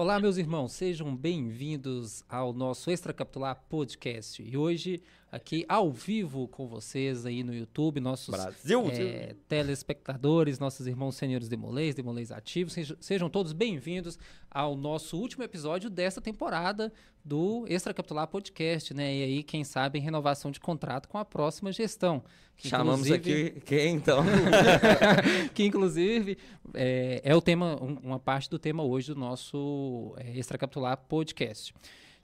Olá, 0.00 0.20
meus 0.20 0.36
irmãos, 0.36 0.74
sejam 0.74 1.16
bem-vindos 1.16 2.22
ao 2.28 2.52
nosso 2.52 2.88
Extracapitular 2.88 3.60
Podcast. 3.68 4.40
E 4.40 4.56
hoje, 4.56 5.02
aqui 5.30 5.64
ao 5.68 5.92
vivo 5.92 6.48
com 6.48 6.66
vocês 6.66 7.26
aí 7.26 7.42
no 7.42 7.54
YouTube, 7.54 8.00
nossos 8.00 8.28
Brasil! 8.34 8.88
é, 8.90 9.34
telespectadores, 9.46 10.58
nossos 10.58 10.86
irmãos 10.86 11.16
senhores 11.16 11.48
demolês, 11.48 11.94
demolês 11.94 12.32
ativos, 12.32 12.72
sejam, 12.72 12.96
sejam 13.00 13.28
todos 13.30 13.52
bem-vindos 13.52 14.18
ao 14.50 14.74
nosso 14.76 15.18
último 15.18 15.44
episódio 15.44 15.90
desta 15.90 16.20
temporada 16.20 16.92
do 17.24 17.66
Extracapitular 17.68 18.26
Podcast, 18.26 18.94
né? 18.94 19.14
E 19.14 19.22
aí, 19.22 19.42
quem 19.42 19.62
sabe, 19.64 19.98
renovação 19.98 20.50
de 20.50 20.58
contrato 20.58 21.08
com 21.08 21.18
a 21.18 21.24
próxima 21.24 21.70
gestão. 21.72 22.22
que 22.56 22.68
Chamamos 22.68 23.10
aqui 23.10 23.60
quem 23.66 23.96
então? 23.96 24.24
que 25.52 25.62
inclusive 25.64 26.38
é, 26.72 27.20
é 27.22 27.36
o 27.36 27.42
tema, 27.42 27.76
um- 27.82 27.98
uma 28.02 28.18
parte 28.18 28.48
do 28.48 28.58
tema 28.58 28.82
hoje 28.82 29.12
do 29.12 29.20
nosso 29.20 30.14
é, 30.16 30.38
Extracapitular 30.38 30.96
Podcast. 30.96 31.74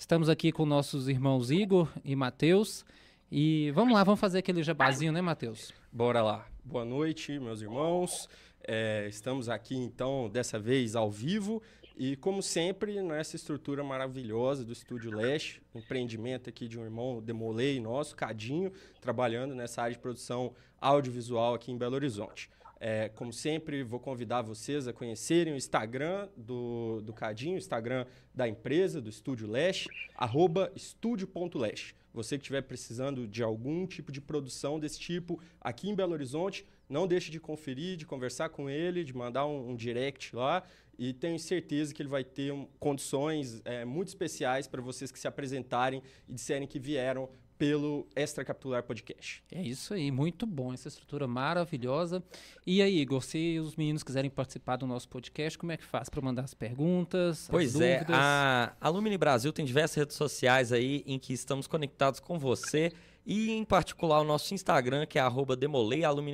Estamos 0.05 0.29
aqui 0.29 0.53
com 0.53 0.67
nossos 0.67 1.09
irmãos 1.09 1.51
Igor 1.51 1.91
e 2.05 2.15
Matheus. 2.15 2.85
E 3.33 3.71
vamos 3.71 3.95
lá, 3.95 4.05
vamos 4.05 4.21
fazer 4.21 4.41
aquele 4.41 4.63
jabazinho, 4.63 5.11
né, 5.11 5.23
Matheus? 5.23 5.73
Bora 5.91 6.23
lá. 6.23 6.47
Boa 6.63 6.85
noite, 6.85 7.39
meus 7.39 7.63
irmãos. 7.63 8.29
É, 8.69 9.07
estamos 9.09 9.49
aqui, 9.49 9.75
então, 9.75 10.29
dessa 10.29 10.59
vez 10.59 10.95
ao 10.95 11.11
vivo. 11.11 11.63
E, 11.97 12.17
como 12.17 12.43
sempre, 12.43 13.01
nessa 13.01 13.35
estrutura 13.35 13.83
maravilhosa 13.83 14.63
do 14.63 14.75
Estúdio 14.75 15.11
Leste, 15.11 15.63
empreendimento 15.75 16.51
aqui 16.51 16.69
de 16.69 16.79
um 16.79 16.85
irmão 16.85 17.23
Demolei 17.23 17.81
nosso, 17.81 18.15
Cadinho, 18.15 18.75
trabalhando 19.01 19.55
nessa 19.55 19.81
área 19.81 19.97
de 19.97 20.03
produção 20.03 20.53
audiovisual 20.83 21.55
aqui 21.55 21.73
em 21.73 21.79
Belo 21.79 21.95
Horizonte. 21.95 22.51
É, 22.87 23.09
como 23.09 23.33
sempre, 23.33 23.83
vou 23.83 23.99
convidar 23.99 24.43
vocês 24.43 24.87
a 24.87 24.93
conhecerem 24.93 25.55
o 25.55 25.57
Instagram 25.57 26.29
do, 26.37 27.01
do 27.01 27.15
Cadinho, 27.15 27.55
o 27.55 27.57
Instagram 27.57 28.05
da 28.35 28.47
empresa, 28.47 29.01
do 29.01 29.09
Estúdio 29.09 29.49
Leste, 29.49 29.89
arroba 30.15 30.71
estúdio.leste. 30.77 31.97
Você 32.13 32.37
que 32.37 32.43
estiver 32.43 32.61
precisando 32.61 33.27
de 33.27 33.43
algum 33.43 33.87
tipo 33.87 34.13
de 34.13 34.21
produção 34.21 34.79
desse 34.79 35.01
tipo 35.01 35.41
aqui 35.59 35.89
em 35.89 35.95
Belo 35.95 36.13
Horizonte, 36.13 36.67
não 36.87 37.07
deixe 37.07 37.31
de 37.31 37.41
conferir, 37.41 37.97
de 37.97 38.05
conversar 38.05 38.51
com 38.51 38.69
ele, 38.69 39.03
de 39.03 39.17
mandar 39.17 39.47
um, 39.47 39.71
um 39.71 39.75
direct 39.75 40.37
lá. 40.37 40.63
E 40.99 41.15
tenho 41.15 41.39
certeza 41.39 41.95
que 41.95 42.03
ele 42.03 42.11
vai 42.11 42.23
ter 42.23 42.53
um, 42.53 42.67
condições 42.79 43.63
é, 43.65 43.87
muito 43.87 44.09
especiais 44.09 44.67
para 44.67 44.83
vocês 44.83 45.11
que 45.11 45.19
se 45.19 45.27
apresentarem 45.27 46.03
e 46.29 46.35
disserem 46.35 46.69
que 46.69 46.79
vieram 46.79 47.31
pelo 47.59 48.07
Extra 48.17 48.45
Capitular 48.45 48.83
Podcast. 48.83 49.43
É 49.51 49.63
isso 49.63 49.95
aí, 49.95 50.11
muito 50.11 50.47
bom, 50.47 50.73
essa 50.73 50.89
estrutura 50.89 51.27
maravilhosa. 51.27 52.23
E 52.67 52.83
aí, 52.83 52.99
Igor, 52.99 53.23
se 53.23 53.59
os 53.59 53.77
meninos 53.77 54.03
quiserem 54.03 54.31
participar 54.31 54.77
do 54.77 54.87
nosso 54.87 55.09
podcast, 55.09 55.59
como 55.59 55.73
é 55.73 55.77
que 55.77 55.85
faz 55.85 56.09
para 56.09 56.21
mandar 56.21 56.43
as 56.43 56.55
perguntas, 56.55 57.49
Pois 57.51 57.75
as 57.77 57.81
é, 57.81 57.99
dúvidas? 57.99 58.17
a 58.19 58.77
Alumni 58.81 59.17
Brasil 59.17 59.53
tem 59.53 59.65
diversas 59.65 59.97
redes 59.97 60.17
sociais 60.17 60.73
aí 60.73 61.03
em 61.07 61.19
que 61.19 61.33
estamos 61.33 61.67
conectados 61.67 62.21
com 62.21 62.39
você 62.39 62.93
e 63.27 63.51
em 63.51 63.65
particular 63.65 64.21
o 64.21 64.25
nosso 64.25 64.53
Instagram, 64.53 65.07
que 65.07 65.19
é 65.19 65.23
arroba 65.23 65.57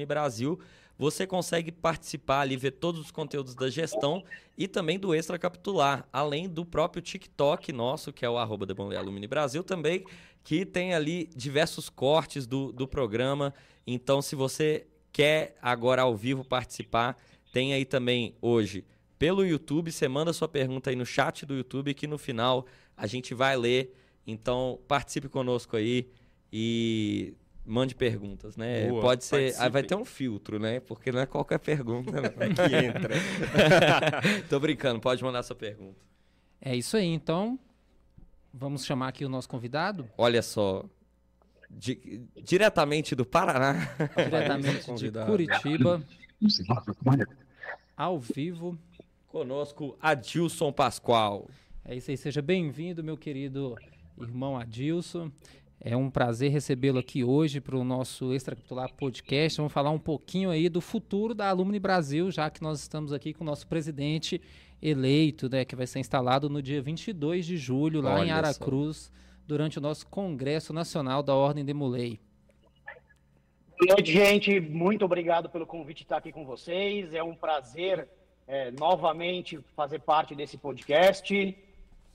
Brasil. 0.06 0.58
Você 1.00 1.26
consegue 1.26 1.72
participar 1.72 2.42
ali, 2.42 2.58
ver 2.58 2.72
todos 2.72 3.00
os 3.00 3.10
conteúdos 3.10 3.54
da 3.54 3.70
gestão 3.70 4.22
e 4.54 4.68
também 4.68 4.98
do 4.98 5.14
Extra 5.14 5.38
Capitular, 5.38 6.06
além 6.12 6.46
do 6.46 6.62
próprio 6.62 7.00
TikTok 7.00 7.72
nosso, 7.72 8.12
que 8.12 8.22
é 8.22 8.28
o 8.28 8.36
arroba 8.36 8.66
Alumni 8.98 9.26
Brasil 9.26 9.64
também, 9.64 10.04
que 10.44 10.66
tem 10.66 10.92
ali 10.92 11.30
diversos 11.34 11.88
cortes 11.88 12.46
do, 12.46 12.70
do 12.70 12.86
programa. 12.86 13.54
Então, 13.86 14.20
se 14.20 14.36
você 14.36 14.86
quer 15.10 15.56
agora 15.62 16.02
ao 16.02 16.14
vivo 16.14 16.44
participar, 16.44 17.16
tem 17.50 17.72
aí 17.72 17.86
também 17.86 18.34
hoje 18.38 18.84
pelo 19.18 19.42
YouTube. 19.42 19.90
Você 19.90 20.06
manda 20.06 20.34
sua 20.34 20.48
pergunta 20.48 20.90
aí 20.90 20.96
no 20.96 21.06
chat 21.06 21.46
do 21.46 21.54
YouTube 21.54 21.94
que 21.94 22.06
no 22.06 22.18
final 22.18 22.66
a 22.94 23.06
gente 23.06 23.32
vai 23.32 23.56
ler. 23.56 23.96
Então 24.26 24.78
participe 24.86 25.30
conosco 25.30 25.78
aí 25.78 26.10
e 26.52 27.32
mande 27.64 27.94
perguntas, 27.94 28.56
né? 28.56 28.88
Boa, 28.88 29.00
Pode 29.02 29.24
ser. 29.24 29.54
Aí 29.58 29.70
vai 29.70 29.82
ter 29.82 29.94
um 29.94 30.04
filtro, 30.04 30.58
né? 30.58 30.80
Porque 30.80 31.12
não 31.12 31.20
é 31.20 31.26
qualquer 31.26 31.58
pergunta, 31.58 32.12
que 32.30 32.76
entra. 32.76 33.14
Tô 34.48 34.58
brincando, 34.60 35.00
pode 35.00 35.22
mandar 35.22 35.42
sua 35.42 35.56
pergunta. 35.56 36.00
É 36.60 36.74
isso 36.76 36.96
aí, 36.96 37.06
então 37.06 37.58
vamos 38.52 38.84
chamar 38.84 39.08
aqui 39.08 39.24
o 39.24 39.28
nosso 39.28 39.48
convidado, 39.48 40.08
Olha 40.18 40.42
só. 40.42 40.84
di- 41.70 42.22
diretamente 42.42 43.14
do 43.14 43.24
Paraná. 43.24 43.88
diretamente 44.16 44.92
de. 44.94 45.10
Curitiba, 45.26 46.02
ao 47.96 48.18
vivo. 48.18 48.78
Conosco, 49.28 49.96
Adilson 50.00 50.72
Pascoal. 50.72 51.48
É 51.84 51.94
isso 51.94 52.10
aí, 52.10 52.16
seja 52.16 52.42
bem-vindo, 52.42 53.02
meu 53.02 53.16
querido 53.16 53.76
irmão 54.20 54.58
Adilson. 54.58 55.30
É 55.82 55.96
um 55.96 56.10
prazer 56.10 56.50
recebê-lo 56.50 56.98
aqui 56.98 57.24
hoje 57.24 57.58
para 57.58 57.74
o 57.74 57.82
nosso 57.82 58.34
Extracapitular 58.34 58.92
Podcast. 58.92 59.56
Vamos 59.56 59.72
falar 59.72 59.90
um 59.90 59.98
pouquinho 59.98 60.50
aí 60.50 60.68
do 60.68 60.78
futuro 60.78 61.34
da 61.34 61.48
Alumni 61.48 61.78
Brasil, 61.78 62.30
já 62.30 62.50
que 62.50 62.60
nós 62.60 62.80
estamos 62.80 63.14
aqui 63.14 63.32
com 63.32 63.42
o 63.42 63.46
nosso 63.46 63.66
presidente 63.66 64.42
eleito, 64.82 65.48
né, 65.48 65.64
que 65.64 65.74
vai 65.74 65.86
ser 65.86 65.98
instalado 65.98 66.50
no 66.50 66.60
dia 66.60 66.82
22 66.82 67.46
de 67.46 67.56
julho, 67.56 68.02
lá 68.02 68.18
em 68.18 68.24
Olha 68.24 68.28
só. 68.28 68.34
Aracruz, 68.34 69.10
durante 69.46 69.78
o 69.78 69.80
nosso 69.80 70.06
Congresso 70.06 70.70
Nacional 70.74 71.22
da 71.22 71.34
Ordem 71.34 71.64
de 71.64 71.72
Mulei. 71.72 72.20
Boa 73.78 73.94
noite, 73.94 74.12
gente. 74.12 74.60
Muito 74.60 75.06
obrigado 75.06 75.48
pelo 75.48 75.66
convite 75.66 75.98
de 75.98 76.02
estar 76.02 76.18
aqui 76.18 76.30
com 76.30 76.44
vocês. 76.44 77.14
É 77.14 77.22
um 77.22 77.34
prazer 77.34 78.06
é, 78.46 78.70
novamente 78.72 79.58
fazer 79.74 80.00
parte 80.00 80.34
desse 80.34 80.58
podcast. 80.58 81.56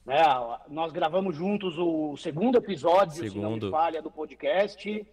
Né, 0.06 0.22
nós 0.70 0.92
gravamos 0.92 1.36
juntos 1.36 1.80
o 1.80 2.16
segundo 2.18 2.58
episódio, 2.58 3.14
se 3.14 3.22
não 3.22 3.52
me 3.52 3.56
Segundo. 3.56 3.72
falha, 3.72 4.02
do 4.04 4.12
podcast. 4.12 5.06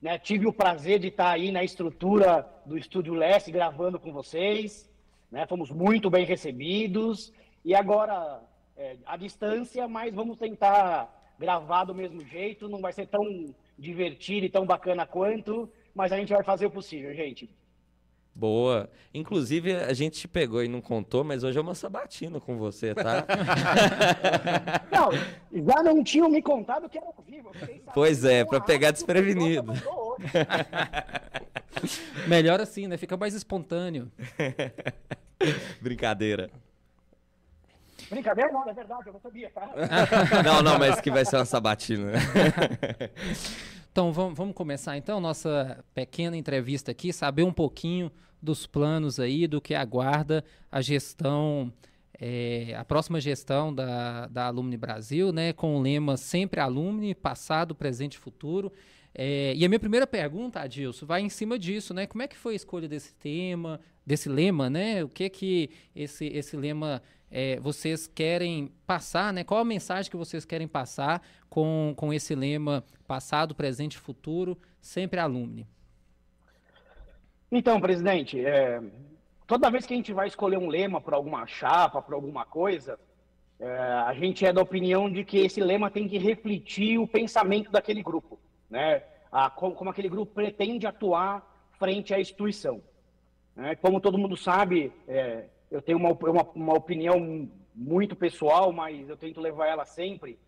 Né, 0.00 0.18
tive 0.18 0.46
o 0.46 0.52
prazer 0.52 0.98
de 0.98 1.08
estar 1.08 1.30
aí 1.30 1.52
na 1.52 1.62
estrutura 1.62 2.48
do 2.64 2.78
Estúdio 2.78 3.12
Leste 3.12 3.52
gravando 3.52 4.00
com 4.00 4.12
vocês. 4.12 4.88
né, 5.30 5.46
fomos 5.46 5.70
muito 5.70 6.08
bem 6.08 6.24
recebidos. 6.24 7.32
E 7.62 7.74
agora, 7.74 8.40
é, 8.76 8.96
à 9.04 9.16
distância, 9.16 9.86
mas 9.86 10.14
vamos 10.14 10.38
tentar 10.38 11.34
gravar 11.38 11.84
do 11.84 11.94
mesmo 11.94 12.24
jeito. 12.24 12.66
Não 12.66 12.80
vai 12.80 12.94
ser 12.94 13.06
tão 13.06 13.54
divertido 13.78 14.46
e 14.46 14.50
tão 14.50 14.64
bacana 14.64 15.06
quanto, 15.06 15.70
mas 15.94 16.12
a 16.12 16.16
gente 16.16 16.32
vai 16.32 16.42
fazer 16.42 16.64
o 16.66 16.70
possível, 16.70 17.14
gente. 17.14 17.48
Boa. 18.34 18.88
Inclusive, 19.12 19.74
a 19.74 19.92
gente 19.92 20.20
te 20.20 20.28
pegou 20.28 20.62
e 20.62 20.68
não 20.68 20.80
contou, 20.80 21.24
mas 21.24 21.42
hoje 21.42 21.58
é 21.58 21.60
uma 21.60 21.74
sabatina 21.74 22.40
com 22.40 22.56
você, 22.56 22.94
tá? 22.94 23.26
Não, 24.90 25.10
já 25.66 25.82
não 25.82 26.02
tinham 26.04 26.28
me 26.28 26.40
contado 26.40 26.88
que 26.88 26.96
era 26.96 27.06
ao 27.06 27.24
vivo. 27.26 27.50
Pois 27.92 28.24
é, 28.24 28.44
com 28.44 28.50
pra 28.50 28.58
a 28.58 28.62
pegar 28.62 28.92
desprevenido. 28.92 29.72
Melhor 32.28 32.60
assim, 32.60 32.86
né? 32.86 32.96
Fica 32.96 33.16
mais 33.16 33.34
espontâneo. 33.34 34.10
Brincadeira. 35.80 36.50
Brincadeira, 38.08 38.52
não, 38.52 38.68
é 38.68 38.72
verdade, 38.72 39.06
eu 39.06 39.12
não 39.12 39.20
sabia, 39.20 39.50
tá? 39.50 39.70
Não, 40.44 40.62
não, 40.62 40.78
mas 40.78 41.00
que 41.00 41.10
vai 41.10 41.24
ser 41.24 41.36
uma 41.36 41.44
sabatina. 41.44 42.12
Então 43.92 44.12
vamos, 44.12 44.36
vamos 44.36 44.54
começar 44.54 44.96
então 44.96 45.18
nossa 45.20 45.84
pequena 45.92 46.36
entrevista 46.36 46.92
aqui, 46.92 47.12
saber 47.12 47.42
um 47.42 47.52
pouquinho 47.52 48.10
dos 48.40 48.64
planos 48.64 49.18
aí, 49.18 49.48
do 49.48 49.60
que 49.60 49.74
aguarda 49.74 50.44
a 50.70 50.80
gestão, 50.80 51.72
eh, 52.18 52.72
a 52.78 52.84
próxima 52.84 53.20
gestão 53.20 53.74
da, 53.74 54.28
da 54.28 54.46
Alumni 54.46 54.76
Brasil, 54.76 55.32
né, 55.32 55.52
com 55.52 55.74
o 55.76 55.82
lema 55.82 56.16
sempre 56.16 56.60
Alumni, 56.60 57.16
passado, 57.16 57.74
presente 57.74 58.14
e 58.14 58.18
futuro. 58.18 58.72
Eh, 59.12 59.54
e 59.56 59.64
a 59.64 59.68
minha 59.68 59.80
primeira 59.80 60.06
pergunta, 60.06 60.60
Adilson, 60.60 61.04
vai 61.04 61.20
em 61.20 61.28
cima 61.28 61.58
disso, 61.58 61.92
né? 61.92 62.06
Como 62.06 62.22
é 62.22 62.28
que 62.28 62.36
foi 62.36 62.52
a 62.52 62.56
escolha 62.56 62.88
desse 62.88 63.12
tema, 63.14 63.80
desse 64.06 64.28
lema, 64.28 64.70
né? 64.70 65.02
O 65.02 65.08
que 65.08 65.28
que 65.28 65.70
esse, 65.96 66.26
esse 66.26 66.56
lema 66.56 67.02
eh, 67.30 67.58
vocês 67.60 68.06
querem 68.06 68.72
passar, 68.86 69.32
né? 69.32 69.42
Qual 69.42 69.60
a 69.60 69.64
mensagem 69.64 70.10
que 70.10 70.16
vocês 70.16 70.44
querem 70.44 70.68
passar 70.68 71.22
com, 71.50 71.92
com 71.96 72.12
esse 72.12 72.34
lema 72.34 72.84
passado, 73.06 73.54
presente 73.54 73.94
e 73.94 73.98
futuro, 73.98 74.56
sempre 74.80 75.18
alumni? 75.18 75.66
Então, 77.50 77.80
presidente, 77.80 78.42
é, 78.42 78.80
toda 79.46 79.70
vez 79.70 79.84
que 79.84 79.92
a 79.92 79.96
gente 79.96 80.12
vai 80.12 80.28
escolher 80.28 80.56
um 80.56 80.68
lema 80.68 81.00
para 81.00 81.16
alguma 81.16 81.44
chapa, 81.48 82.00
para 82.00 82.14
alguma 82.14 82.44
coisa, 82.46 82.98
é, 83.58 83.68
a 83.68 84.14
gente 84.14 84.46
é 84.46 84.52
da 84.52 84.62
opinião 84.62 85.10
de 85.10 85.24
que 85.24 85.38
esse 85.38 85.60
lema 85.60 85.90
tem 85.90 86.08
que 86.08 86.16
refletir 86.16 86.98
o 86.98 87.08
pensamento 87.08 87.70
daquele 87.70 88.02
grupo, 88.02 88.38
né? 88.70 89.02
A, 89.30 89.50
como, 89.50 89.74
como 89.74 89.90
aquele 89.90 90.08
grupo 90.08 90.32
pretende 90.32 90.86
atuar 90.86 91.44
frente 91.78 92.14
à 92.14 92.20
instituição. 92.20 92.80
né? 93.56 93.74
Como 93.76 94.00
todo 94.00 94.18
mundo 94.18 94.36
sabe, 94.36 94.92
é, 95.06 95.46
eu 95.70 95.82
tenho 95.82 95.98
uma, 95.98 96.10
uma, 96.10 96.42
uma 96.54 96.74
opinião 96.74 97.48
muito 97.74 98.16
pessoal, 98.16 98.72
mas 98.72 99.08
eu 99.08 99.16
tento 99.16 99.40
levar 99.40 99.66
ela 99.66 99.84
sempre, 99.84 100.38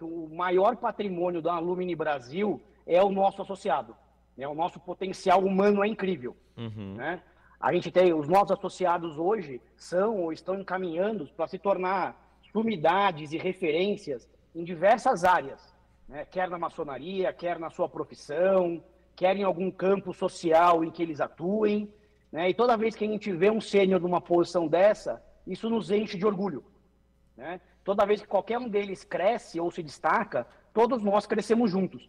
que 0.00 0.04
o 0.04 0.30
maior 0.34 0.76
patrimônio 0.76 1.42
da 1.42 1.52
Alumni 1.52 1.94
Brasil 1.94 2.58
é 2.86 3.02
o 3.02 3.10
nosso 3.10 3.42
associado. 3.42 3.94
Né? 4.34 4.48
O 4.48 4.54
nosso 4.54 4.80
potencial 4.80 5.44
humano 5.44 5.84
é 5.84 5.88
incrível. 5.88 6.34
Uhum. 6.56 6.94
Né? 6.94 7.22
A 7.60 7.70
gente 7.74 7.90
tem, 7.90 8.14
os 8.14 8.26
nossos 8.26 8.52
associados 8.52 9.18
hoje 9.18 9.60
são 9.76 10.16
ou 10.16 10.32
estão 10.32 10.58
encaminhando 10.58 11.26
para 11.36 11.46
se 11.46 11.58
tornar 11.58 12.18
sumidades 12.50 13.32
e 13.32 13.36
referências 13.36 14.26
em 14.54 14.64
diversas 14.64 15.22
áreas, 15.22 15.60
né? 16.08 16.24
quer 16.24 16.48
na 16.48 16.58
maçonaria, 16.58 17.30
quer 17.30 17.58
na 17.58 17.68
sua 17.68 17.88
profissão, 17.88 18.82
quer 19.14 19.36
em 19.36 19.42
algum 19.42 19.70
campo 19.70 20.14
social 20.14 20.82
em 20.82 20.90
que 20.90 21.02
eles 21.02 21.20
atuem. 21.20 21.92
Né? 22.32 22.48
E 22.48 22.54
toda 22.54 22.74
vez 22.74 22.96
que 22.96 23.04
a 23.04 23.08
gente 23.08 23.30
vê 23.32 23.50
um 23.50 23.60
sênior 23.60 24.00
numa 24.00 24.20
posição 24.20 24.66
dessa, 24.66 25.22
isso 25.46 25.68
nos 25.68 25.90
enche 25.90 26.16
de 26.16 26.24
orgulho. 26.24 26.64
Né? 27.36 27.60
Toda 27.84 28.06
vez 28.06 28.20
que 28.20 28.28
qualquer 28.28 28.58
um 28.58 28.68
deles 28.68 29.04
cresce 29.04 29.58
ou 29.58 29.70
se 29.70 29.82
destaca, 29.82 30.46
todos 30.72 31.02
nós 31.02 31.26
crescemos 31.26 31.70
juntos. 31.70 32.08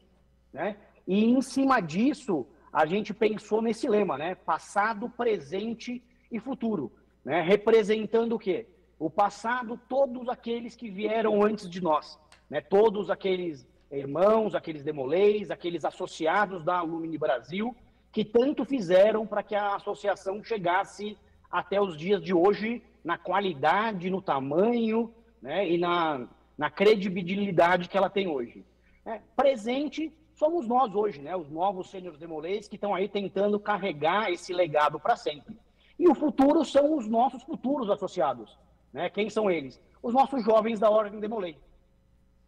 Né? 0.51 0.77
E 1.07 1.25
em 1.25 1.41
cima 1.41 1.79
disso, 1.79 2.45
a 2.71 2.85
gente 2.85 3.13
pensou 3.13 3.61
nesse 3.61 3.87
lema, 3.87 4.17
né? 4.17 4.35
Passado, 4.35 5.09
presente 5.09 6.03
e 6.31 6.39
futuro. 6.39 6.91
Né? 7.23 7.41
Representando 7.41 8.33
o 8.33 8.39
quê? 8.39 8.67
O 8.99 9.09
passado, 9.09 9.79
todos 9.89 10.29
aqueles 10.29 10.75
que 10.75 10.89
vieram 10.89 11.41
antes 11.43 11.69
de 11.69 11.81
nós. 11.81 12.19
Né? 12.49 12.61
Todos 12.61 13.09
aqueles 13.09 13.67
irmãos, 13.91 14.55
aqueles 14.55 14.83
demolês, 14.83 15.51
aqueles 15.51 15.83
associados 15.83 16.63
da 16.63 16.77
Alumni 16.77 17.17
Brasil, 17.17 17.75
que 18.11 18.23
tanto 18.23 18.65
fizeram 18.65 19.25
para 19.25 19.43
que 19.43 19.55
a 19.55 19.75
associação 19.75 20.43
chegasse 20.43 21.17
até 21.49 21.81
os 21.81 21.97
dias 21.97 22.21
de 22.21 22.33
hoje 22.33 22.83
na 23.03 23.17
qualidade, 23.17 24.09
no 24.09 24.21
tamanho 24.21 25.13
né? 25.41 25.67
e 25.67 25.77
na, 25.77 26.27
na 26.57 26.69
credibilidade 26.69 27.89
que 27.89 27.97
ela 27.97 28.09
tem 28.09 28.27
hoje. 28.27 28.65
É, 29.05 29.19
presente 29.35 30.13
somos 30.41 30.67
nós 30.67 30.95
hoje, 30.95 31.21
né? 31.21 31.35
Os 31.35 31.49
novos 31.51 31.91
sêniores 31.91 32.19
demolês 32.19 32.67
que 32.67 32.75
estão 32.75 32.95
aí 32.95 33.07
tentando 33.07 33.59
carregar 33.59 34.31
esse 34.31 34.51
legado 34.51 34.99
para 34.99 35.15
sempre. 35.15 35.55
E 35.99 36.07
o 36.07 36.15
futuro 36.15 36.65
são 36.65 36.97
os 36.97 37.07
nossos 37.07 37.43
futuros 37.43 37.91
associados, 37.91 38.57
né? 38.91 39.07
Quem 39.07 39.29
são 39.29 39.51
eles? 39.51 39.79
Os 40.01 40.15
nossos 40.15 40.43
jovens 40.43 40.79
da 40.79 40.89
Ordem 40.89 41.19
Demolei. 41.19 41.57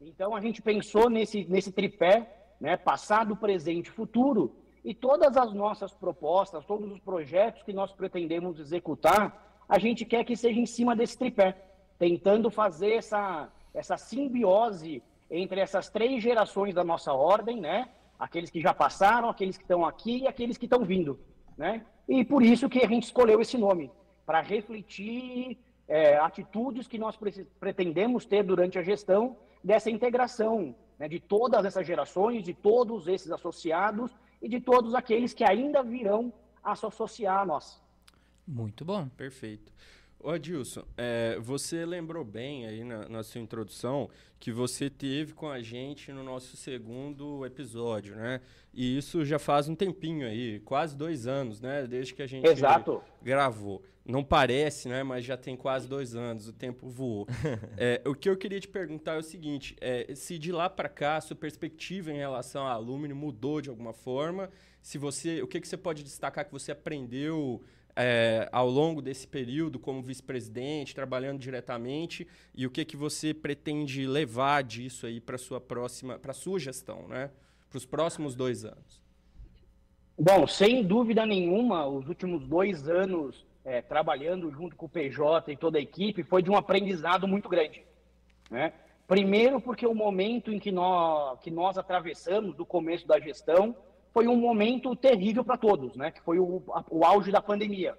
Então 0.02 0.36
a 0.36 0.42
gente 0.42 0.60
pensou 0.60 1.08
nesse 1.08 1.46
nesse 1.46 1.72
tripé, 1.72 2.56
né? 2.60 2.76
Passado, 2.76 3.36
presente, 3.36 3.92
futuro. 3.92 4.56
E 4.84 4.94
todas 4.96 5.38
as 5.38 5.54
nossas 5.54 5.94
propostas, 5.94 6.66
todos 6.66 6.92
os 6.92 7.00
projetos 7.00 7.62
que 7.62 7.72
nós 7.72 7.92
pretendemos 7.92 8.60
executar, 8.60 9.62
a 9.70 9.78
gente 9.78 10.04
quer 10.04 10.24
que 10.26 10.36
seja 10.36 10.60
em 10.60 10.66
cima 10.66 10.96
desse 10.96 11.18
tripé, 11.18 11.56
tentando 12.04 12.52
fazer 12.52 12.96
essa 12.96 13.50
essa 13.74 13.96
simbiose 13.98 15.02
entre 15.32 15.62
essas 15.62 15.90
três 15.90 16.22
gerações 16.22 16.76
da 16.76 16.84
nossa 16.84 17.14
ordem, 17.14 17.62
né? 17.62 17.88
Aqueles 18.20 18.50
que 18.52 18.60
já 18.60 18.74
passaram, 18.74 19.30
aqueles 19.30 19.56
que 19.58 19.64
estão 19.64 19.86
aqui 19.86 20.16
e 20.24 20.28
aqueles 20.28 20.58
que 20.58 20.66
estão 20.66 20.84
vindo, 20.84 21.18
né? 21.58 21.86
E 22.08 22.26
por 22.26 22.44
isso 22.44 22.68
que 22.68 22.84
a 22.84 22.88
gente 22.88 23.04
escolheu 23.04 23.40
esse 23.40 23.58
nome, 23.58 23.90
para 24.26 24.42
refletir 24.42 25.58
é, 25.88 26.18
atitudes 26.18 26.88
que 26.88 26.98
nós 26.98 27.18
pretendemos 27.58 28.26
ter 28.26 28.44
durante 28.44 28.78
a 28.78 28.84
gestão 28.84 29.38
dessa 29.64 29.90
integração 29.90 30.76
né, 31.00 31.08
de 31.08 31.22
todas 31.22 31.64
essas 31.66 31.88
gerações, 31.88 32.44
de 32.44 32.54
todos 32.54 33.08
esses 33.08 33.32
associados 33.32 34.12
e 34.42 34.50
de 34.50 34.60
todos 34.60 34.94
aqueles 34.94 35.34
que 35.34 35.46
ainda 35.46 35.82
virão 35.82 36.34
a 36.62 36.76
se 36.76 36.86
associar 36.86 37.40
a 37.40 37.46
nós. 37.46 37.82
Muito 38.46 38.84
bom. 38.84 39.08
Perfeito. 39.08 39.72
Ô 40.24 40.30
Adilson, 40.30 40.86
é, 40.96 41.38
você 41.38 41.86
lembrou 41.86 42.24
bem 42.24 42.66
aí 42.66 42.82
na, 42.86 43.10
na, 43.10 43.24
sua 43.24 43.42
introdução 43.42 44.10
que 44.40 44.54
você 44.54 44.90
teve 44.90 45.34
com 45.34 45.50
a 45.50 45.62
gente 45.62 46.14
no 46.14 46.24
nosso 46.24 46.56
segundo 46.56 47.46
episódio, 47.46 48.16
né? 48.16 48.40
E 48.74 48.98
isso 48.98 49.26
já 49.26 49.38
faz 49.38 49.68
um 49.68 49.76
tempinho 49.76 50.26
aí, 50.26 50.62
quase 50.62 50.96
dois 50.96 51.28
anos, 51.28 51.60
né? 51.60 51.86
Desde 51.86 52.14
que 52.14 52.22
a 52.22 52.28
gente 52.28 52.48
Exato. 52.48 53.04
gravou. 53.22 53.84
Não 54.06 54.24
parece, 54.24 54.88
né? 54.88 55.04
Mas 55.04 55.26
já 55.26 55.36
tem 55.36 55.58
quase 55.58 55.90
dois 55.90 56.16
anos, 56.16 56.48
o 56.48 56.54
tempo 56.54 56.88
voou. 56.88 57.28
é, 57.76 58.02
o 58.06 58.16
que 58.16 58.30
eu 58.30 58.38
queria 58.38 58.62
te 58.62 58.68
perguntar 58.70 59.16
é 59.16 59.18
o 59.18 59.24
seguinte: 59.24 59.76
é, 59.82 60.16
se 60.16 60.40
de 60.40 60.54
lá 60.54 60.70
para 60.70 60.88
cá 60.88 61.18
a 61.18 61.22
sua 61.22 61.36
perspectiva 61.36 62.14
em 62.14 62.18
relação 62.18 62.66
à 62.66 62.72
Alumni 62.72 63.14
mudou 63.14 63.60
de 63.60 63.70
alguma 63.70 63.92
forma? 63.92 64.50
Se 64.82 64.98
você, 64.98 65.42
o 65.42 65.48
que, 65.48 65.60
que 65.60 65.68
você 65.68 65.78
pode 65.78 66.02
destacar 66.02 66.46
que 66.46 66.52
você 66.52 66.72
aprendeu 66.72 67.62
é, 67.96 68.50
ao 68.52 68.70
longo 68.70 69.02
desse 69.02 69.28
período 69.28 69.80
como 69.80 70.02
vice-presidente, 70.02 70.96
trabalhando 70.96 71.40
diretamente, 71.40 72.28
e 72.54 72.66
o 72.66 72.72
que, 72.72 72.84
que 72.84 72.98
você 72.98 73.34
pretende 73.34 74.06
levar 74.08 74.64
disso 74.64 75.06
aí 75.06 75.20
para 75.20 75.38
sua 75.38 75.62
próxima, 75.62 76.18
para 76.18 76.34
sua 76.34 76.60
gestão, 76.60 77.08
né? 77.08 77.30
Para 77.70 77.78
os 77.78 77.86
próximos 77.86 78.36
dois 78.36 78.66
anos. 78.66 79.02
Bom, 80.18 80.46
sem 80.46 80.84
dúvida 80.84 81.26
nenhuma, 81.26 81.88
os 81.88 82.08
últimos 82.08 82.46
dois 82.46 82.88
anos 82.88 83.46
é, 83.66 83.82
trabalhando 83.82 84.52
junto 84.52 84.76
com 84.76 84.86
o 84.86 84.90
PJ 84.90 85.52
e 85.52 85.58
toda 85.58 85.78
a 85.78 85.82
equipe 85.82 86.24
foi 86.24 86.44
de 86.44 86.52
um 86.52 86.56
aprendizado 86.56 87.28
muito 87.28 87.50
grande, 87.50 87.84
né? 88.50 88.74
Primeiro, 89.08 89.60
porque 89.60 89.86
o 89.86 89.94
momento 89.94 90.52
em 90.52 90.60
que 90.60 90.72
nós, 90.72 91.40
que 91.40 91.52
nós 91.52 91.78
atravessamos 91.78 92.56
do 92.56 92.66
começo 92.66 93.06
da 93.06 93.20
gestão 93.20 93.76
foi 94.14 94.28
um 94.28 94.38
momento 94.38 94.96
terrível 94.96 95.44
para 95.44 95.58
todos, 95.58 95.96
né? 95.96 96.12
Que 96.12 96.22
foi 96.22 96.40
o, 96.40 96.62
a, 96.70 96.84
o 96.90 97.04
auge 97.04 97.32
da 97.32 97.42
pandemia, 97.42 97.98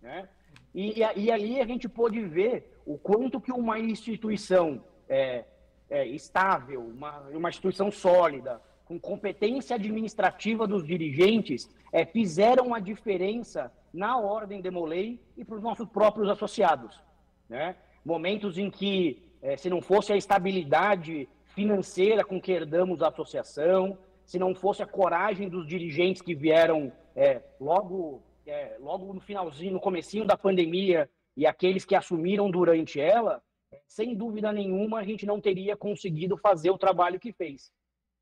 né? 0.00 0.28
E, 0.74 1.00
e, 1.16 1.30
ali 1.30 1.60
a 1.60 1.66
gente 1.66 1.88
pôde 1.88 2.20
ver 2.24 2.80
o 2.84 2.98
quanto 2.98 3.40
que 3.40 3.52
uma 3.52 3.78
instituição 3.78 4.82
é, 5.08 5.44
é, 5.88 6.04
estável, 6.06 6.80
uma, 6.80 7.20
uma 7.30 7.48
instituição 7.48 7.92
sólida, 7.92 8.60
com 8.84 8.98
competência 8.98 9.76
administrativa 9.76 10.66
dos 10.66 10.84
dirigentes, 10.84 11.70
é, 11.92 12.04
fizeram 12.04 12.74
a 12.74 12.80
diferença 12.80 13.72
na 13.92 14.18
ordem 14.18 14.60
Demolei 14.60 15.20
e 15.36 15.44
para 15.44 15.54
os 15.54 15.62
nossos 15.62 15.88
próprios 15.88 16.28
associados. 16.28 17.00
Né? 17.48 17.76
Momentos 18.04 18.58
em 18.58 18.68
que, 18.68 19.22
é, 19.40 19.56
se 19.56 19.70
não 19.70 19.80
fosse 19.80 20.12
a 20.12 20.16
estabilidade 20.16 21.28
financeira 21.46 22.24
com 22.24 22.40
que 22.40 22.50
herdamos 22.50 23.00
a 23.00 23.08
associação, 23.08 23.96
se 24.24 24.38
não 24.38 24.54
fosse 24.54 24.82
a 24.82 24.86
coragem 24.86 25.48
dos 25.48 25.66
dirigentes 25.66 26.22
que 26.22 26.34
vieram 26.34 26.92
é, 27.14 27.42
logo, 27.60 28.22
é, 28.46 28.76
logo 28.80 29.12
no 29.12 29.20
finalzinho, 29.20 29.72
no 29.72 29.80
comecinho 29.80 30.24
da 30.24 30.36
pandemia 30.36 31.08
e 31.36 31.46
aqueles 31.46 31.84
que 31.84 31.94
assumiram 31.94 32.50
durante 32.50 33.00
ela, 33.00 33.42
sem 33.86 34.14
dúvida 34.14 34.52
nenhuma 34.52 35.00
a 35.00 35.04
gente 35.04 35.26
não 35.26 35.40
teria 35.40 35.76
conseguido 35.76 36.36
fazer 36.36 36.70
o 36.70 36.78
trabalho 36.78 37.20
que 37.20 37.32
fez. 37.32 37.72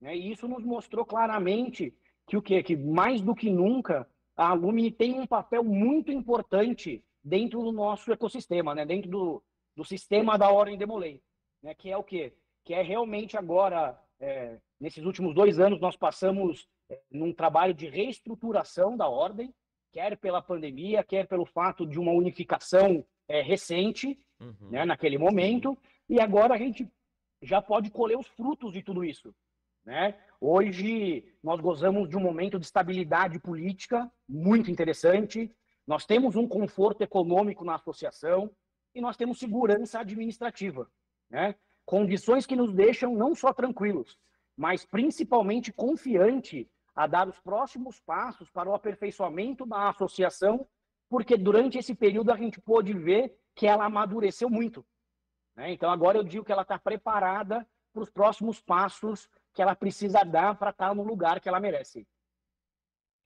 Né? 0.01 0.17
E 0.17 0.33
isso 0.33 0.49
nos 0.49 0.65
mostrou 0.65 1.05
claramente 1.05 1.95
que 2.27 2.37
o 2.37 2.43
quê? 2.43 2.63
Que 2.63 2.77
mais 2.77 3.21
do 3.21 3.35
que 3.35 3.51
nunca 3.51 4.07
a 4.37 4.51
Alumni 4.51 4.91
tem 4.91 5.19
um 5.19 5.27
papel 5.27 5.63
muito 5.63 6.11
importante 6.11 7.05
dentro 7.23 7.63
do 7.63 7.71
nosso 7.71 8.13
ecossistema, 8.13 8.75
né? 8.75 8.85
dentro 8.85 9.11
do, 9.11 9.43
do 9.77 9.85
sistema 9.85 10.37
da 10.37 10.51
Ordem 10.51 10.77
Demolei, 10.77 11.23
né? 11.63 11.75
que 11.75 11.91
é 11.91 11.97
o 11.97 12.03
quê? 12.03 12.35
Que 12.65 12.75
é 12.75 12.83
realmente 12.83 13.37
agora 13.37 13.99
é, 14.23 14.57
nesses 14.81 15.05
últimos 15.05 15.35
dois 15.35 15.59
anos, 15.59 15.81
nós 15.81 15.97
passamos 15.97 16.69
é, 16.89 16.99
num 17.11 17.35
trabalho 17.35 17.75
de 17.75 17.89
reestruturação 17.89 18.97
da 18.97 19.09
ordem, 19.09 19.53
quer 19.93 20.17
pela 20.17 20.41
pandemia, 20.41 21.03
quer 21.03 21.27
pelo 21.27 21.45
fato 21.45 21.85
de 21.85 21.99
uma 21.99 22.13
unificação 22.13 23.05
é, 23.29 23.43
recente, 23.43 24.17
uhum. 24.41 24.71
né, 24.71 24.85
naquele 24.85 25.19
momento, 25.19 25.77
e 26.09 26.21
agora 26.21 26.55
a 26.55 26.57
gente 26.57 26.89
já 27.43 27.61
pode 27.61 27.91
colher 27.91 28.17
os 28.17 28.29
frutos 28.29 28.73
de 28.73 28.81
tudo 28.81 29.05
isso. 29.05 29.35
Né? 29.85 30.17
Hoje, 30.41 31.25
nós 31.43 31.61
gozamos 31.61 32.09
de 32.09 32.17
um 32.17 32.21
momento 32.21 32.61
de 32.61 32.65
estabilidade 32.65 33.41
política 33.41 34.09
muito 34.29 34.71
interessante, 34.71 35.53
nós 35.85 36.07
temos 36.07 36.37
um 36.37 36.47
conforto 36.47 37.03
econômico 37.03 37.65
na 37.65 37.75
associação 37.75 38.49
e 38.95 39.01
nós 39.01 39.17
temos 39.17 39.41
segurança 39.41 39.99
administrativa. 39.99 40.89
Né? 41.29 41.57
Condições 41.85 42.47
que 42.47 42.57
nos 42.57 42.73
deixam 42.73 43.15
não 43.15 43.35
só 43.35 43.53
tranquilos, 43.53 44.19
mas 44.57 44.85
principalmente 44.85 45.73
confiante 45.73 46.71
a 46.95 47.07
dar 47.07 47.29
os 47.29 47.39
próximos 47.41 48.01
passos 48.01 48.51
para 48.51 48.69
o 48.69 48.75
aperfeiçoamento 48.75 49.65
da 49.65 49.89
associação, 49.89 50.67
porque 51.09 51.37
durante 51.37 51.79
esse 51.79 51.95
período 51.95 52.31
a 52.31 52.37
gente 52.37 52.61
pôde 52.61 52.93
ver 52.93 53.37
que 53.55 53.67
ela 53.67 53.85
amadureceu 53.85 54.49
muito. 54.49 54.85
Né? 55.57 55.73
Então 55.73 55.91
agora 55.91 56.19
eu 56.19 56.25
digo 56.25 56.45
que 56.45 56.53
ela 56.53 56.63
está 56.63 56.79
preparada 56.79 57.67
para 57.93 58.03
os 58.03 58.11
próximos 58.11 58.61
passos 58.61 59.29
que 59.53 59.61
ela 59.61 59.75
precisa 59.75 60.25
dar 60.25 60.55
para 60.55 60.71
estar 60.71 60.95
no 60.95 61.03
lugar 61.03 61.41
que 61.41 61.49
ela 61.49 61.61
merece. 61.61 62.07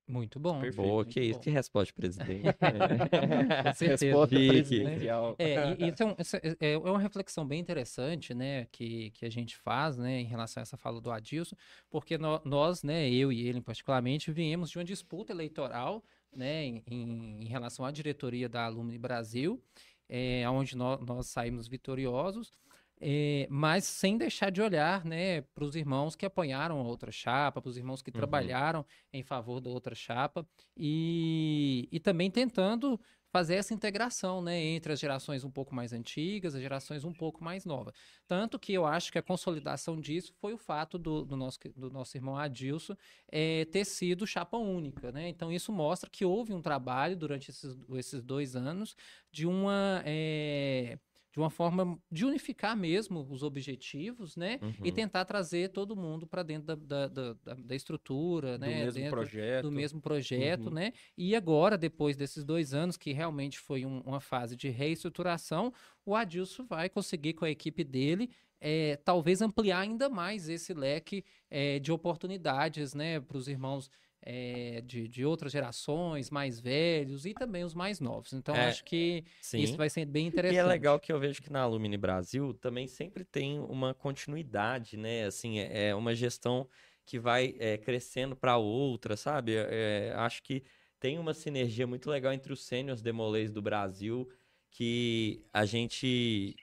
Muito 0.09 0.39
bom. 0.39 0.61
Perfeito. 0.61 0.89
Boa, 0.89 1.05
que 1.05 1.21
isso, 1.21 1.41
que 1.41 1.51
resposta, 1.51 1.93
presidente. 1.93 2.43
Com 3.65 3.75
certeza. 3.75 4.07
Resposta 4.07 4.37
presidencial. 4.37 5.37
É, 5.37 5.73
e, 5.73 5.85
então, 5.85 6.17
é, 6.43 6.49
é, 6.61 6.73
é 6.75 6.79
uma 6.79 7.01
reflexão 7.01 7.45
bem 7.45 7.59
interessante, 7.59 8.33
né, 8.33 8.67
que, 8.67 9.11
que 9.11 9.27
a 9.27 9.31
gente 9.31 9.57
faz, 9.57 9.97
né, 9.97 10.21
em 10.21 10.25
relação 10.25 10.61
a 10.61 10.63
essa 10.63 10.77
fala 10.77 11.01
do 11.01 11.11
Adilson, 11.11 11.57
porque 11.91 12.17
no, 12.17 12.41
nós, 12.45 12.85
né, 12.85 13.11
eu 13.11 13.33
e 13.33 13.49
ele 13.49 13.61
particularmente, 13.61 14.31
viemos 14.31 14.71
de 14.71 14.79
uma 14.79 14.85
disputa 14.85 15.33
eleitoral, 15.33 16.05
né, 16.33 16.65
em, 16.65 16.85
em 16.89 17.45
relação 17.47 17.85
à 17.85 17.91
diretoria 17.91 18.49
da 18.49 18.65
Alumni 18.65 18.99
Brasil, 18.99 19.61
é, 20.09 20.49
onde 20.49 20.77
nós, 20.77 21.01
nós 21.05 21.27
saímos 21.27 21.67
vitoriosos, 21.67 22.53
é, 23.01 23.47
mas 23.51 23.85
sem 23.85 24.17
deixar 24.17 24.51
de 24.51 24.63
olhar 24.63 25.05
né, 25.05 25.43
para 25.43 25.65
os 25.65 25.77
irmãos 25.77 26.17
que 26.17 26.25
apoiaram 26.25 26.81
a 26.81 26.83
outra 26.83 27.13
chapa, 27.13 27.61
para 27.61 27.69
os 27.69 27.77
irmãos 27.77 28.03
que 28.03 28.11
uhum. 28.11 28.17
trabalharam 28.17 28.85
em 29.13 29.23
favor 29.23 29.61
da 29.61 29.71
outra 29.71 29.95
chapa, 29.95 30.47
e, 30.77 31.89
e 31.93 32.01
também 32.01 32.31
tentando 32.31 32.99
fazer 33.37 33.57
essa 33.57 33.75
integração 33.75 34.41
né, 34.41 34.59
entre 34.59 34.95
as 34.95 34.99
gerações 34.99 35.45
um 35.45 35.51
pouco 35.51 35.75
mais 35.75 35.93
antigas, 35.93 36.55
as 36.55 36.63
gerações 36.63 37.05
um 37.05 37.13
pouco 37.13 37.45
mais 37.45 37.67
novas. 37.67 37.93
Tanto 38.27 38.59
que 38.59 38.73
eu 38.73 38.87
acho 38.87 39.13
que 39.13 39.19
a 39.19 39.23
consolidação 39.23 40.01
disso 40.01 40.33
foi 40.41 40.55
o 40.55 40.59
fato 40.59 40.97
do, 40.97 41.23
do 41.23 41.37
nosso, 41.37 41.59
do 41.77 41.91
nosso 41.91 42.17
irmão 42.17 42.37
Adilson 42.37 42.97
é, 43.31 43.67
ter 43.67 43.85
sido 43.85 44.27
chapa 44.27 44.57
única. 44.57 45.13
Né? 45.13 45.29
Então, 45.29 45.53
isso 45.53 45.71
mostra 45.71 46.09
que 46.09 46.25
houve 46.25 46.55
um 46.55 46.63
trabalho 46.63 47.15
durante 47.15 47.51
esses, 47.51 47.77
esses 47.97 48.23
dois 48.23 48.57
anos 48.57 48.97
de 49.31 49.47
uma. 49.47 50.03
É, 50.07 50.99
de 51.37 51.41
uma 51.41 51.51
forma 51.51 51.99
de 52.11 52.25
unificar 52.25 52.75
mesmo 52.75 53.27
os 53.31 53.43
objetivos, 53.43 54.37
né? 54.37 54.59
Uhum. 54.63 54.73
E 54.83 54.91
tentar 54.91 55.27
trazer 55.27 55.69
todo 55.69 55.95
mundo 55.95 56.27
para 56.27 56.43
dentro 56.43 56.75
da, 56.75 57.09
da, 57.09 57.35
da, 57.35 57.55
da, 57.59 57.77
estrutura, 57.77 58.57
do 58.57 58.63
né? 58.63 58.85
Mesmo 58.85 58.93
dentro 58.95 59.11
projeto. 59.11 59.63
Do 59.65 59.71
mesmo 59.71 60.01
projeto, 60.01 60.69
uhum. 60.69 60.73
né? 60.73 60.95
E 61.15 61.37
agora, 61.37 61.77
depois 61.77 62.17
desses 62.17 62.43
dois 62.43 62.73
anos, 62.73 62.97
que 62.97 63.13
realmente 63.13 63.59
foi 63.59 63.85
um, 63.85 64.01
uma 64.01 64.19
fase 64.19 64.57
de 64.57 64.71
reestruturação, 64.71 65.75
o 66.07 66.15
Adilson 66.15 66.65
vai 66.65 66.89
conseguir 66.89 67.35
com 67.35 67.45
a 67.45 67.51
equipe 67.51 67.85
dele 67.85 68.31
é, 68.59 68.97
talvez 69.05 69.43
ampliar 69.43 69.81
ainda 69.81 70.09
mais 70.09 70.49
esse 70.49 70.73
leque 70.73 71.23
é, 71.51 71.79
de 71.79 71.93
oportunidades, 71.93 72.95
né? 72.95 73.21
Para 73.21 73.37
os 73.37 73.47
irmãos 73.47 73.91
é, 74.29 74.83
de, 74.85 75.07
de 75.07 75.25
outras 75.25 75.53
gerações, 75.53 76.31
mais 76.31 76.59
velhos 76.59 77.25
e 77.25 77.33
também 77.33 77.63
os 77.63 77.75
mais 77.75 78.01
novos. 78.01 78.33
Então, 78.33 78.57
é, 78.57 78.67
acho 78.67 78.85
que 78.85 79.25
sim. 79.41 79.61
isso 79.61 79.77
vai 79.77 79.89
ser 79.89 80.05
bem 80.05 80.27
interessante. 80.27 80.57
E 80.57 80.59
é 80.59 80.65
legal 80.65 80.99
que 80.99 81.13
eu 81.13 81.21
vejo 81.21 81.41
que 81.41 81.51
na 81.51 81.63
Alumni 81.63 81.97
Brasil 81.97 82.53
também 82.55 82.89
sempre 82.89 83.25
tem 83.25 83.61
uma 83.61 83.95
continuidade, 83.95 84.97
né? 84.97 85.27
Assim, 85.27 85.61
é, 85.61 85.91
é 85.91 85.95
uma 85.95 86.13
gestão 86.13 86.69
que 87.05 87.21
vai 87.21 87.55
é, 87.61 87.79
crescendo 87.79 88.35
para 88.35 88.57
outra, 88.57 89.17
sabe? 89.17 89.55
É, 89.55 90.13
acho 90.17 90.43
que 90.43 90.65
tem 90.99 91.21
uma 91.21 91.33
sinergia 91.33 91.87
muito 91.87 92.11
legal 92.11 92.33
entre 92.33 92.53
os 92.53 92.65
sêniors 92.65 93.01
demolês 93.01 93.53
do 93.53 93.63
Brasil 93.63 94.29
que 94.73 95.41
a 95.53 95.65
gente 95.65 96.57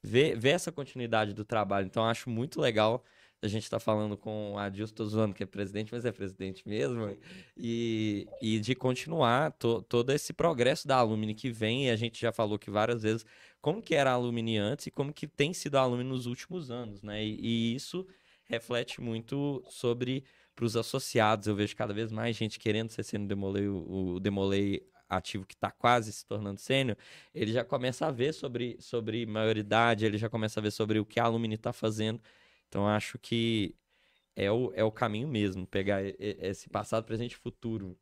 vê, 0.00 0.36
vê 0.36 0.50
essa 0.50 0.70
continuidade 0.70 1.34
do 1.34 1.44
trabalho. 1.44 1.86
Então, 1.86 2.04
acho 2.04 2.30
muito 2.30 2.60
legal 2.60 3.04
a 3.40 3.48
gente 3.48 3.62
está 3.62 3.78
falando 3.78 4.16
com 4.16 4.52
o 4.52 4.58
Adilson, 4.58 4.92
estou 4.92 5.06
zoando 5.06 5.34
que 5.34 5.42
é 5.42 5.46
presidente, 5.46 5.92
mas 5.92 6.04
é 6.04 6.10
presidente 6.10 6.66
mesmo, 6.66 7.16
e, 7.56 8.26
e 8.42 8.58
de 8.58 8.74
continuar 8.74 9.52
to, 9.52 9.82
todo 9.82 10.10
esse 10.10 10.32
progresso 10.32 10.88
da 10.88 10.96
Alumni 10.96 11.34
que 11.34 11.50
vem, 11.50 11.86
e 11.86 11.90
a 11.90 11.96
gente 11.96 12.20
já 12.20 12.32
falou 12.32 12.58
que 12.58 12.70
várias 12.70 13.02
vezes, 13.02 13.24
como 13.60 13.80
que 13.80 13.94
era 13.94 14.10
a 14.10 14.14
Alumni 14.14 14.58
antes 14.58 14.86
e 14.86 14.90
como 14.90 15.12
que 15.12 15.26
tem 15.26 15.52
sido 15.52 15.76
a 15.76 15.80
Alumni 15.80 16.04
nos 16.04 16.26
últimos 16.26 16.70
anos, 16.70 17.02
né? 17.02 17.24
E, 17.24 17.38
e 17.40 17.74
isso 17.74 18.06
reflete 18.44 19.00
muito 19.00 19.62
sobre 19.68 20.24
para 20.56 20.64
os 20.64 20.76
associados, 20.76 21.46
eu 21.46 21.54
vejo 21.54 21.76
cada 21.76 21.94
vez 21.94 22.10
mais 22.10 22.34
gente 22.34 22.58
querendo 22.58 22.90
ser 22.90 23.04
sendo 23.04 23.28
Demolei, 23.28 23.68
o, 23.68 24.14
o 24.14 24.20
Demolei 24.20 24.82
ativo 25.08 25.46
que 25.46 25.54
está 25.54 25.70
quase 25.70 26.12
se 26.12 26.26
tornando 26.26 26.58
sênior, 26.60 26.96
ele 27.34 27.52
já 27.52 27.64
começa 27.64 28.06
a 28.06 28.10
ver 28.10 28.34
sobre, 28.34 28.76
sobre 28.80 29.24
maioridade, 29.24 30.04
ele 30.04 30.18
já 30.18 30.28
começa 30.28 30.58
a 30.58 30.62
ver 30.62 30.72
sobre 30.72 30.98
o 30.98 31.06
que 31.06 31.20
a 31.20 31.24
Alumni 31.24 31.54
está 31.54 31.72
fazendo, 31.72 32.20
então 32.68 32.86
acho 32.86 33.18
que 33.18 33.74
é 34.36 34.50
o, 34.50 34.72
é 34.74 34.84
o 34.84 34.92
caminho 34.92 35.26
mesmo, 35.26 35.66
pegar 35.66 36.00
esse 36.02 36.68
passado, 36.68 37.04
presente 37.04 37.32
e 37.32 37.38
futuro. 37.38 37.98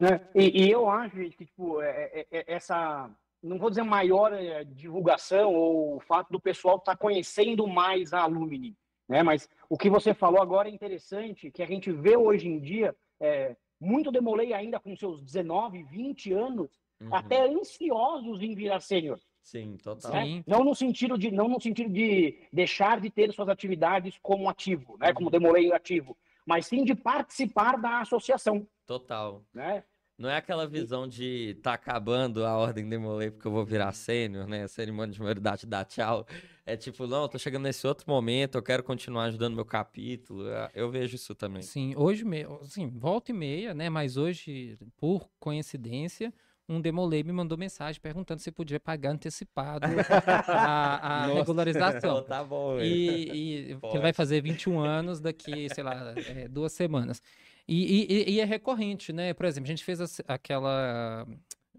É, 0.00 0.20
e, 0.34 0.64
e, 0.64 0.70
eu 0.70 0.88
acho 0.88 1.14
que 1.14 1.44
tipo, 1.44 1.80
é, 1.82 2.10
é, 2.12 2.26
é, 2.30 2.44
essa, 2.54 3.10
não 3.42 3.58
vou 3.58 3.68
dizer 3.68 3.82
maior 3.82 4.32
é, 4.32 4.64
divulgação 4.64 5.54
ou 5.54 5.96
o 5.96 6.00
fato 6.00 6.30
do 6.32 6.40
pessoal 6.40 6.76
estar 6.76 6.92
tá 6.92 6.96
conhecendo 6.96 7.66
mais 7.66 8.12
a 8.12 8.22
Alumni, 8.22 8.74
né? 9.08 9.22
mas 9.22 9.48
o 9.68 9.76
que 9.76 9.90
você 9.90 10.14
falou 10.14 10.40
agora 10.40 10.68
é 10.68 10.72
interessante, 10.72 11.50
que 11.50 11.62
a 11.62 11.66
gente 11.66 11.92
vê 11.92 12.16
hoje 12.16 12.48
em 12.48 12.58
dia, 12.58 12.96
é, 13.20 13.54
muito 13.78 14.10
Demolei 14.10 14.52
ainda 14.52 14.80
com 14.80 14.96
seus 14.96 15.22
19, 15.22 15.82
20 15.84 16.32
anos, 16.32 16.80
uhum. 17.00 17.14
até 17.14 17.46
ansiosos 17.46 18.40
em 18.42 18.54
virar 18.54 18.80
sênior. 18.80 19.20
Sim, 19.42 19.76
total. 19.76 20.12
Né? 20.12 20.42
Não 20.46 20.64
no 20.64 20.74
sentido 20.74 21.18
de 21.18 21.30
não 21.30 21.48
no 21.48 21.60
sentido 21.60 21.92
de 21.92 22.38
deixar 22.52 23.00
de 23.00 23.10
ter 23.10 23.32
suas 23.32 23.48
atividades 23.48 24.18
como 24.22 24.48
ativo, 24.48 24.96
né, 24.98 25.12
como 25.12 25.30
demorei 25.30 25.72
ativo, 25.72 26.16
mas 26.46 26.66
sim 26.66 26.84
de 26.84 26.94
participar 26.94 27.76
da 27.76 28.00
associação. 28.00 28.66
Total. 28.86 29.44
Né? 29.52 29.84
Não 30.22 30.28
é 30.28 30.36
aquela 30.36 30.68
visão 30.68 31.08
de 31.08 31.58
tá 31.62 31.72
acabando 31.72 32.44
a 32.44 32.56
ordem 32.56 32.88
Demolei 32.88 33.30
porque 33.30 33.46
eu 33.48 33.50
vou 33.50 33.64
virar 33.64 33.90
sênior, 33.92 34.46
né? 34.46 34.62
A 34.62 34.68
cerimônia 34.68 35.12
de 35.12 35.20
maioridade 35.20 35.66
dá 35.66 35.84
tchau. 35.84 36.26
É 36.64 36.76
tipo, 36.76 37.08
não, 37.08 37.22
eu 37.22 37.28
tô 37.28 37.38
chegando 37.38 37.64
nesse 37.64 37.84
outro 37.86 38.04
momento, 38.08 38.56
eu 38.56 38.62
quero 38.62 38.84
continuar 38.84 39.24
ajudando 39.24 39.56
meu 39.56 39.64
capítulo. 39.64 40.44
Eu 40.74 40.90
vejo 40.90 41.16
isso 41.16 41.34
também. 41.34 41.62
Sim, 41.62 41.94
hoje, 41.96 42.24
sim, 42.68 42.88
volta 42.88 43.32
e 43.32 43.34
meia, 43.34 43.74
né? 43.74 43.90
Mas 43.90 44.16
hoje, 44.16 44.78
por 44.96 45.28
coincidência, 45.40 46.32
um 46.68 46.80
Demolei 46.80 47.22
me 47.22 47.32
mandou 47.32 47.58
mensagem 47.58 48.00
perguntando 48.00 48.40
se 48.40 48.50
podia 48.50 48.80
pagar 48.80 49.10
antecipado 49.10 49.86
a, 50.48 51.24
a 51.24 51.26
regularização. 51.26 52.22
tá 52.24 52.42
bom, 52.42 52.80
e, 52.80 53.28
e 53.32 53.78
ele 53.82 53.98
vai 54.00 54.12
fazer 54.12 54.40
21 54.40 54.78
anos 54.80 55.20
daqui, 55.20 55.68
sei 55.74 55.84
lá, 55.84 56.14
é, 56.16 56.48
duas 56.48 56.72
semanas. 56.72 57.22
E, 57.66 58.06
e, 58.08 58.30
e, 58.32 58.40
é 58.40 58.44
recorrente, 58.44 59.12
né? 59.12 59.32
Por 59.32 59.46
exemplo, 59.46 59.66
a 59.66 59.70
gente 59.70 59.84
fez 59.84 60.00
a, 60.00 60.34
aquela 60.34 61.26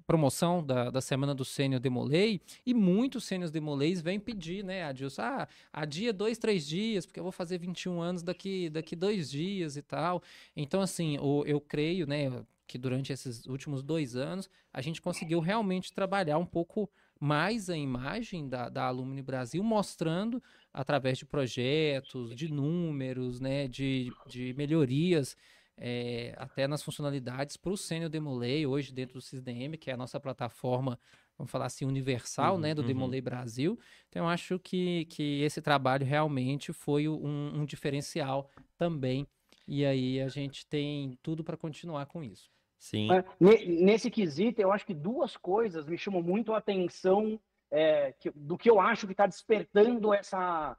promoção 0.06 0.64
da, 0.64 0.90
da 0.90 1.02
semana 1.02 1.34
do 1.34 1.46
Sênior 1.46 1.80
Demolei 1.80 2.42
e 2.66 2.74
muitos 2.74 3.24
Sêniors 3.24 3.52
Demoleis 3.52 4.02
vêm 4.02 4.20
pedir, 4.20 4.64
né, 4.64 4.84
Adilson, 4.84 5.22
ah, 5.22 5.48
adia 5.72 6.12
dois, 6.12 6.38
três 6.38 6.68
dias, 6.68 7.06
porque 7.06 7.20
eu 7.20 7.24
vou 7.24 7.32
fazer 7.32 7.58
21 7.58 8.02
anos 8.02 8.24
daqui, 8.24 8.70
daqui 8.70 8.96
dois 8.96 9.30
dias 9.32 9.78
e 9.78 9.82
tal. 9.82 10.22
Então, 10.56 10.82
assim, 10.82 11.18
o, 11.20 11.44
eu 11.46 11.60
creio, 11.60 12.06
né, 12.06 12.30
que 12.68 12.78
durante 12.78 13.12
esses 13.12 13.46
últimos 13.46 13.84
dois 13.84 14.16
anos 14.16 14.50
a 14.72 14.82
gente 14.82 15.02
conseguiu 15.02 15.40
realmente 15.40 15.94
trabalhar 15.94 16.38
um 16.38 16.46
pouco 16.46 16.90
mais 17.20 17.70
a 17.70 17.78
imagem 17.78 18.50
da, 18.50 18.68
da 18.70 18.86
Alumni 18.86 19.22
Brasil, 19.22 19.64
mostrando 19.64 20.44
através 20.74 21.18
de 21.18 21.26
projetos, 21.26 22.36
de 22.36 22.52
números, 22.52 23.40
né, 23.40 23.68
de, 23.68 24.12
de 24.28 24.54
melhorias, 24.56 25.38
é, 25.78 26.36
até 26.38 26.68
nas 26.68 26.84
funcionalidades 26.84 27.58
para 27.58 27.72
o 27.72 27.78
Sênior 27.78 28.10
Demolei, 28.10 28.66
hoje 28.66 28.94
dentro 28.94 29.16
do 29.16 29.22
CISDM, 29.22 29.78
que 29.78 29.90
é 29.90 29.94
a 29.94 29.98
nossa 29.98 30.20
plataforma, 30.20 31.00
vamos 31.38 31.52
falar 31.52 31.66
assim, 31.66 31.86
universal, 31.86 32.56
uhum, 32.56 32.62
né, 32.62 32.76
do 32.76 32.82
uhum. 32.82 32.88
Demolei 32.88 33.22
Brasil. 33.22 33.80
Então, 34.10 34.24
eu 34.26 34.30
acho 34.30 34.60
que, 34.60 35.06
que 35.06 35.42
esse 35.42 35.62
trabalho 35.62 36.06
realmente 36.06 36.72
foi 36.74 37.08
um, 37.08 37.62
um 37.62 37.66
diferencial 37.66 38.50
também. 38.78 39.28
E 39.68 39.86
aí 39.86 40.22
a 40.22 40.28
gente 40.28 40.68
tem 40.68 41.18
tudo 41.22 41.44
para 41.44 41.58
continuar 41.58 42.06
com 42.06 42.24
isso. 42.24 42.52
Sim. 42.78 43.08
Nesse 43.40 44.12
quesito, 44.12 44.62
eu 44.62 44.72
acho 44.72 44.86
que 44.86 44.94
duas 44.94 45.38
coisas 45.38 45.86
me 45.86 45.98
chamam 45.98 46.22
muito 46.22 46.54
a 46.54 46.58
atenção 46.58 47.40
é, 47.72 48.12
que, 48.20 48.30
do 48.32 48.58
que 48.58 48.70
eu 48.70 48.80
acho 48.80 49.08
que 49.08 49.14
está 49.14 49.26
despertando 49.26 50.14
essa, 50.14 50.78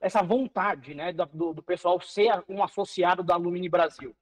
essa 0.00 0.22
vontade 0.22 0.94
né, 0.94 1.12
do, 1.12 1.52
do, 1.52 1.62
pessoal 1.62 2.00
ser 2.00 2.42
um 2.48 2.62
associado 2.62 3.22
da 3.22 3.34
Alumni 3.34 3.68
Brasil. 3.68 4.16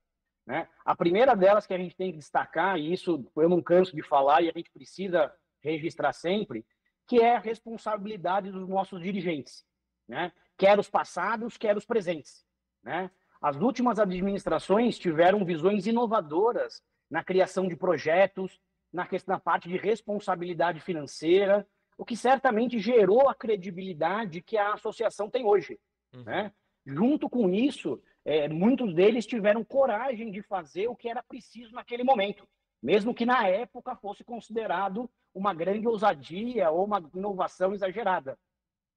Né? 0.45 0.69
A 0.85 0.95
primeira 0.95 1.35
delas 1.35 1.67
que 1.67 1.75
a 1.75 1.79
gente 1.79 1.97
tem 1.97 2.11
que 2.11 2.19
destacar, 2.19 2.79
e 2.79 2.93
isso 2.93 3.25
eu 3.37 3.49
não 3.49 3.63
canso 3.63 3.95
de 3.95 4.03
falar 4.03 4.43
e 4.43 4.49
a 4.49 4.53
gente 4.53 4.71
precisa 4.71 5.33
registrar 5.61 6.13
sempre, 6.13 6.67
que 7.07 7.21
é 7.21 7.37
a 7.37 7.41
responsabilidade 7.41 8.51
dos 8.51 8.69
nossos 8.69 9.01
dirigentes, 9.01 9.65
né? 10.09 10.33
quer 10.59 10.79
os 10.79 10.91
passados, 10.91 11.57
quer 11.57 11.77
os 11.77 11.85
presentes. 11.85 12.45
Né? 12.83 13.11
As 13.41 13.57
últimas 13.57 13.99
administrações 13.99 14.99
tiveram 14.99 15.45
visões 15.45 15.87
inovadoras 15.87 16.83
na 17.11 17.23
criação 17.23 17.69
de 17.69 17.77
projetos, 17.77 18.61
na, 18.93 19.07
questão, 19.07 19.35
na 19.35 19.41
parte 19.41 19.69
de 19.69 19.77
responsabilidade 19.77 20.81
financeira, 20.81 21.67
o 21.99 22.05
que 22.05 22.17
certamente 22.17 22.79
gerou 22.79 23.29
a 23.29 23.35
credibilidade 23.35 24.43
que 24.43 24.57
a 24.57 24.75
associação 24.75 25.31
tem 25.31 25.45
hoje. 25.45 25.79
Uhum. 26.15 26.25
Né? 26.25 26.53
Junto 26.85 27.29
com 27.29 27.49
isso, 27.49 28.01
é, 28.25 28.49
muitos 28.49 28.95
deles 28.95 29.27
tiveram 29.27 29.65
coragem 29.65 30.31
de 30.31 30.43
fazer 30.43 30.89
o 30.89 30.97
que 30.97 31.09
era 31.09 31.23
preciso 31.23 31.73
naquele 31.73 32.05
momento, 32.05 32.47
mesmo 32.83 33.15
que 33.15 33.27
na 33.27 33.47
época 33.49 33.97
fosse 33.97 34.25
considerado 34.25 35.11
uma 35.35 35.53
grande 35.53 35.87
ousadia 35.87 36.71
ou 36.71 36.85
uma 36.85 37.03
inovação 37.15 37.75
exagerada. 37.75 38.39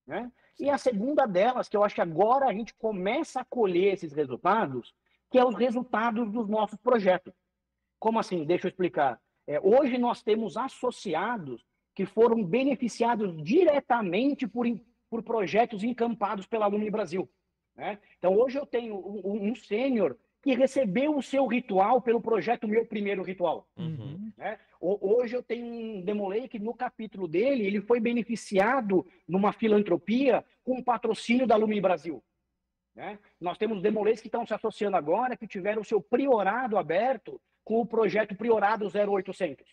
Né? 0.10 0.32
E 0.60 0.72
a 0.72 0.78
segunda 0.80 1.28
delas, 1.28 1.70
que 1.70 1.78
eu 1.78 1.84
acho 1.84 1.94
que 1.94 2.02
agora 2.02 2.48
a 2.48 2.54
gente 2.54 2.74
começa 2.74 3.42
a 3.42 3.46
colher 3.46 3.94
esses 3.94 4.12
resultados, 4.12 4.92
que 5.30 5.38
é 5.38 5.46
os 5.46 5.54
resultados 5.54 6.32
dos 6.32 6.50
nossos 6.50 6.80
projetos. 6.80 7.32
Como 8.00 8.18
assim? 8.18 8.44
Deixa 8.44 8.66
eu 8.66 8.70
explicar. 8.70 9.22
É, 9.46 9.60
hoje 9.60 10.00
nós 10.00 10.24
temos 10.24 10.58
associados 10.58 11.64
que 11.94 12.08
foram 12.08 12.44
beneficiados 12.44 13.38
diretamente 13.44 14.48
por, 14.48 14.66
por 15.12 15.22
projetos 15.22 15.84
encampados 15.84 16.48
pela 16.48 16.66
Alumni 16.66 16.90
Brasil. 16.90 17.30
Né? 17.76 18.00
Então, 18.18 18.36
hoje 18.36 18.58
eu 18.58 18.66
tenho 18.66 18.96
um, 18.96 19.52
um 19.52 19.56
sênior 19.56 20.18
que 20.42 20.54
recebeu 20.54 21.18
o 21.18 21.22
seu 21.22 21.46
ritual 21.46 22.02
pelo 22.02 22.22
projeto 22.22 22.68
Meu 22.68 22.86
Primeiro 22.86 23.24
Ritual. 23.24 23.68
Uhum. 23.78 24.32
Né? 24.38 24.58
Hoje 24.80 25.36
eu 25.36 25.44
tenho 25.44 25.66
um 25.66 26.02
Demolei 26.02 26.48
que 26.48 26.58
no 26.58 26.74
capítulo 26.74 27.28
dele 27.28 27.66
ele 27.66 27.82
foi 27.82 28.00
beneficiado 28.00 29.06
numa 29.28 29.52
filantropia 29.52 30.44
com 30.64 30.80
o 30.80 30.84
patrocínio 30.84 31.46
da 31.46 31.58
Lumi 31.58 31.82
Brasil. 31.82 32.24
Né? 32.96 33.20
Nós 33.40 33.58
temos 33.58 33.82
Demoleis 33.82 34.22
que 34.22 34.28
estão 34.28 34.46
se 34.46 34.54
associando 34.54 34.96
agora, 34.96 35.36
que 35.36 35.48
tiveram 35.48 35.82
o 35.82 35.86
seu 35.86 36.02
priorado 36.02 36.78
aberto 36.78 37.40
com 37.64 37.82
o 37.82 37.86
projeto 37.86 38.36
Priorado 38.36 38.88
0800. 38.88 39.66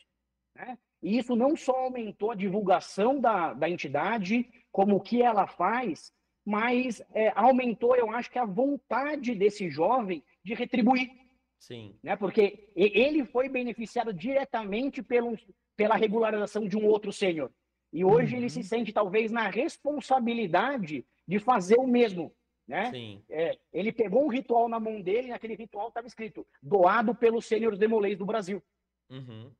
Né? 0.56 0.76
E 1.02 1.18
isso 1.18 1.36
não 1.36 1.56
só 1.56 1.84
aumentou 1.84 2.32
a 2.32 2.34
divulgação 2.36 3.20
da, 3.20 3.54
da 3.54 3.70
entidade, 3.70 4.48
como 4.72 4.96
o 4.96 5.00
que 5.00 5.22
ela 5.22 5.46
faz, 5.46 6.12
mas 6.44 7.02
é, 7.12 7.32
aumentou, 7.36 7.96
eu 7.96 8.10
acho 8.10 8.30
que 8.30 8.38
a 8.38 8.44
vontade 8.44 9.34
desse 9.34 9.68
jovem 9.68 10.22
de 10.46 10.54
retribuir. 10.54 11.10
Sim. 11.58 11.98
Né? 12.02 12.14
Porque 12.14 12.70
ele 12.76 13.24
foi 13.24 13.48
beneficiado 13.48 14.12
diretamente 14.12 15.02
pelo, 15.02 15.36
pela 15.76 15.96
regularização 15.96 16.68
de 16.68 16.76
um 16.76 16.86
outro 16.86 17.12
sênior. 17.12 17.50
E 17.92 18.04
hoje 18.04 18.34
uhum. 18.34 18.40
ele 18.40 18.50
se 18.50 18.62
sente 18.62 18.92
talvez 18.92 19.32
na 19.32 19.48
responsabilidade 19.48 21.04
de 21.26 21.38
fazer 21.40 21.76
o 21.78 21.86
mesmo. 21.86 22.32
Né? 22.68 22.90
Sim. 22.90 23.24
É, 23.28 23.58
ele 23.72 23.92
pegou 23.92 24.24
um 24.24 24.28
ritual 24.28 24.68
na 24.68 24.78
mão 24.78 25.00
dele 25.00 25.28
e 25.28 25.30
naquele 25.30 25.54
ritual 25.54 25.88
estava 25.88 26.06
escrito 26.06 26.46
doado 26.62 27.14
pelos 27.14 27.44
sêniores 27.46 27.78
demolês 27.78 28.16
do 28.16 28.26
Brasil. 28.26 28.62
Uhum. 29.10 29.50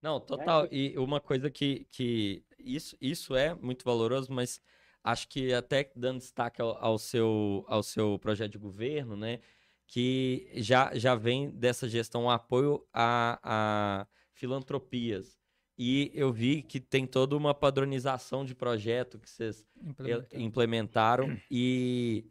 Não, 0.00 0.18
total. 0.18 0.64
É. 0.64 0.68
E 0.70 0.98
uma 0.98 1.20
coisa 1.20 1.50
que, 1.50 1.86
que 1.90 2.42
isso, 2.58 2.96
isso 3.00 3.34
é 3.36 3.54
muito 3.54 3.84
valoroso, 3.84 4.32
mas 4.32 4.62
acho 5.04 5.28
que 5.28 5.52
até 5.52 5.90
dando 5.94 6.18
destaque 6.18 6.62
ao, 6.62 6.82
ao, 6.82 6.98
seu, 6.98 7.64
ao 7.68 7.82
seu 7.82 8.18
projeto 8.18 8.52
de 8.52 8.58
governo, 8.58 9.16
né? 9.16 9.40
Que 9.86 10.48
já, 10.56 10.92
já 10.96 11.14
vem 11.14 11.50
dessa 11.50 11.88
gestão 11.88 12.24
um 12.24 12.30
apoio 12.30 12.84
a, 12.92 13.38
a 13.42 14.06
filantropias. 14.32 15.38
E 15.78 16.10
eu 16.14 16.32
vi 16.32 16.62
que 16.62 16.80
tem 16.80 17.06
toda 17.06 17.36
uma 17.36 17.54
padronização 17.54 18.44
de 18.44 18.54
projeto 18.54 19.18
que 19.18 19.28
vocês 19.28 19.66
implementaram. 20.32 21.38
E 21.50 22.24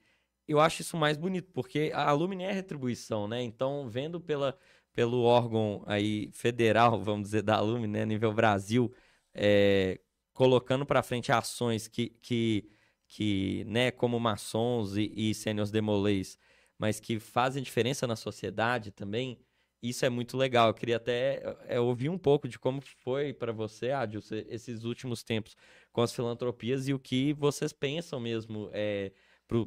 eu 0.48 0.60
acho 0.60 0.82
isso 0.82 0.98
mais 0.98 1.18
bonito, 1.18 1.52
porque 1.54 1.92
a 1.94 2.10
Alumni 2.10 2.44
é 2.44 2.52
retribuição, 2.52 3.28
né? 3.28 3.42
Então, 3.42 3.88
vendo 3.88 4.20
pela, 4.20 4.58
pelo 4.94 5.22
órgão 5.22 5.84
aí 5.86 6.30
federal, 6.32 7.02
vamos 7.04 7.24
dizer, 7.24 7.44
da 7.44 7.56
Alumni, 7.58 7.88
né, 7.88 8.06
nível 8.06 8.34
Brasil, 8.34 8.92
é, 9.34 10.00
colocando 10.34 10.86
para 10.86 11.04
frente 11.04 11.32
ações 11.32 11.88
que, 11.88 12.10
que, 12.22 12.70
que, 13.08 13.64
né, 13.68 13.92
como 13.92 14.20
maçons 14.20 14.98
e, 14.98 15.12
e 15.16 15.34
sêniors 15.34 15.70
demolês, 15.70 16.38
mas 16.78 17.00
que 17.00 17.20
fazem 17.20 17.64
diferença 17.64 18.06
na 18.06 18.16
sociedade 18.16 18.92
também, 18.92 19.40
isso 19.82 20.06
é 20.06 20.10
muito 20.10 20.36
legal. 20.38 20.68
Eu 20.70 20.74
queria 20.74 20.98
até 20.98 21.42
é, 21.68 21.80
ouvir 21.80 22.10
um 22.10 22.18
pouco 22.18 22.48
de 22.48 22.58
como 22.58 22.82
foi 22.82 23.34
para 23.34 23.52
você, 23.52 23.92
Adilson, 23.92 24.36
esses 24.48 24.84
últimos 24.84 25.24
tempos 25.24 25.56
com 25.92 26.02
as 26.02 26.14
filantropias 26.14 26.88
e 26.88 26.94
o 26.94 27.00
que 27.00 27.34
vocês 27.34 27.72
pensam 27.72 28.20
mesmo 28.20 28.70
é, 28.74 29.12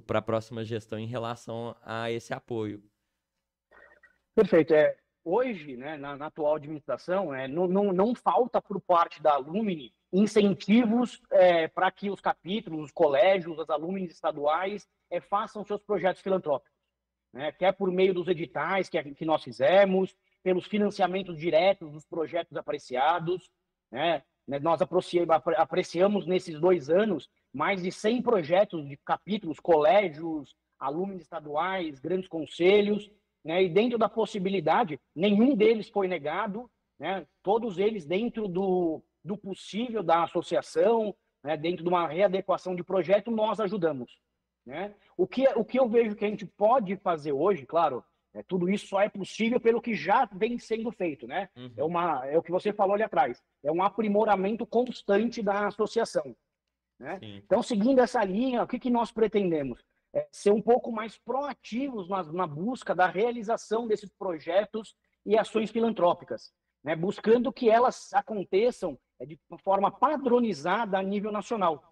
para 0.07 0.19
a 0.19 0.23
próxima 0.23 0.65
gestão 0.65 0.99
em 0.99 1.07
relação 1.07 1.77
a 1.83 2.11
esse 2.11 2.35
apoio. 2.35 2.83
Perfeito. 4.35 4.75
É, 4.75 4.97
hoje, 5.25 5.77
né, 5.77 5.97
na, 5.97 6.17
na 6.17 6.27
atual 6.27 6.57
administração, 6.57 7.35
é, 7.35 7.47
não, 7.47 7.67
não, 7.67 7.93
não 7.93 8.15
falta 8.15 8.61
por 8.61 8.81
parte 8.81 9.23
da 9.23 9.35
Alumni 9.35 9.93
incentivos 10.12 11.21
é, 11.31 11.69
para 11.69 11.91
que 11.91 12.09
os 12.09 12.21
capítulos, 12.21 12.87
os 12.87 12.93
colégios, 12.93 13.59
as 13.59 13.69
alumnas 13.69 14.11
estaduais 14.11 14.88
é, 15.11 15.21
façam 15.21 15.65
seus 15.65 15.83
projetos 15.83 16.23
filantrópicos 16.23 16.77
né? 17.32 17.52
quer 17.52 17.73
por 17.73 17.90
meio 17.90 18.14
dos 18.14 18.28
editais 18.28 18.88
que, 18.88 19.02
que 19.14 19.25
nós 19.25 19.42
fizemos, 19.42 20.16
pelos 20.42 20.66
financiamentos 20.66 21.38
diretos 21.38 21.92
dos 21.92 22.06
projetos 22.06 22.56
apreciados. 22.56 23.50
Né? 23.90 24.23
né 24.47 24.58
nós 24.58 24.80
apreciamos 25.56 26.26
nesses 26.26 26.61
dois 26.61 26.88
anos 26.88 27.28
mais 27.52 27.82
de 27.82 27.90
100 27.90 28.23
projetos 28.23 28.87
de 28.87 28.97
capítulos, 28.99 29.58
colégios, 29.58 30.54
alunos 30.78 31.20
estaduais, 31.20 31.99
grandes 31.99 32.28
conselhos, 32.28 33.11
né? 33.44 33.62
e 33.62 33.68
dentro 33.68 33.99
da 33.99 34.08
possibilidade, 34.08 35.00
nenhum 35.14 35.55
deles 35.55 35.88
foi 35.88 36.07
negado, 36.09 36.70
né? 36.98 37.26
todos 37.42 37.79
eles 37.79 38.07
dentro 38.07 38.46
do, 38.46 39.03
do 39.24 39.37
possível 39.37 40.03
da 40.03 40.24
associação, 40.24 41.14
né? 41.42 41.57
dentro 41.57 41.83
de 41.83 41.88
uma 41.88 42.07
readequação 42.07 42.74
de 42.74 42.85
projeto, 42.85 43.31
nós 43.31 43.61
ajudamos. 43.61 44.18
Né? 44.68 44.94
O, 45.16 45.26
que, 45.26 45.48
o 45.57 45.64
que 45.64 45.81
eu 45.81 45.88
vejo 45.88 46.14
que 46.14 46.26
a 46.26 46.28
gente 46.28 46.44
pode 46.44 46.94
fazer 46.98 47.33
hoje, 47.33 47.64
claro, 47.64 48.04
é, 48.35 48.42
tudo 48.42 48.68
isso 48.68 48.87
só 48.87 49.00
é 49.00 49.09
possível 49.09 49.59
pelo 49.59 49.81
que 49.81 49.94
já 49.94 50.26
vem 50.26 50.59
sendo 50.59 50.92
feito. 50.92 51.26
Né? 51.26 51.48
Uhum. 51.57 51.72
É, 51.74 51.83
uma, 51.83 52.26
é 52.26 52.37
o 52.37 52.42
que 52.42 52.50
você 52.50 52.70
falou 52.70 52.92
ali 52.92 53.02
atrás, 53.02 53.42
é 53.64 53.72
um 53.72 53.83
aprimoramento 53.83 54.66
constante 54.66 55.42
da 55.42 55.68
associação. 55.68 56.37
Né? 57.00 57.18
Então, 57.22 57.62
seguindo 57.62 58.00
essa 58.00 58.22
linha, 58.22 58.62
o 58.62 58.66
que, 58.66 58.78
que 58.78 58.90
nós 58.90 59.11
pretendemos? 59.11 59.83
É 60.12 60.28
ser 60.31 60.50
um 60.50 60.61
pouco 60.61 60.92
mais 60.92 61.16
proativos 61.16 62.07
na, 62.07 62.22
na 62.24 62.46
busca 62.46 62.94
da 62.94 63.07
realização 63.07 63.88
desses 63.88 64.11
projetos 64.12 64.94
e 65.24 65.35
ações 65.38 65.70
filantrópicas, 65.70 66.52
né? 66.85 66.94
buscando 66.94 67.50
que 67.50 67.70
elas 67.70 68.12
aconteçam 68.12 68.98
é, 69.18 69.24
de 69.24 69.40
forma 69.64 69.90
padronizada 69.90 70.98
a 70.98 71.02
nível 71.02 71.33
nacional. 71.33 71.83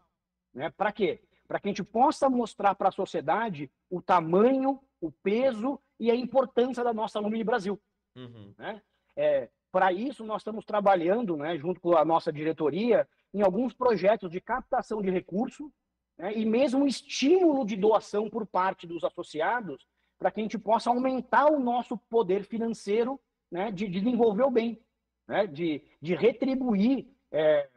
Né? 0.52 0.70
Para 0.76 0.92
quê? 0.92 1.22
Para 1.46 1.60
que 1.60 1.68
a 1.68 1.70
gente 1.70 1.84
possa 1.84 2.28
mostrar 2.28 2.74
para 2.74 2.88
a 2.88 2.92
sociedade 2.92 3.70
o 3.90 4.00
tamanho, 4.00 4.80
o 5.00 5.10
peso 5.10 5.80
e 5.98 6.10
a 6.10 6.14
importância 6.14 6.82
da 6.82 6.92
nossa 6.92 7.18
Alumni 7.18 7.42
Brasil. 7.44 7.80
Uhum. 8.16 8.54
Né? 8.58 8.82
É, 9.16 9.48
para 9.70 9.92
isso, 9.92 10.24
nós 10.24 10.40
estamos 10.40 10.64
trabalhando, 10.64 11.36
né, 11.36 11.56
junto 11.58 11.80
com 11.80 11.96
a 11.96 12.04
nossa 12.04 12.32
diretoria, 12.32 13.08
em 13.32 13.42
alguns 13.42 13.74
projetos 13.74 14.30
de 14.30 14.40
captação 14.40 15.02
de 15.02 15.10
recurso 15.10 15.70
né, 16.18 16.32
e 16.34 16.44
mesmo 16.44 16.86
estímulo 16.86 17.64
de 17.64 17.76
doação 17.76 18.30
por 18.30 18.46
parte 18.46 18.86
dos 18.86 19.04
associados, 19.04 19.86
para 20.18 20.30
que 20.30 20.40
a 20.40 20.42
gente 20.42 20.58
possa 20.58 20.88
aumentar 20.88 21.52
o 21.52 21.60
nosso 21.60 21.98
poder 22.08 22.44
financeiro 22.44 23.20
né, 23.50 23.70
de, 23.70 23.86
de 23.86 24.00
desenvolver 24.00 24.44
o 24.44 24.50
bem, 24.50 24.80
né, 25.28 25.46
de, 25.46 25.82
de 26.00 26.14
retribuir 26.14 27.06
é, 27.30 27.68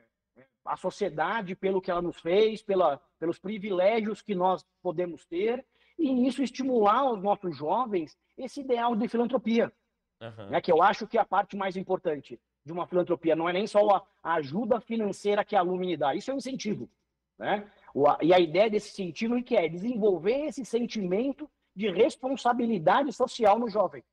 a 0.65 0.78
sociedade 0.78 1.56
pelo 1.56 1.82
que 1.82 1.89
ela 1.89 2.02
nos 2.02 2.19
fez, 2.19 2.62
pela, 2.62 3.02
pelos 3.19 3.39
privilégios 3.39 4.22
que 4.22 4.36
nós 4.36 4.65
podemos 4.82 5.26
ter, 5.26 5.65
e 5.98 6.13
nisso 6.13 6.41
estimular 6.41 7.12
os 7.12 7.22
nossos 7.22 7.56
jovens 7.56 8.17
esse 8.38 8.62
ideal 8.62 8.95
de 8.95 9.08
filantropia, 9.08 9.72
uhum. 10.22 10.50
né, 10.50 10.62
que 10.62 10.72
eu 10.72 10.82
acho 10.82 11.06
que 11.06 11.17
é 11.17 11.22
a 11.22 11.26
parte 11.26 11.58
mais 11.58 11.76
importante 11.76 12.39
de 12.65 12.72
uma 12.72 12.88
filantropia. 12.88 13.36
Não 13.36 13.50
é 13.50 13.54
nem 13.54 13.67
só 13.67 14.08
a, 14.24 14.34
ajuda 14.36 14.80
financeira 14.80 15.43
que 15.43 15.56
a 15.56 15.62
Lumini 15.62 15.98
dá, 15.98 16.15
isso 16.15 16.32
é 16.32 16.34
um 16.34 16.38
incentivo. 16.38 16.89
Né? 17.38 17.69
O, 17.93 18.06
e 18.22 18.34
a 18.34 18.39
ideia 18.39 18.69
desse 18.69 18.89
incentivo 18.89 19.38
é 19.38 19.41
que 19.41 19.56
é 19.56 19.67
desenvolver 19.67 20.45
esse 20.45 20.63
sentimento 20.63 21.50
de 21.76 21.89
responsabilidade 21.89 23.12
social 23.12 23.60
no 23.60 23.69
jovem. 23.69 24.04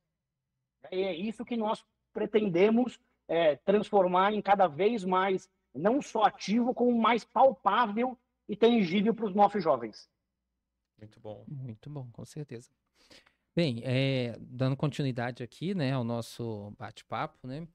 E 0.91 1.01
é 1.01 1.15
isso 1.15 1.45
que 1.45 1.57
nós 1.57 1.85
pretendemos 2.13 2.99
é, 3.27 3.55
transformar 3.57 4.33
em 4.33 4.41
cada 4.41 4.67
vez 4.67 5.03
mais 5.03 5.49
não 5.77 6.01
só 6.01 6.23
ativo, 6.23 6.73
como 6.73 6.97
mais 6.97 7.23
palpável 7.23 8.17
e 8.47 8.55
tangível 8.55 9.13
para 9.13 9.25
os 9.25 9.35
nossos 9.35 9.63
jovens. 9.63 10.09
Muito 10.99 11.19
bom. 11.19 11.45
Muito 11.47 11.89
bom, 11.89 12.09
com 12.11 12.25
certeza. 12.25 12.69
Bem, 13.55 13.81
é, 13.83 14.35
dando 14.39 14.75
continuidade 14.75 15.41
aqui, 15.41 15.73
né, 15.73 15.91
ao 15.91 16.03
nosso 16.03 16.71
bate-papo, 16.77 17.47
né, 17.47 17.67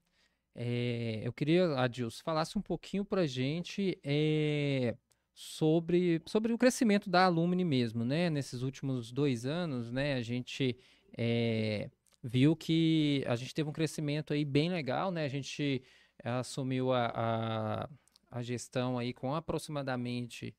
é, 0.55 1.21
eu 1.25 1.33
queria, 1.33 1.77
Adilson, 1.77 2.23
falasse 2.23 2.57
um 2.57 2.63
pouquinho 2.63 3.05
para 3.05 3.23
a 3.23 3.27
gente 3.27 3.99
é, 4.05 4.97
sobre, 5.35 6.23
sobre 6.27 6.53
o 6.53 6.59
crescimento 6.59 7.11
da 7.11 7.25
Alumni 7.25 7.65
mesmo, 7.65 8.05
né, 8.05 8.31
nesses 8.31 8.63
últimos 8.63 9.11
dois 9.11 9.45
anos, 9.45 9.91
né, 9.91 10.15
a 10.15 10.23
gente 10.23 10.77
é, 11.19 11.91
viu 12.23 12.55
que 12.55 13.25
a 13.27 13.35
gente 13.35 13.53
teve 13.53 13.69
um 13.69 13.73
crescimento 13.73 14.33
aí 14.33 14.45
bem 14.45 14.71
legal, 14.71 15.11
né, 15.11 15.25
a 15.25 15.29
gente 15.29 15.83
assumiu 16.23 16.93
a, 16.93 17.07
a, 17.15 17.89
a 18.31 18.43
gestão 18.43 18.99
aí 18.99 19.13
com 19.13 19.35
aproximadamente 19.35 20.55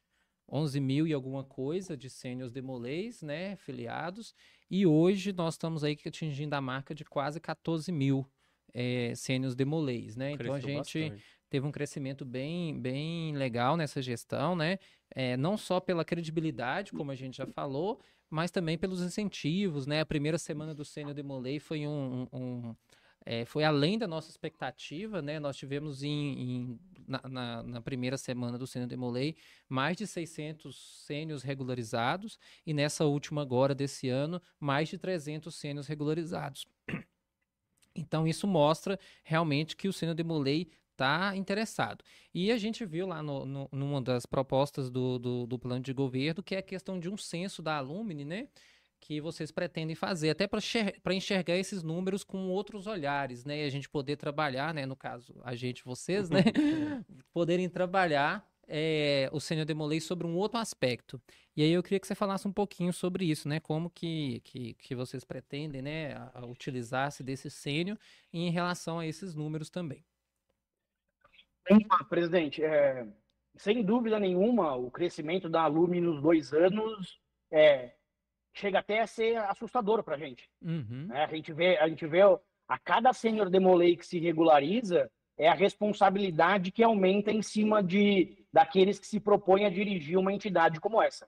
11 0.49 0.79
mil 0.79 1.07
e 1.07 1.13
alguma 1.13 1.43
coisa 1.43 1.95
de 1.95 2.09
sênios 2.09 2.51
demolês, 2.51 3.21
né, 3.21 3.55
filiados, 3.55 4.35
e 4.69 4.85
hoje 4.85 5.31
nós 5.33 5.55
estamos 5.55 5.83
aí 5.83 5.97
atingindo 6.05 6.55
a 6.55 6.61
marca 6.61 6.93
de 6.93 7.05
quase 7.05 7.39
14 7.39 7.91
mil 7.91 8.27
é, 8.73 9.13
sênios 9.15 9.55
demolês, 9.55 10.15
né, 10.15 10.31
então 10.31 10.53
a 10.53 10.59
gente 10.59 10.99
bastante. 11.09 11.23
teve 11.49 11.65
um 11.65 11.71
crescimento 11.71 12.25
bem, 12.25 12.79
bem 12.79 13.35
legal 13.35 13.77
nessa 13.77 14.01
gestão, 14.01 14.55
né, 14.55 14.77
é, 15.11 15.37
não 15.37 15.57
só 15.57 15.79
pela 15.79 16.03
credibilidade, 16.03 16.91
como 16.91 17.11
a 17.11 17.15
gente 17.15 17.37
já 17.37 17.47
falou, 17.47 18.01
mas 18.29 18.51
também 18.51 18.77
pelos 18.77 19.01
incentivos, 19.01 19.87
né, 19.87 20.01
a 20.01 20.05
primeira 20.05 20.37
semana 20.37 20.73
do 20.73 20.83
sênio 20.83 21.13
demolei 21.13 21.59
foi 21.59 21.87
um, 21.87 22.27
um 22.33 22.75
é, 23.25 23.45
foi 23.45 23.63
além 23.63 23.97
da 23.97 24.07
nossa 24.07 24.29
expectativa, 24.29 25.21
né? 25.21 25.39
Nós 25.39 25.55
tivemos 25.55 26.03
em, 26.03 26.09
em 26.09 26.79
na, 27.07 27.21
na, 27.27 27.63
na, 27.63 27.81
primeira 27.81 28.17
semana 28.17 28.57
do 28.57 28.67
Sênior 28.67 28.87
Demolei 28.87 29.35
mais 29.67 29.97
de 29.97 30.07
600 30.07 31.05
sênios 31.05 31.43
regularizados 31.43 32.39
e 32.65 32.73
nessa 32.73 33.05
última 33.05 33.41
agora 33.41 33.75
desse 33.75 34.09
ano 34.09 34.41
mais 34.59 34.89
de 34.89 34.97
300 34.97 35.53
sênios 35.53 35.87
regularizados. 35.87 36.65
Então 37.95 38.27
isso 38.27 38.47
mostra 38.47 38.99
realmente 39.23 39.77
que 39.77 39.87
o 39.87 39.93
Sênior 39.93 40.15
Demolei 40.15 40.67
está 40.93 41.35
interessado. 41.35 42.03
E 42.33 42.51
a 42.51 42.57
gente 42.57 42.83
viu 42.85 43.05
lá 43.05 43.21
no, 43.21 43.45
no, 43.45 43.69
numa 43.71 44.01
das 44.01 44.25
propostas 44.25 44.89
do, 44.89 45.19
do, 45.19 45.45
do, 45.45 45.59
plano 45.59 45.83
de 45.83 45.93
governo 45.93 46.41
que 46.41 46.55
é 46.55 46.57
a 46.57 46.63
questão 46.63 46.99
de 46.99 47.07
um 47.07 47.15
censo 47.15 47.61
da 47.61 47.77
Alumni, 47.77 48.25
né? 48.25 48.47
Que 49.03 49.19
vocês 49.19 49.51
pretendem 49.51 49.95
fazer, 49.95 50.29
até 50.29 50.47
para 50.47 51.13
enxergar 51.13 51.57
esses 51.57 51.83
números 51.83 52.23
com 52.23 52.47
outros 52.47 52.87
olhares, 52.87 53.43
né? 53.43 53.61
E 53.61 53.65
a 53.65 53.69
gente 53.69 53.89
poder 53.89 54.15
trabalhar, 54.15 54.73
né? 54.73 54.85
No 54.85 54.95
caso, 54.95 55.35
a 55.43 55.53
gente, 55.53 55.83
vocês, 55.83 56.29
né? 56.29 56.39
Poderem 57.33 57.67
trabalhar 57.67 58.49
é, 58.65 59.29
o 59.33 59.41
Sênior 59.41 59.65
Demolei 59.65 59.99
sobre 59.99 60.25
um 60.25 60.37
outro 60.37 60.57
aspecto. 60.57 61.21
E 61.53 61.61
aí 61.61 61.71
eu 61.71 61.83
queria 61.83 61.99
que 61.99 62.07
você 62.07 62.15
falasse 62.15 62.47
um 62.47 62.53
pouquinho 62.53 62.93
sobre 62.93 63.25
isso, 63.25 63.49
né? 63.49 63.59
Como 63.59 63.89
que, 63.89 64.39
que, 64.45 64.73
que 64.75 64.95
vocês 64.95 65.25
pretendem, 65.25 65.81
né? 65.81 66.15
utilizar-se 66.47 67.21
desse 67.23 67.51
sênior 67.51 67.97
em 68.31 68.49
relação 68.51 68.99
a 68.99 69.05
esses 69.05 69.35
números 69.35 69.69
também. 69.69 70.05
Presidente, 72.09 72.63
é, 72.63 73.05
sem 73.57 73.83
dúvida 73.83 74.17
nenhuma, 74.17 74.75
o 74.75 74.89
crescimento 74.89 75.49
da 75.49 75.67
Lume 75.67 75.99
nos 75.99 76.21
dois 76.21 76.53
anos 76.53 77.19
é, 77.51 77.93
chega 78.53 78.79
até 78.79 79.01
a 79.01 79.07
ser 79.07 79.37
assustador 79.37 80.03
para 80.03 80.15
a 80.15 80.19
gente. 80.19 80.49
Uhum. 80.61 81.09
É, 81.11 81.23
a 81.23 81.27
gente 81.27 81.51
vê, 81.51 81.77
a 81.77 81.87
gente 81.87 82.05
vê 82.05 82.21
a 82.21 82.77
cada 82.77 83.11
sênior 83.13 83.49
demolei 83.49 83.97
que 83.97 84.05
se 84.05 84.19
regulariza 84.19 85.09
é 85.37 85.47
a 85.47 85.53
responsabilidade 85.53 86.71
que 86.71 86.83
aumenta 86.83 87.31
em 87.31 87.41
cima 87.41 87.81
de 87.81 88.45
daqueles 88.51 88.99
que 88.99 89.07
se 89.07 89.19
propõem 89.19 89.65
a 89.65 89.69
dirigir 89.69 90.17
uma 90.17 90.31
entidade 90.31 90.79
como 90.79 91.01
essa. 91.01 91.27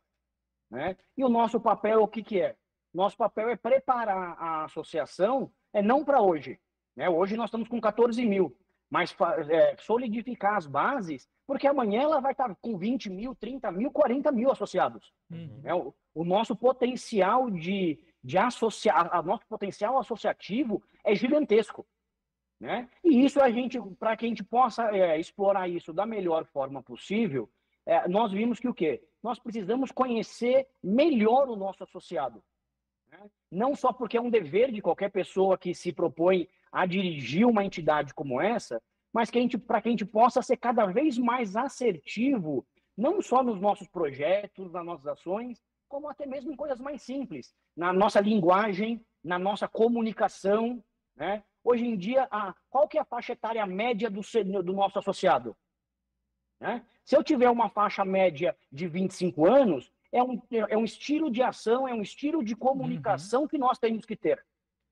Né? 0.69 0.95
E 1.17 1.23
o 1.23 1.29
nosso 1.29 1.59
papel, 1.59 2.03
o 2.03 2.07
que, 2.07 2.23
que 2.23 2.39
é? 2.39 2.55
Nosso 2.93 3.17
papel 3.17 3.49
é 3.49 3.55
preparar 3.55 4.37
a 4.39 4.65
associação, 4.65 5.51
é 5.73 5.81
não 5.81 6.05
para 6.05 6.21
hoje. 6.21 6.59
Né? 6.95 7.09
Hoje 7.09 7.35
nós 7.35 7.47
estamos 7.47 7.67
com 7.67 7.81
14 7.81 8.23
mil, 8.25 8.55
mas 8.95 9.13
é, 9.49 9.75
solidificar 9.79 10.55
as 10.55 10.65
bases, 10.65 11.27
porque 11.45 11.67
amanhã 11.67 12.03
ela 12.03 12.21
vai 12.21 12.31
estar 12.31 12.55
com 12.61 12.77
20 12.77 13.09
mil, 13.09 13.35
30 13.35 13.69
mil, 13.69 13.91
40 13.91 14.31
mil 14.31 14.49
associados. 14.49 15.11
Uhum. 15.29 15.61
É, 15.65 15.75
o, 15.75 15.93
o, 16.13 16.23
nosso 16.23 16.55
potencial 16.55 17.51
de, 17.51 17.99
de 18.23 18.37
associar, 18.37 19.21
nosso 19.25 19.45
potencial 19.47 19.99
associativo 19.99 20.81
é 21.03 21.13
gigantesco. 21.13 21.85
Né? 22.57 22.87
E 23.03 23.25
isso 23.25 23.41
a 23.41 23.51
gente, 23.51 23.77
para 23.99 24.15
que 24.15 24.25
a 24.25 24.29
gente 24.29 24.45
possa 24.45 24.89
é, 24.95 25.19
explorar 25.19 25.67
isso 25.67 25.91
da 25.91 26.05
melhor 26.05 26.45
forma 26.45 26.81
possível, 26.81 27.49
é, 27.85 28.07
nós 28.07 28.31
vimos 28.31 28.61
que 28.61 28.69
o 28.69 28.73
quê? 28.73 29.03
Nós 29.21 29.37
precisamos 29.37 29.91
conhecer 29.91 30.69
melhor 30.81 31.49
o 31.49 31.57
nosso 31.57 31.83
associado. 31.83 32.41
Né? 33.11 33.19
Não 33.51 33.75
só 33.75 33.91
porque 33.91 34.15
é 34.15 34.21
um 34.21 34.29
dever 34.29 34.71
de 34.71 34.81
qualquer 34.81 35.11
pessoa 35.11 35.57
que 35.57 35.75
se 35.75 35.91
propõe 35.91 36.47
a 36.75 36.85
dirigir 36.85 37.47
uma 37.47 37.63
entidade 37.63 38.13
como 38.13 38.41
essa, 38.41 38.81
mas 39.13 39.31
que 39.31 39.37
a 39.37 39.41
gente, 39.41 39.57
para 39.57 39.81
que 39.81 39.87
a 39.87 39.91
gente 39.91 40.05
possa 40.05 40.41
ser 40.41 40.57
cada 40.57 40.85
vez 40.85 41.17
mais 41.17 41.55
assertivo, 41.55 42.67
não 42.97 43.21
só 43.21 43.41
nos 43.41 43.61
nossos 43.61 43.87
projetos, 43.87 44.73
nas 44.73 44.85
nossas 44.85 45.07
ações, 45.07 45.63
como 45.87 46.09
até 46.09 46.25
mesmo 46.25 46.51
em 46.51 46.55
coisas 46.55 46.81
mais 46.81 47.01
simples, 47.01 47.55
na 47.77 47.93
nossa 47.93 48.19
linguagem, 48.19 49.01
na 49.23 49.39
nossa 49.39 49.69
comunicação, 49.69 50.83
né? 51.15 51.45
Hoje 51.63 51.85
em 51.85 51.95
dia, 51.95 52.27
a, 52.29 52.53
qual 52.69 52.89
que 52.89 52.97
é 52.97 53.01
a 53.01 53.05
faixa 53.05 53.31
etária 53.31 53.65
média 53.65 54.09
do, 54.09 54.21
do 54.61 54.73
nosso 54.73 54.99
associado? 54.99 55.55
Né? 56.59 56.85
Se 57.05 57.15
eu 57.15 57.23
tiver 57.23 57.49
uma 57.49 57.69
faixa 57.69 58.03
média 58.03 58.53
de 58.69 58.85
25 58.85 59.47
anos, 59.47 59.89
é 60.11 60.21
um, 60.21 60.41
é 60.51 60.77
um 60.77 60.83
estilo 60.83 61.31
de 61.31 61.41
ação, 61.41 61.87
é 61.87 61.93
um 61.93 62.01
estilo 62.01 62.43
de 62.43 62.53
comunicação 62.53 63.43
uhum. 63.43 63.47
que 63.47 63.57
nós 63.57 63.79
temos 63.79 64.05
que 64.05 64.15
ter. 64.17 64.45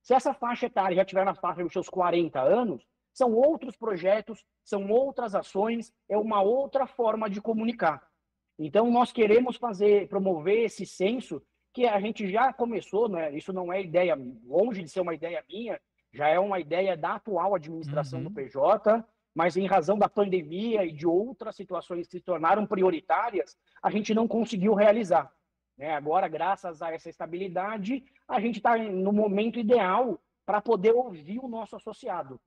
Se 0.03 0.13
essa 0.13 0.33
faixa 0.33 0.65
etária 0.65 0.97
já 0.97 1.01
estiver 1.01 1.25
na 1.25 1.33
faixa 1.33 1.63
dos 1.63 1.71
seus 1.71 1.87
40 1.87 2.39
anos, 2.39 2.85
são 3.13 3.31
outros 3.33 3.77
projetos, 3.77 4.43
são 4.63 4.89
outras 4.89 5.33
ações, 5.33 5.93
é 6.09 6.17
uma 6.17 6.41
outra 6.41 6.85
forma 6.85 7.29
de 7.29 7.41
comunicar. 7.41 8.05
Então, 8.59 8.91
nós 8.91 9.11
queremos 9.11 9.55
fazer, 9.55 10.07
promover 10.09 10.65
esse 10.65 10.85
senso 10.85 11.41
que 11.73 11.87
a 11.87 11.99
gente 11.99 12.29
já 12.29 12.51
começou, 12.51 13.07
né? 13.07 13.35
isso 13.35 13.53
não 13.53 13.71
é 13.71 13.81
ideia, 13.81 14.15
longe 14.45 14.83
de 14.83 14.89
ser 14.89 14.99
uma 14.99 15.15
ideia 15.15 15.43
minha, 15.49 15.79
já 16.11 16.27
é 16.27 16.37
uma 16.37 16.59
ideia 16.59 16.95
da 16.95 17.15
atual 17.15 17.55
administração 17.55 18.19
uhum. 18.19 18.25
do 18.25 18.31
PJ, 18.31 19.03
mas 19.33 19.57
em 19.57 19.65
razão 19.65 19.97
da 19.97 20.07
pandemia 20.07 20.85
e 20.85 20.91
de 20.91 21.07
outras 21.07 21.55
situações 21.55 22.05
que 22.05 22.17
se 22.17 22.21
tornaram 22.21 22.67
prioritárias, 22.67 23.57
a 23.81 23.89
gente 23.89 24.13
não 24.13 24.27
conseguiu 24.27 24.75
realizar. 24.75 25.31
Né? 25.77 25.93
Agora, 25.93 26.27
graças 26.27 26.81
a 26.81 26.91
essa 26.91 27.09
estabilidade, 27.09 28.03
a 28.27 28.39
gente 28.39 28.57
está 28.57 28.77
no 28.77 29.11
momento 29.11 29.59
ideal 29.59 30.19
para 30.45 30.61
poder 30.61 30.93
ouvir 30.93 31.39
o 31.39 31.47
nosso 31.47 31.75
associado. 31.75 32.39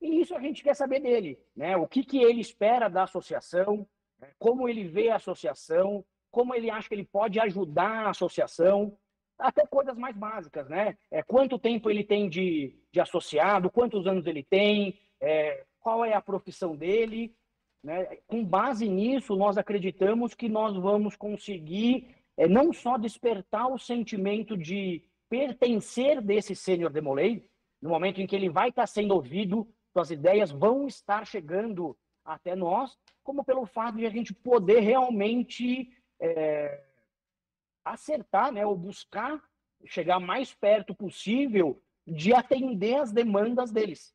E 0.00 0.20
isso 0.20 0.34
a 0.34 0.40
gente 0.40 0.62
quer 0.62 0.74
saber 0.74 1.00
dele, 1.00 1.38
né? 1.54 1.76
O 1.76 1.86
que, 1.86 2.02
que 2.02 2.18
ele 2.18 2.40
espera 2.40 2.88
da 2.88 3.02
associação, 3.02 3.86
né? 4.18 4.28
como 4.38 4.68
ele 4.68 4.84
vê 4.84 5.10
a 5.10 5.16
associação, 5.16 6.04
como 6.30 6.54
ele 6.54 6.70
acha 6.70 6.88
que 6.88 6.94
ele 6.94 7.04
pode 7.04 7.38
ajudar 7.38 8.06
a 8.06 8.10
associação, 8.10 8.96
até 9.38 9.66
coisas 9.66 9.96
mais 9.96 10.16
básicas, 10.16 10.68
né? 10.68 10.96
É, 11.10 11.22
quanto 11.22 11.58
tempo 11.58 11.90
ele 11.90 12.04
tem 12.04 12.28
de, 12.28 12.78
de 12.92 13.00
associado, 13.00 13.70
quantos 13.70 14.06
anos 14.06 14.26
ele 14.26 14.42
tem, 14.42 14.98
é, 15.20 15.64
qual 15.80 16.04
é 16.04 16.14
a 16.14 16.20
profissão 16.20 16.76
dele. 16.76 17.34
Né? 17.82 18.18
Com 18.26 18.44
base 18.44 18.88
nisso, 18.88 19.34
nós 19.34 19.56
acreditamos 19.56 20.34
que 20.34 20.48
nós 20.48 20.76
vamos 20.76 21.16
conseguir 21.16 22.14
é, 22.40 22.48
não 22.48 22.72
só 22.72 22.96
despertar 22.96 23.70
o 23.70 23.78
sentimento 23.78 24.56
de 24.56 25.04
pertencer 25.28 26.22
desse 26.22 26.56
sênior 26.56 26.90
demolei, 26.90 27.46
no 27.82 27.90
momento 27.90 28.18
em 28.18 28.26
que 28.26 28.34
ele 28.34 28.48
vai 28.48 28.70
estar 28.70 28.86
sendo 28.86 29.14
ouvido, 29.14 29.68
suas 29.92 30.10
ideias 30.10 30.50
vão 30.50 30.86
estar 30.86 31.26
chegando 31.26 31.94
até 32.24 32.56
nós, 32.56 32.96
como 33.22 33.44
pelo 33.44 33.66
fato 33.66 33.98
de 33.98 34.06
a 34.06 34.10
gente 34.10 34.32
poder 34.32 34.80
realmente 34.80 35.90
é, 36.18 36.82
acertar, 37.84 38.50
né, 38.50 38.64
ou 38.64 38.74
buscar 38.74 39.42
chegar 39.84 40.18
mais 40.18 40.54
perto 40.54 40.94
possível 40.94 41.82
de 42.06 42.32
atender 42.32 42.96
as 42.96 43.12
demandas 43.12 43.70
deles. 43.70 44.14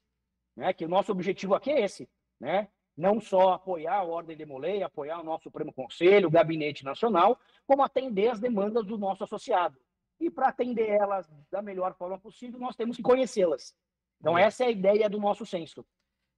Né? 0.56 0.74
Que 0.74 0.86
o 0.86 0.90
nosso 0.90 1.12
objetivo 1.12 1.54
aqui 1.54 1.70
é 1.70 1.82
esse, 1.82 2.10
né? 2.40 2.70
Não 2.96 3.20
só 3.20 3.54
apoiar 3.54 3.96
a 3.96 4.04
Ordem 4.04 4.38
de 4.38 4.46
Molay, 4.46 4.82
apoiar 4.82 5.20
o 5.20 5.24
nosso 5.24 5.44
Supremo 5.44 5.74
Conselho, 5.74 6.28
o 6.28 6.32
Gabinete 6.32 6.86
Nacional, 6.86 7.40
como 7.68 7.84
atender 7.84 8.30
as 8.30 8.40
demandas 8.40 8.86
do 8.86 8.98
nosso 8.98 9.24
associado. 9.24 9.78
E 10.20 10.30
para 10.30 10.48
atender 10.48 10.90
elas 10.90 11.30
da 11.52 11.62
melhor 11.62 11.94
forma 11.96 12.18
possível, 12.18 12.60
nós 12.60 12.76
temos 12.76 12.96
que 12.96 13.04
conhecê-las. 13.04 13.76
Então, 14.20 14.38
é. 14.38 14.44
essa 14.44 14.64
é 14.64 14.68
a 14.68 14.72
ideia 14.72 15.10
do 15.10 15.20
nosso 15.20 15.46
censo. 15.46 15.86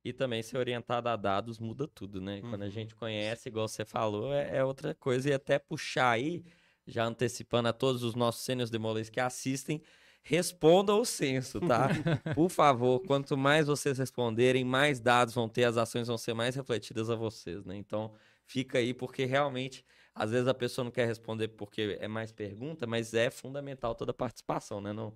E 0.03 0.13
também 0.13 0.41
ser 0.41 0.57
orientado 0.57 1.09
a 1.09 1.15
dados 1.15 1.59
muda 1.59 1.87
tudo, 1.87 2.21
né? 2.21 2.39
Uhum. 2.41 2.49
Quando 2.49 2.61
a 2.61 2.65
uhum. 2.65 2.71
gente 2.71 2.95
conhece, 2.95 3.49
igual 3.49 3.67
você 3.67 3.85
falou, 3.85 4.33
é, 4.33 4.57
é, 4.57 4.63
outra 4.63 4.95
coisa. 4.95 5.29
E 5.29 5.33
até 5.33 5.59
puxar 5.59 6.11
aí, 6.11 6.43
já 6.87 7.05
antecipando 7.05 7.67
a 7.67 7.73
todos 7.73 8.03
os 8.03 8.15
nossos 8.15 8.43
sênios 8.43 8.69
demolês 8.69 9.09
que 9.09 9.19
assistem, 9.19 9.81
responda 10.27 10.93
o 10.93 11.05
censo, 11.05 11.61
tá? 11.61 11.87
Por 12.35 12.49
favor, 12.49 12.99
quanto 12.99 13.37
mais 13.37 13.67
vocês 13.67 13.97
responderem, 13.97 14.65
mais 14.65 14.99
dados 14.99 15.33
vão 15.33 15.47
ter, 15.47 15.63
as 15.63 15.77
ações 15.77 16.07
vão 16.07 16.17
ser 16.17 16.33
mais 16.33 16.53
refletidas 16.53 17.09
a 17.09 17.15
vocês, 17.15 17.65
né? 17.65 17.77
Então, 17.77 18.11
fica 18.45 18.77
aí, 18.77 18.93
porque 18.93 19.23
realmente, 19.23 19.85
às 20.13 20.31
vezes 20.31 20.47
a 20.49 20.53
pessoa 20.53 20.83
não 20.83 20.91
quer 20.91 21.07
responder 21.07 21.47
porque 21.47 21.97
é 22.01 22.09
mais 22.09 22.33
pergunta, 22.33 22.85
mas 22.85 23.13
é 23.13 23.29
fundamental 23.29 23.95
toda 23.95 24.11
a 24.11 24.13
participação, 24.13 24.81
né? 24.81 24.91
Não... 24.91 25.13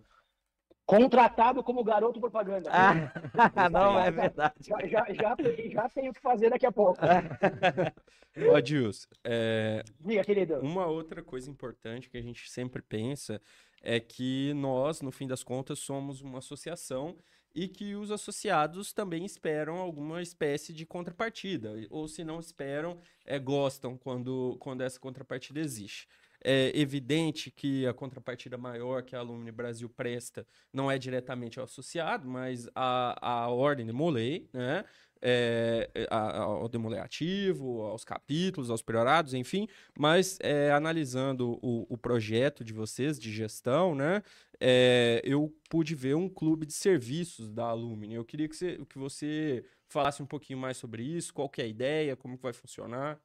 Contratado 0.85 1.61
como 1.61 1.83
garoto 1.83 2.19
propaganda. 2.21 2.69
Ah, 2.71 3.11
não, 3.69 3.99
é 3.99 4.09
verdade. 4.11 4.55
Já, 4.61 4.77
já, 4.87 5.05
já, 5.13 5.35
já 5.69 5.89
tenho 5.89 6.11
o 6.11 6.13
que 6.13 6.21
fazer 6.21 6.49
daqui 6.49 6.65
a 6.65 6.71
pouco. 6.71 6.99
Ó, 8.49 8.55
Adilson, 8.55 9.09
é... 9.25 9.83
Diga, 9.99 10.23
querido. 10.23 10.59
Uma 10.59 10.85
outra 10.85 11.21
coisa 11.21 11.51
importante 11.51 12.09
que 12.09 12.17
a 12.17 12.21
gente 12.21 12.49
sempre 12.49 12.81
pensa 12.81 13.41
é 13.81 13.99
que 13.99 14.53
nós, 14.53 15.01
no 15.01 15.11
fim 15.11 15.27
das 15.27 15.43
contas, 15.43 15.79
somos 15.79 16.21
uma 16.21 16.39
associação 16.39 17.17
e 17.53 17.67
que 17.67 17.95
os 17.95 18.11
associados 18.11 18.93
também 18.93 19.25
esperam 19.25 19.77
alguma 19.77 20.21
espécie 20.21 20.71
de 20.71 20.85
contrapartida, 20.85 21.73
ou 21.89 22.07
se 22.07 22.23
não 22.23 22.39
esperam, 22.39 22.97
é, 23.25 23.37
gostam 23.37 23.97
quando, 23.97 24.55
quando 24.59 24.81
essa 24.81 24.99
contrapartida 24.99 25.59
existe. 25.59 26.07
É 26.43 26.71
evidente 26.73 27.51
que 27.51 27.85
a 27.85 27.93
contrapartida 27.93 28.57
maior 28.57 29.03
que 29.03 29.15
a 29.15 29.19
Alumni 29.19 29.51
Brasil 29.51 29.87
presta 29.87 30.47
não 30.73 30.89
é 30.89 30.97
diretamente 30.97 31.59
ao 31.59 31.65
associado, 31.65 32.27
mas 32.27 32.67
a, 32.73 33.43
a 33.43 33.49
ordem 33.49 33.85
de 33.85 33.91
Molay, 33.91 34.49
né? 34.51 34.83
É, 35.21 35.89
é 35.93 36.07
ao 36.09 36.67
demolativo, 36.67 37.83
aos 37.83 38.03
capítulos, 38.03 38.69
aos 38.69 38.81
priorados, 38.81 39.33
enfim, 39.33 39.67
mas 39.97 40.39
é, 40.41 40.71
analisando 40.71 41.59
o, 41.61 41.85
o, 41.89 41.97
projeto 41.97 42.63
de 42.63 42.73
vocês 42.73 43.19
de 43.19 43.31
gestão, 43.31 43.93
né, 43.93 44.23
é, 44.59 45.21
eu 45.23 45.53
pude 45.69 45.93
ver 45.93 46.15
um 46.15 46.27
clube 46.27 46.65
de 46.65 46.73
serviços 46.73 47.49
da 47.49 47.65
Alumni. 47.65 48.13
Eu 48.13 48.25
queria 48.25 48.47
que 48.47 48.55
você, 48.55 48.77
que 48.89 48.97
você 48.97 49.63
falasse 49.87 50.23
um 50.23 50.25
pouquinho 50.25 50.59
mais 50.59 50.77
sobre 50.77 51.03
isso, 51.03 51.33
qual 51.33 51.49
que 51.49 51.61
é 51.61 51.65
a 51.65 51.67
ideia, 51.67 52.15
como 52.15 52.37
que 52.37 52.43
vai 52.43 52.53
funcionar. 52.53 53.19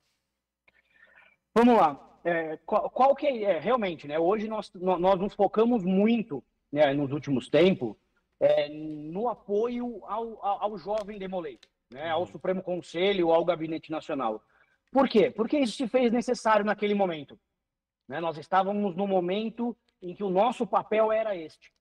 Vamos 1.54 1.76
lá. 1.76 2.20
É, 2.24 2.58
qual, 2.66 2.90
qual, 2.90 3.14
que 3.14 3.26
é, 3.26 3.42
é, 3.42 3.58
realmente, 3.60 4.08
né? 4.08 4.18
Hoje 4.18 4.48
nós, 4.48 4.70
nós 4.74 5.18
nos 5.18 5.32
focamos 5.32 5.84
muito, 5.84 6.42
né, 6.72 6.92
nos 6.92 7.12
últimos 7.12 7.48
tempos, 7.48 7.94
é, 8.40 8.68
no 8.68 9.28
apoio 9.28 10.04
ao, 10.04 10.44
ao, 10.44 10.62
ao 10.64 10.78
jovem 10.78 11.18
demolei 11.18 11.58
né, 11.90 12.10
ao 12.10 12.20
uhum. 12.20 12.26
Supremo 12.26 12.62
Conselho, 12.62 13.32
ao 13.32 13.44
Gabinete 13.44 13.90
Nacional. 13.90 14.42
Por 14.90 15.08
quê? 15.08 15.30
Porque 15.30 15.58
isso 15.58 15.76
se 15.76 15.88
fez 15.88 16.12
necessário 16.12 16.64
naquele 16.64 16.94
momento. 16.94 17.38
Né? 18.08 18.20
Nós 18.20 18.38
estávamos 18.38 18.94
no 18.94 19.06
momento 19.06 19.76
em 20.00 20.14
que 20.14 20.24
o 20.24 20.30
nosso 20.30 20.66
papel 20.66 21.12
era 21.12 21.36
este. 21.36 21.72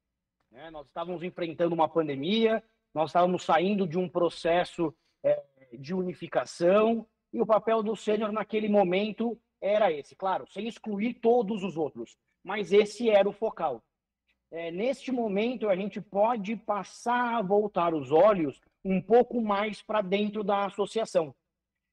Né? 0.52 0.70
Nós 0.70 0.88
estávamos 0.88 1.24
enfrentando 1.24 1.76
uma 1.76 1.88
pandemia, 1.88 2.64
nós 2.94 3.10
estávamos 3.10 3.44
saindo 3.44 3.88
de 3.88 3.98
um 3.98 4.10
processo 4.10 4.96
é, 5.24 5.44
de 5.74 5.94
unificação, 5.94 7.06
e 7.34 7.42
o 7.42 7.46
papel 7.46 7.84
do 7.84 7.96
sênior 7.96 8.32
naquele 8.32 8.70
momento 8.70 9.38
era 9.62 9.92
esse, 9.92 10.16
claro, 10.16 10.48
sem 10.50 10.68
excluir 10.68 11.16
todos 11.16 11.64
os 11.64 11.76
outros, 11.76 12.18
mas 12.44 12.72
esse 12.72 13.10
era 13.10 13.28
o 13.28 13.34
focal. 13.34 13.84
É, 14.52 14.72
neste 14.72 15.12
momento, 15.12 15.68
a 15.68 15.76
gente 15.76 16.00
pode 16.00 16.56
passar 16.56 17.36
a 17.36 17.42
voltar 17.42 17.94
os 17.94 18.12
olhos 18.12 18.62
um 18.86 19.02
pouco 19.02 19.42
mais 19.42 19.82
para 19.82 20.02
dentro 20.02 20.44
da 20.44 20.66
associação. 20.66 21.34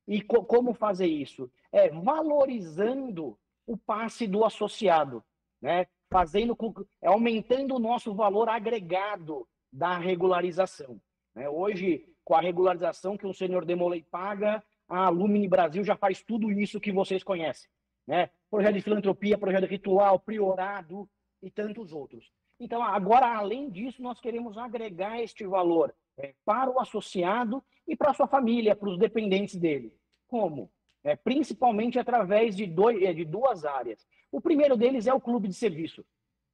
E 0.07 0.20
co 0.20 0.44
como 0.44 0.74
fazer 0.74 1.07
isso? 1.07 1.50
É 1.72 1.88
valorizando 1.88 3.38
o 3.66 3.78
passe 3.78 4.26
do 4.26 4.44
associado, 4.44 5.24
né? 5.61 5.87
Fazendo 6.11 6.55
com, 6.55 6.74
é, 7.00 7.09
aumentando 7.09 7.74
o 7.74 7.78
nosso 7.78 8.14
valor 8.14 8.48
agregado 8.50 9.48
da 9.72 9.96
regularização. 9.96 11.00
Né? 11.35 11.48
Hoje, 11.48 12.05
com 12.22 12.35
a 12.35 12.40
regularização 12.40 13.16
que 13.16 13.26
o 13.26 13.33
senhor 13.33 13.64
Demolei 13.64 14.02
paga, 14.02 14.62
a 14.87 15.07
Alumni 15.07 15.48
Brasil 15.48 15.83
já 15.83 15.96
faz 15.96 16.22
tudo 16.22 16.52
isso 16.52 16.78
que 16.78 16.92
vocês 16.92 17.24
conhecem. 17.24 17.70
Né? 18.07 18.28
Projeto 18.50 18.74
de 18.74 18.83
filantropia, 18.83 19.38
projeto 19.38 19.64
ritual, 19.64 20.18
priorado 20.18 21.09
e 21.42 21.50
tantos 21.50 21.94
outros. 21.94 22.31
Então, 22.61 22.83
agora, 22.83 23.35
além 23.35 23.70
disso, 23.70 24.02
nós 24.02 24.20
queremos 24.20 24.59
agregar 24.59 25.22
este 25.22 25.46
valor 25.46 25.94
é, 26.18 26.35
para 26.44 26.70
o 26.70 26.81
associado 26.81 27.62
e 27.87 27.96
para 27.96 28.11
a 28.11 28.14
sua 28.14 28.27
família, 28.27 28.77
para 28.77 28.88
os 28.88 28.98
dependentes 28.98 29.57
dele. 29.57 29.94
Como? 30.27 30.70
É, 31.05 31.16
principalmente 31.16 31.98
através 31.98 32.55
de, 32.55 32.66
dois, 32.66 33.03
é, 33.03 33.12
de 33.12 33.25
duas 33.25 33.64
áreas. 33.64 34.07
O 34.31 34.40
primeiro 34.40 34.77
deles 34.77 35.07
é 35.07 35.14
o 35.14 35.20
clube 35.20 35.48
de 35.48 35.55
serviço. 35.55 36.05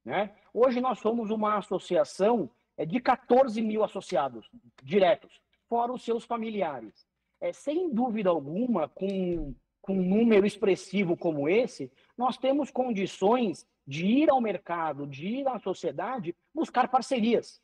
Né? 0.03 0.35
Hoje 0.53 0.81
nós 0.81 0.99
somos 0.99 1.29
uma 1.29 1.57
associação 1.57 2.49
é, 2.77 2.85
de 2.85 2.99
14 2.99 3.61
mil 3.61 3.83
associados 3.83 4.49
diretos, 4.83 5.39
fora 5.67 5.93
os 5.93 6.03
seus 6.03 6.25
familiares. 6.25 7.07
É, 7.39 7.53
sem 7.53 7.93
dúvida 7.93 8.29
alguma, 8.29 8.89
com, 8.89 9.53
com 9.81 9.93
um 9.93 10.03
número 10.03 10.45
expressivo 10.45 11.15
como 11.15 11.47
esse, 11.47 11.91
nós 12.17 12.37
temos 12.37 12.71
condições 12.71 13.67
de 13.85 14.05
ir 14.05 14.29
ao 14.29 14.41
mercado, 14.41 15.07
de 15.07 15.27
ir 15.27 15.47
à 15.47 15.59
sociedade, 15.59 16.35
buscar 16.53 16.89
parcerias 16.89 17.61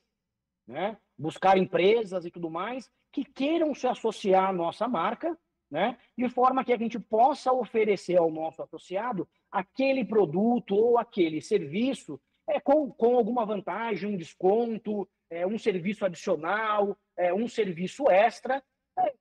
né? 0.67 0.97
Buscar 1.17 1.58
empresas 1.58 2.25
e 2.25 2.32
tudo 2.32 2.49
mais 2.49 2.89
que 3.12 3.23
queiram 3.23 3.73
se 3.73 3.88
associar 3.88 4.49
à 4.49 4.54
nossa 4.54 4.88
marca, 4.88 5.38
né? 5.71 5.97
de 6.17 6.28
forma 6.30 6.63
que 6.63 6.73
a 6.73 6.78
gente 6.78 6.99
possa 6.99 7.51
oferecer 7.51 8.17
ao 8.17 8.30
nosso 8.30 8.62
associado 8.62 9.28
aquele 9.51 10.04
produto 10.04 10.75
ou 10.75 10.97
aquele 10.97 11.41
serviço 11.41 12.19
é, 12.47 12.60
com, 12.60 12.91
com 12.91 13.15
alguma 13.15 13.45
vantagem, 13.45 14.10
um 14.10 14.17
desconto, 14.17 15.08
é, 15.30 15.47
um 15.47 15.58
serviço 15.58 16.06
adicional, 16.06 16.97
é, 17.17 17.34
um 17.34 17.47
serviço 17.47 18.10
extra, 18.10 18.62
é, 18.99 19.13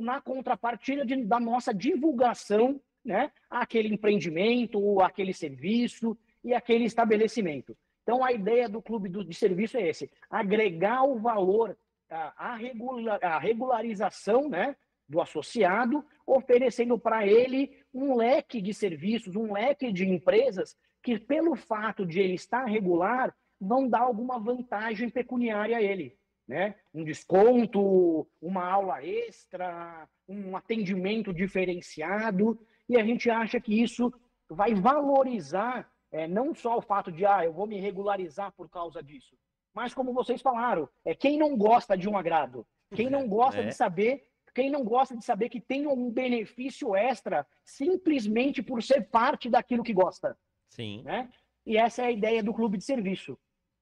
na 0.00 0.20
contrapartida 0.20 1.04
de, 1.04 1.24
da 1.24 1.40
nossa 1.40 1.74
divulgação 1.74 2.80
né, 3.04 3.32
àquele 3.48 3.92
empreendimento, 3.92 5.00
aquele 5.00 5.32
serviço 5.32 6.16
e 6.44 6.54
aquele 6.54 6.84
estabelecimento. 6.84 7.76
Então, 8.10 8.24
a 8.24 8.32
ideia 8.32 8.68
do 8.68 8.82
clube 8.82 9.08
de 9.08 9.34
serviço 9.34 9.76
é 9.76 9.88
esse: 9.88 10.10
agregar 10.28 11.04
o 11.04 11.20
valor, 11.20 11.78
a, 12.10 12.56
regular, 12.56 13.20
a 13.22 13.38
regularização 13.38 14.48
né, 14.48 14.74
do 15.08 15.20
associado, 15.20 16.04
oferecendo 16.26 16.98
para 16.98 17.24
ele 17.24 17.70
um 17.94 18.16
leque 18.16 18.60
de 18.60 18.74
serviços, 18.74 19.36
um 19.36 19.52
leque 19.52 19.92
de 19.92 20.08
empresas 20.08 20.76
que, 21.00 21.20
pelo 21.20 21.54
fato 21.54 22.04
de 22.04 22.18
ele 22.18 22.34
estar 22.34 22.64
regular, 22.64 23.32
vão 23.60 23.88
dar 23.88 24.00
alguma 24.00 24.40
vantagem 24.40 25.08
pecuniária 25.08 25.76
a 25.76 25.82
ele. 25.82 26.18
Né? 26.48 26.74
Um 26.92 27.04
desconto, 27.04 28.26
uma 28.42 28.68
aula 28.68 29.06
extra, 29.06 30.08
um 30.28 30.56
atendimento 30.56 31.32
diferenciado, 31.32 32.58
e 32.88 32.96
a 32.98 33.04
gente 33.04 33.30
acha 33.30 33.60
que 33.60 33.80
isso 33.80 34.12
vai 34.48 34.74
valorizar 34.74 35.88
é, 36.12 36.26
não 36.26 36.54
só 36.54 36.78
o 36.78 36.82
fato 36.82 37.10
de, 37.10 37.24
ah, 37.24 37.44
eu 37.44 37.52
vou 37.52 37.66
me 37.66 37.78
regularizar 37.78 38.52
por 38.52 38.68
causa 38.68 39.02
disso, 39.02 39.36
mas 39.74 39.94
como 39.94 40.12
vocês 40.12 40.42
falaram, 40.42 40.88
é 41.04 41.14
quem 41.14 41.38
não 41.38 41.56
gosta 41.56 41.96
de 41.96 42.08
um 42.08 42.16
agrado, 42.16 42.66
quem 42.94 43.08
não 43.08 43.28
gosta 43.28 43.60
é. 43.60 43.66
de 43.66 43.74
saber, 43.74 44.26
quem 44.54 44.68
não 44.68 44.84
gosta 44.84 45.16
de 45.16 45.24
saber 45.24 45.48
que 45.48 45.60
tem 45.60 45.86
um 45.86 46.10
benefício 46.10 46.96
extra 46.96 47.46
simplesmente 47.64 48.62
por 48.62 48.82
ser 48.82 49.08
parte 49.08 49.48
daquilo 49.48 49.84
que 49.84 49.92
gosta. 49.92 50.36
Sim. 50.68 51.02
Né? 51.02 51.30
E 51.64 51.76
essa 51.76 52.02
é 52.02 52.06
a 52.06 52.10
ideia 52.10 52.42
do 52.42 52.52
clube 52.52 52.76
de 52.76 52.84
serviço. 52.84 53.38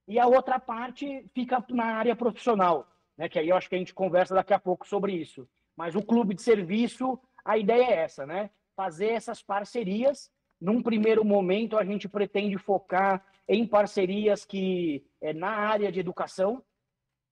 E 0.06 0.18
a 0.18 0.26
outra 0.26 0.58
parte 0.58 1.26
fica 1.34 1.64
na 1.70 1.84
área 1.84 2.16
profissional, 2.16 2.86
né? 3.16 3.28
Que 3.28 3.38
aí 3.38 3.48
eu 3.48 3.56
acho 3.56 3.68
que 3.68 3.74
a 3.74 3.78
gente 3.78 3.92
conversa 3.92 4.34
daqui 4.34 4.54
a 4.54 4.58
pouco 4.58 4.86
sobre 4.86 5.12
isso. 5.12 5.48
Mas 5.76 5.94
o 5.94 6.02
clube 6.02 6.34
de 6.34 6.42
serviço, 6.42 7.18
a 7.44 7.58
ideia 7.58 7.84
é 7.84 7.96
essa, 8.04 8.26
né? 8.26 8.50
Fazer 8.74 9.08
essas 9.08 9.42
parcerias 9.42 10.30
num 10.60 10.82
primeiro 10.82 11.24
momento, 11.24 11.78
a 11.78 11.84
gente 11.84 12.08
pretende 12.08 12.58
focar 12.58 13.24
em 13.46 13.66
parcerias 13.66 14.44
que 14.44 15.06
é 15.20 15.32
na 15.32 15.50
área 15.50 15.90
de 15.92 16.00
educação. 16.00 16.62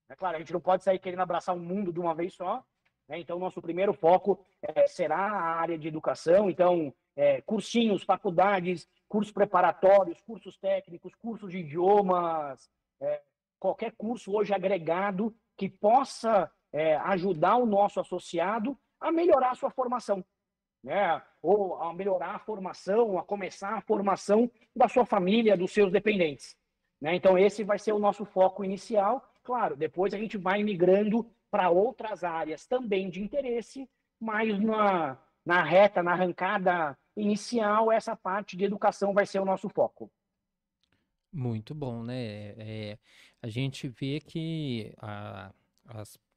É 0.09 0.15
claro, 0.15 0.37
a 0.37 0.39
gente 0.39 0.53
não 0.53 0.61
pode 0.61 0.85
sair 0.85 0.99
querendo 0.99 1.21
abraçar 1.21 1.55
o 1.55 1.59
mundo 1.59 1.93
de 1.93 1.99
uma 1.99 2.15
vez 2.15 2.35
só. 2.35 2.65
Né? 3.09 3.19
Então, 3.19 3.39
nosso 3.39 3.61
primeiro 3.61 3.93
foco 3.93 4.45
é, 4.63 4.87
será 4.87 5.19
a 5.19 5.61
área 5.61 5.77
de 5.77 5.89
educação. 5.89 6.49
Então, 6.49 6.95
é, 7.17 7.41
cursinhos, 7.43 8.05
faculdades, 8.05 8.89
cursos 9.09 9.33
preparatórios, 9.33 10.21
cursos 10.21 10.57
técnicos, 10.57 11.15
cursos 11.17 11.51
de 11.51 11.59
idiomas, 11.59 12.71
é, 13.01 13.23
qualquer 13.59 13.93
curso 13.97 14.33
hoje 14.33 14.55
agregado 14.55 15.35
que 15.57 15.69
possa 15.69 16.51
ajudar 17.05 17.57
o 17.57 17.65
nosso 17.65 17.99
associado 18.01 18.79
a 19.01 19.11
melhorar 19.11 19.53
a 19.53 19.55
sua 19.55 19.71
formação 19.71 20.23
né? 20.87 21.21
ou 21.43 21.83
a 21.83 21.93
melhorar 21.93 22.37
a 22.37 22.39
formação, 22.39 23.19
a 23.19 23.25
começar 23.25 23.77
a 23.77 23.81
formação 23.81 24.49
da 24.75 24.89
sua 24.89 25.05
família, 25.05 25.57
dos 25.57 25.73
seus 25.73 25.91
dependentes. 25.91 26.57
Né? 27.01 27.17
Então, 27.17 27.37
esse 27.37 27.65
vai 27.65 27.77
ser 27.77 27.93
o 27.93 27.99
nosso 27.99 28.25
foco 28.25 28.65
inicial. 28.65 29.29
Claro, 29.43 29.77
depois 29.77 30.15
a 30.15 30.19
gente 30.19 30.39
vai 30.39 30.63
migrando 30.63 31.29
para 31.51 31.71
outras 31.71 32.23
áreas 32.23 32.67
também 32.67 33.11
de 33.11 33.21
interesse, 33.21 33.89
mas 34.21 34.59
na, 34.61 35.19
na 35.45 35.63
reta, 35.65 36.05
na 36.05 36.13
arrancada 36.13 36.97
inicial, 37.17 37.91
essa 37.91 38.15
parte 38.15 38.57
de 38.57 38.65
educação 38.65 39.13
vai 39.13 39.27
ser 39.27 39.41
o 39.41 39.45
nosso 39.45 39.69
foco. 39.69 40.09
Muito 41.33 41.75
bom, 41.75 42.05
né? 42.05 42.55
É, 42.59 42.99
a 43.43 43.49
gente 43.49 43.89
vê 43.89 44.21
que 44.21 44.95
a, 44.99 45.53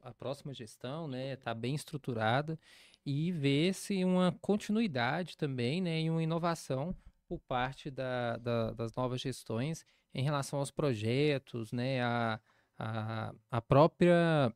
a 0.01 0.13
próxima 0.13 0.53
gestão 0.53 1.05
está 1.05 1.17
né, 1.17 1.35
tá 1.35 1.53
bem 1.53 1.75
estruturada 1.75 2.57
e 3.05 3.31
ver-se 3.31 4.03
uma 4.03 4.37
continuidade 4.41 5.37
também 5.37 5.81
né, 5.81 6.01
e 6.01 6.09
uma 6.09 6.23
inovação 6.23 6.95
por 7.27 7.39
parte 7.39 7.89
da, 7.91 8.37
da, 8.37 8.71
das 8.71 8.93
novas 8.95 9.21
gestões 9.21 9.85
em 10.13 10.23
relação 10.23 10.59
aos 10.59 10.71
projetos, 10.71 11.71
né, 11.71 12.01
a, 12.01 12.39
a, 12.77 13.33
a 13.51 13.61
própria 13.61 14.53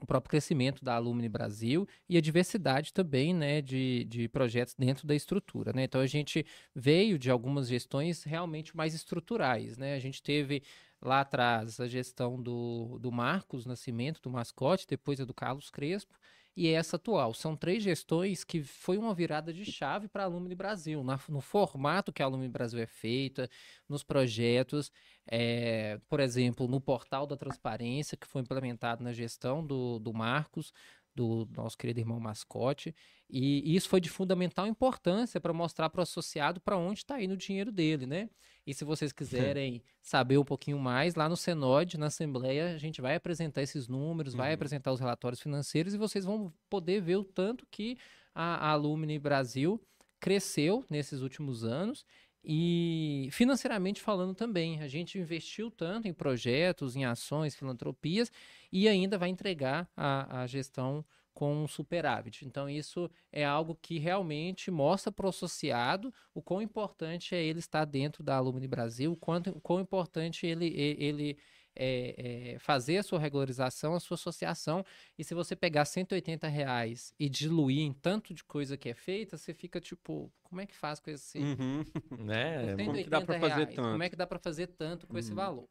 o 0.00 0.06
próprio 0.06 0.30
crescimento 0.30 0.82
da 0.82 0.94
Alumni 0.94 1.28
Brasil 1.28 1.86
e 2.08 2.16
a 2.16 2.20
diversidade 2.20 2.92
também 2.92 3.34
né, 3.34 3.60
de, 3.60 4.04
de 4.04 4.28
projetos 4.28 4.74
dentro 4.74 5.06
da 5.06 5.14
estrutura. 5.14 5.72
Né? 5.74 5.84
Então 5.84 6.00
a 6.00 6.06
gente 6.06 6.44
veio 6.74 7.18
de 7.18 7.30
algumas 7.30 7.68
gestões 7.68 8.24
realmente 8.24 8.74
mais 8.74 8.94
estruturais. 8.94 9.76
Né? 9.76 9.94
A 9.94 9.98
gente 9.98 10.22
teve 10.22 10.62
lá 11.02 11.20
atrás 11.20 11.78
a 11.78 11.86
gestão 11.86 12.40
do, 12.40 12.98
do 12.98 13.12
Marcos 13.12 13.66
Nascimento, 13.66 14.22
do 14.22 14.30
mascote, 14.30 14.86
depois 14.88 15.20
a 15.20 15.24
do 15.24 15.34
Carlos 15.34 15.70
Crespo, 15.70 16.18
e 16.56 16.68
essa 16.68 16.96
atual. 16.96 17.32
São 17.34 17.56
três 17.56 17.82
gestões 17.82 18.44
que 18.44 18.62
foi 18.62 18.98
uma 18.98 19.14
virada 19.14 19.52
de 19.52 19.64
chave 19.64 20.08
para 20.08 20.24
a 20.24 20.26
Alumni 20.26 20.54
Brasil, 20.54 21.02
na, 21.04 21.18
no 21.28 21.40
formato 21.40 22.12
que 22.12 22.22
a 22.22 22.26
Alumni 22.26 22.48
Brasil 22.48 22.80
é 22.80 22.86
feita, 22.86 23.48
nos 23.88 24.02
projetos, 24.02 24.90
é, 25.26 26.00
por 26.08 26.20
exemplo, 26.20 26.66
no 26.66 26.80
portal 26.80 27.26
da 27.26 27.36
transparência, 27.36 28.16
que 28.16 28.26
foi 28.26 28.42
implementado 28.42 29.02
na 29.02 29.12
gestão 29.12 29.64
do, 29.64 29.98
do 29.98 30.12
Marcos, 30.12 30.72
do 31.14 31.48
nosso 31.56 31.76
querido 31.76 32.00
irmão 32.00 32.20
mascote, 32.20 32.94
e 33.28 33.74
isso 33.74 33.88
foi 33.88 34.00
de 34.00 34.08
fundamental 34.08 34.66
importância 34.66 35.40
para 35.40 35.52
mostrar 35.52 35.90
para 35.90 36.00
o 36.00 36.02
associado 36.02 36.60
para 36.60 36.76
onde 36.76 37.00
está 37.00 37.20
indo 37.22 37.34
o 37.34 37.36
dinheiro 37.36 37.72
dele, 37.72 38.06
né? 38.06 38.30
E 38.66 38.74
se 38.74 38.84
vocês 38.84 39.12
quiserem 39.54 39.82
saber 40.02 40.38
um 40.38 40.44
pouquinho 40.44 40.78
mais, 40.78 41.14
lá 41.14 41.28
no 41.28 41.36
Senod, 41.36 41.98
na 41.98 42.06
Assembleia, 42.06 42.74
a 42.74 42.78
gente 42.78 43.00
vai 43.00 43.14
apresentar 43.14 43.62
esses 43.62 43.88
números, 43.88 44.34
uhum. 44.34 44.38
vai 44.38 44.52
apresentar 44.52 44.92
os 44.92 45.00
relatórios 45.00 45.40
financeiros 45.40 45.94
e 45.94 45.98
vocês 45.98 46.24
vão 46.24 46.52
poder 46.68 47.00
ver 47.00 47.16
o 47.16 47.24
tanto 47.24 47.66
que 47.70 47.96
a, 48.34 48.68
a 48.68 48.70
Alumni 48.70 49.18
Brasil 49.18 49.80
cresceu 50.18 50.84
nesses 50.90 51.22
últimos 51.22 51.64
anos 51.64 52.04
e 52.42 53.28
financeiramente 53.32 54.00
falando 54.00 54.34
também, 54.34 54.80
a 54.80 54.88
gente 54.88 55.18
investiu 55.18 55.70
tanto 55.70 56.08
em 56.08 56.12
projetos, 56.12 56.96
em 56.96 57.04
ações, 57.04 57.54
filantropias 57.54 58.32
e 58.72 58.88
ainda 58.88 59.18
vai 59.18 59.28
entregar 59.28 59.90
a, 59.96 60.42
a 60.42 60.46
gestão 60.46 61.04
com 61.32 61.64
um 61.64 61.68
superávit. 61.68 62.44
Então, 62.44 62.68
isso 62.68 63.10
é 63.32 63.44
algo 63.44 63.78
que 63.80 63.98
realmente 63.98 64.70
mostra 64.70 65.12
para 65.12 65.26
o 65.26 65.30
associado 65.30 66.12
o 66.34 66.42
quão 66.42 66.60
importante 66.60 67.34
é 67.34 67.42
ele 67.42 67.58
estar 67.58 67.84
dentro 67.84 68.22
da 68.22 68.36
Alumni 68.36 68.66
Brasil, 68.66 69.12
o 69.12 69.16
quanto, 69.16 69.52
quão 69.60 69.80
importante 69.80 70.46
ele, 70.46 70.66
ele 70.66 71.38
é, 71.74 72.52
é, 72.54 72.58
fazer 72.58 72.98
a 72.98 73.02
sua 73.02 73.18
regularização, 73.18 73.94
a 73.94 74.00
sua 74.00 74.16
associação, 74.16 74.84
e 75.18 75.24
se 75.24 75.34
você 75.34 75.54
pegar 75.54 75.84
180 75.84 76.48
reais 76.48 77.14
e 77.18 77.28
diluir 77.28 77.80
em 77.80 77.92
tanto 77.92 78.34
de 78.34 78.44
coisa 78.44 78.76
que 78.76 78.88
é 78.88 78.94
feita, 78.94 79.36
você 79.36 79.54
fica 79.54 79.80
tipo, 79.80 80.32
como 80.42 80.60
é 80.60 80.66
que 80.66 80.74
faz 80.74 81.00
com 81.00 81.10
esse... 81.10 81.38
Uhum. 81.38 81.84
né? 82.18 82.76
Como 82.76 82.94
que 82.94 83.08
dá 83.08 83.20
para 83.20 83.38
fazer 83.38 83.66
tanto? 83.66 83.90
Como 83.90 84.02
é 84.02 84.10
que 84.10 84.16
dá 84.16 84.26
para 84.26 84.38
fazer 84.38 84.66
tanto 84.68 85.06
com 85.06 85.14
uhum. 85.14 85.18
esse 85.20 85.32
valor? 85.32 85.68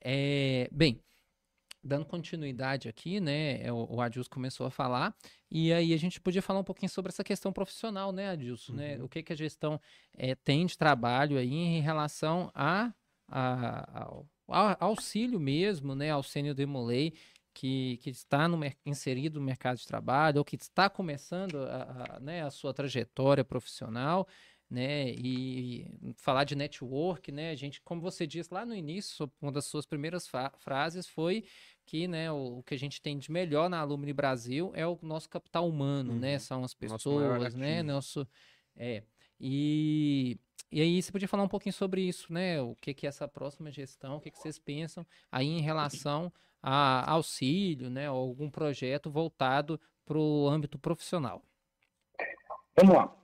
É, 0.00 0.68
bem, 0.72 1.00
dando 1.82 2.06
continuidade 2.06 2.88
aqui, 2.88 3.20
né? 3.20 3.62
É, 3.62 3.72
o, 3.72 3.86
o 3.90 4.00
Adilson 4.00 4.30
começou 4.30 4.66
a 4.66 4.70
falar, 4.70 5.14
e 5.50 5.72
aí 5.72 5.92
a 5.92 5.96
gente 5.96 6.20
podia 6.20 6.42
falar 6.42 6.60
um 6.60 6.64
pouquinho 6.64 6.88
sobre 6.88 7.10
essa 7.10 7.24
questão 7.24 7.52
profissional, 7.52 8.12
né, 8.12 8.28
Adilson? 8.28 8.72
Né? 8.74 8.92
Uhum. 8.92 8.98
Né? 8.98 9.04
O 9.04 9.08
que, 9.08 9.22
que 9.22 9.32
a 9.32 9.36
gestão 9.36 9.80
é, 10.14 10.34
tem 10.34 10.66
de 10.66 10.78
trabalho 10.78 11.38
aí 11.38 11.52
em 11.52 11.80
relação 11.80 12.50
a, 12.54 12.92
a, 13.28 14.04
ao, 14.04 14.26
ao 14.46 14.76
auxílio 14.80 15.40
mesmo, 15.40 15.94
né, 15.94 16.10
ao 16.10 16.22
sênior 16.22 16.54
Demolei, 16.54 17.14
que, 17.54 17.98
que 17.98 18.10
está 18.10 18.48
no, 18.48 18.58
inserido 18.86 19.38
no 19.38 19.44
mercado 19.46 19.78
de 19.78 19.86
trabalho, 19.86 20.38
ou 20.38 20.44
que 20.44 20.56
está 20.56 20.88
começando 20.88 21.58
a, 21.58 22.16
a, 22.16 22.20
né, 22.20 22.42
a 22.42 22.50
sua 22.50 22.72
trajetória 22.72 23.44
profissional, 23.44 24.26
né? 24.72 25.10
E 25.10 25.86
falar 26.16 26.44
de 26.44 26.56
network, 26.56 27.30
né? 27.30 27.50
A 27.50 27.54
gente, 27.54 27.80
como 27.82 28.00
você 28.00 28.26
disse 28.26 28.52
lá 28.52 28.64
no 28.64 28.74
início, 28.74 29.30
uma 29.40 29.52
das 29.52 29.66
suas 29.66 29.84
primeiras 29.84 30.26
frases 30.58 31.06
foi 31.06 31.44
que, 31.84 32.08
né, 32.08 32.30
o, 32.30 32.58
o, 32.58 32.62
que 32.62 32.74
a 32.74 32.78
gente 32.78 33.00
tem 33.00 33.18
de 33.18 33.30
melhor 33.30 33.68
na 33.68 33.80
Alumni 33.80 34.12
Brasil 34.12 34.72
é 34.74 34.86
o 34.86 34.98
nosso 35.02 35.28
capital 35.28 35.68
humano, 35.68 36.10
né? 36.10 36.14
uhum. 36.14 36.20
né? 36.20 36.38
São 36.38 36.64
as 36.64 36.74
pessoas, 36.74 37.54
né? 37.54 37.82
Nosso 37.82 38.26
é. 38.76 39.02
E, 39.40 40.38
e 40.70 40.80
aí 40.80 41.02
você 41.02 41.10
podia 41.10 41.28
falar 41.28 41.42
um 41.42 41.48
pouquinho 41.48 41.72
sobre 41.72 42.02
isso, 42.02 42.32
né? 42.32 42.60
O 42.60 42.76
que 42.76 42.94
que 42.94 43.06
é 43.06 43.08
essa 43.08 43.26
próxima 43.26 43.70
gestão, 43.70 44.16
o 44.16 44.20
que 44.20 44.30
que 44.30 44.38
vocês 44.38 44.58
pensam 44.58 45.06
aí 45.30 45.48
em 45.48 45.60
relação 45.60 46.32
a 46.62 47.10
auxílio, 47.10 47.90
né? 47.90 48.10
Ou 48.10 48.28
algum 48.28 48.48
projeto 48.48 49.10
voltado 49.10 49.80
para 50.04 50.18
o 50.18 50.48
âmbito 50.48 50.78
profissional. 50.78 51.42
Vamos 52.76 52.94
lá. 52.96 53.16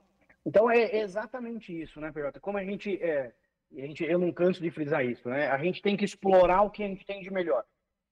Então 0.45 0.69
é 0.69 0.97
exatamente 0.97 1.81
isso, 1.81 1.99
né, 1.99 2.11
PJ? 2.11 2.39
Como 2.39 2.57
a 2.57 2.63
gente, 2.63 3.01
é, 3.01 3.33
a 3.77 3.81
gente, 3.81 4.03
eu 4.03 4.19
não 4.19 4.31
canso 4.31 4.61
de 4.61 4.71
frisar 4.71 5.05
isso, 5.05 5.29
né? 5.29 5.49
A 5.49 5.57
gente 5.57 5.81
tem 5.81 5.95
que 5.95 6.05
explorar 6.05 6.63
o 6.63 6.69
que 6.69 6.83
a 6.83 6.87
gente 6.87 7.05
tem 7.05 7.21
de 7.21 7.31
melhor. 7.31 7.63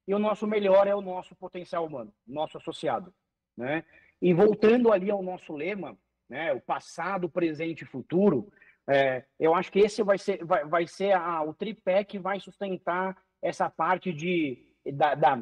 E 0.08 0.14
o 0.14 0.20
nosso 0.20 0.48
melhor 0.48 0.88
é 0.88 0.96
o 0.96 1.02
nosso 1.02 1.36
potencial 1.36 1.86
humano, 1.86 2.14
nosso 2.26 2.58
associado, 2.58 3.14
né? 3.56 3.84
E 4.22 4.34
voltando 4.34 4.92
ali 4.92 5.12
ao 5.12 5.22
nosso 5.22 5.54
lema, 5.54 5.98
né, 6.30 6.52
o 6.54 6.62
passado, 6.62 7.30
presente 7.30 7.84
e 7.84 7.88
futuro, 7.88 8.52
é, 8.90 9.26
eu 9.40 9.54
acho 9.54 9.72
que 9.72 9.80
esse 9.80 10.02
vai 10.02 10.18
ser, 10.18 10.44
vai, 10.44 10.66
vai 10.66 10.88
ser 10.88 11.12
a, 11.12 11.44
o 11.44 11.54
tripé 11.54 12.04
que 12.04 12.18
vai 12.18 12.40
sustentar 12.40 13.18
essa 13.42 13.70
parte 13.70 14.12
de, 14.12 14.74
da, 14.94 15.14
da 15.14 15.36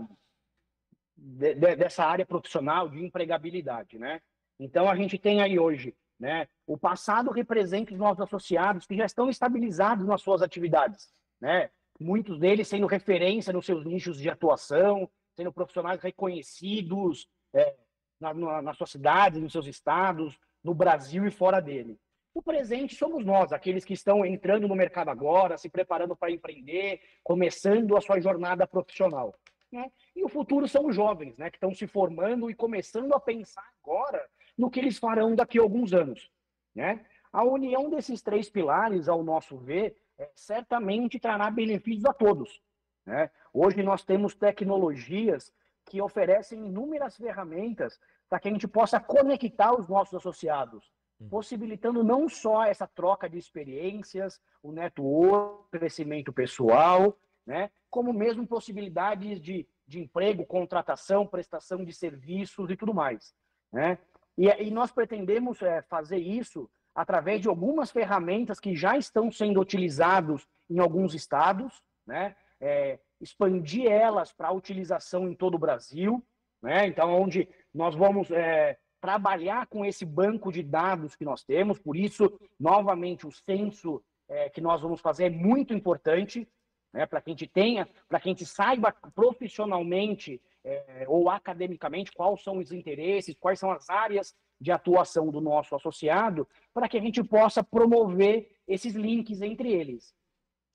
de, 1.15 1.55
dessa 1.55 2.03
área 2.03 2.25
profissional 2.25 2.89
de 2.89 3.03
empregabilidade, 3.03 3.97
né? 3.97 4.21
Então 4.59 4.89
a 4.89 4.95
gente 4.95 5.17
tem 5.17 5.41
aí 5.41 5.57
hoje 5.59 5.95
né? 6.19 6.47
O 6.65 6.77
passado 6.77 7.31
representa 7.31 7.93
os 7.93 7.99
nossos 7.99 8.21
associados 8.21 8.85
que 8.85 8.95
já 8.95 9.05
estão 9.05 9.29
estabilizados 9.29 10.07
nas 10.07 10.21
suas 10.21 10.41
atividades, 10.41 11.13
né? 11.39 11.69
Muitos 11.99 12.39
deles 12.39 12.67
sendo 12.67 12.87
referência 12.87 13.53
nos 13.53 13.65
seus 13.65 13.85
nichos 13.85 14.17
de 14.19 14.29
atuação, 14.29 15.09
sendo 15.35 15.51
profissionais 15.51 16.01
reconhecidos 16.01 17.27
é, 17.53 17.75
na, 18.19 18.33
na, 18.33 18.61
nas 18.61 18.77
suas 18.77 18.91
cidades, 18.91 19.41
nos 19.41 19.51
seus 19.51 19.67
estados, 19.67 20.37
no 20.63 20.73
Brasil 20.73 21.25
e 21.25 21.31
fora 21.31 21.61
dele. 21.61 21.99
O 22.33 22.41
presente 22.41 22.95
somos 22.95 23.23
nós, 23.23 23.53
aqueles 23.53 23.85
que 23.85 23.93
estão 23.93 24.25
entrando 24.25 24.67
no 24.67 24.75
mercado 24.75 25.09
agora, 25.09 25.57
se 25.57 25.69
preparando 25.69 26.15
para 26.15 26.31
empreender, 26.31 26.99
começando 27.23 27.95
a 27.95 28.01
sua 28.01 28.19
jornada 28.19 28.67
profissional. 28.67 29.33
Né? 29.71 29.89
E 30.15 30.23
o 30.23 30.27
futuro 30.27 30.67
são 30.67 30.87
os 30.87 30.95
jovens, 30.95 31.37
né, 31.37 31.49
que 31.49 31.55
estão 31.55 31.73
se 31.73 31.87
formando 31.87 32.49
e 32.49 32.55
começando 32.55 33.13
a 33.13 33.19
pensar 33.19 33.65
agora 33.81 34.21
no 34.57 34.69
que 34.69 34.79
eles 34.79 34.97
farão 34.97 35.35
daqui 35.35 35.59
a 35.59 35.61
alguns 35.61 35.93
anos. 35.93 36.29
Né? 36.73 37.05
A 37.31 37.43
união 37.43 37.89
desses 37.89 38.21
três 38.21 38.49
pilares, 38.49 39.07
ao 39.07 39.23
nosso 39.23 39.57
ver, 39.57 39.95
é, 40.17 40.29
certamente 40.35 41.19
trará 41.19 41.49
benefícios 41.49 42.05
a 42.05 42.13
todos. 42.13 42.61
Né? 43.05 43.29
Hoje 43.53 43.83
nós 43.83 44.03
temos 44.03 44.33
tecnologias 44.35 45.53
que 45.85 46.01
oferecem 46.01 46.65
inúmeras 46.65 47.15
ferramentas 47.17 47.99
para 48.27 48.39
que 48.39 48.47
a 48.47 48.51
gente 48.51 48.67
possa 48.67 48.99
conectar 48.99 49.73
os 49.73 49.87
nossos 49.87 50.15
associados, 50.15 50.91
hum. 51.19 51.29
possibilitando 51.29 52.03
não 52.03 52.27
só 52.27 52.65
essa 52.65 52.87
troca 52.87 53.29
de 53.29 53.37
experiências, 53.37 54.41
o 54.63 54.71
network, 54.71 55.65
o 55.65 55.69
crescimento 55.69 56.33
pessoal, 56.33 57.17
né? 57.45 57.69
como 57.89 58.11
mesmo 58.11 58.47
possibilidades 58.47 59.39
de, 59.39 59.67
de 59.87 59.99
emprego, 59.99 60.45
contratação, 60.45 61.27
prestação 61.27 61.85
de 61.85 61.93
serviços 61.93 62.69
e 62.71 62.75
tudo 62.75 62.93
mais. 62.93 63.35
Né? 63.71 63.99
E, 64.37 64.47
e 64.47 64.71
nós 64.71 64.91
pretendemos 64.91 65.61
é, 65.61 65.81
fazer 65.83 66.17
isso 66.17 66.69
através 66.95 67.41
de 67.41 67.49
algumas 67.49 67.91
ferramentas 67.91 68.59
que 68.59 68.73
já 68.73 68.97
estão 68.97 69.29
sendo 69.29 69.59
utilizadas 69.59 70.47
em 70.69 70.79
alguns 70.79 71.13
estados, 71.13 71.83
né? 72.07 72.35
É, 72.61 72.97
expandir 73.19 73.91
elas 73.91 74.31
para 74.31 74.51
utilização 74.51 75.27
em 75.29 75.35
todo 75.35 75.55
o 75.55 75.59
Brasil, 75.59 76.25
né? 76.61 76.87
Então, 76.87 77.13
onde 77.21 77.49
nós 77.73 77.93
vamos 77.95 78.31
é, 78.31 78.77
trabalhar 79.01 79.67
com 79.67 79.83
esse 79.83 80.05
banco 80.05 80.51
de 80.51 80.63
dados 80.63 81.15
que 81.15 81.25
nós 81.25 81.43
temos, 81.43 81.77
por 81.77 81.97
isso, 81.97 82.39
novamente, 82.57 83.27
o 83.27 83.31
censo 83.31 84.01
é, 84.29 84.49
que 84.49 84.61
nós 84.61 84.81
vamos 84.81 85.01
fazer 85.01 85.25
é 85.25 85.29
muito 85.29 85.73
importante, 85.73 86.47
né? 86.93 87.05
Para 87.05 87.19
que 87.19 87.29
a 87.29 87.33
gente 87.33 87.47
tenha, 87.47 87.87
para 88.07 88.21
que 88.21 88.29
a 88.29 88.31
gente 88.31 88.45
saiba 88.45 88.93
profissionalmente 89.13 90.41
é, 90.63 91.05
ou 91.09 91.29
academicamente 91.29 92.11
quais 92.13 92.41
são 92.41 92.57
os 92.57 92.71
interesses, 92.71 93.35
quais 93.37 93.59
são 93.59 93.69
as 93.69 93.89
áreas 93.89 94.33
de 94.59 94.71
atuação 94.71 95.29
do 95.29 95.41
nosso 95.41 95.75
associado, 95.75 96.47
para 96.73 96.87
que 96.87 96.97
a 96.97 97.01
gente 97.01 97.23
possa 97.23 97.63
promover 97.63 98.49
esses 98.67 98.95
links 98.95 99.41
entre 99.41 99.71
eles. 99.71 100.13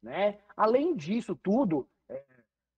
Né? 0.03 0.39
Além 0.57 0.95
disso 0.95 1.35
tudo, 1.35 1.89
é, 2.09 2.23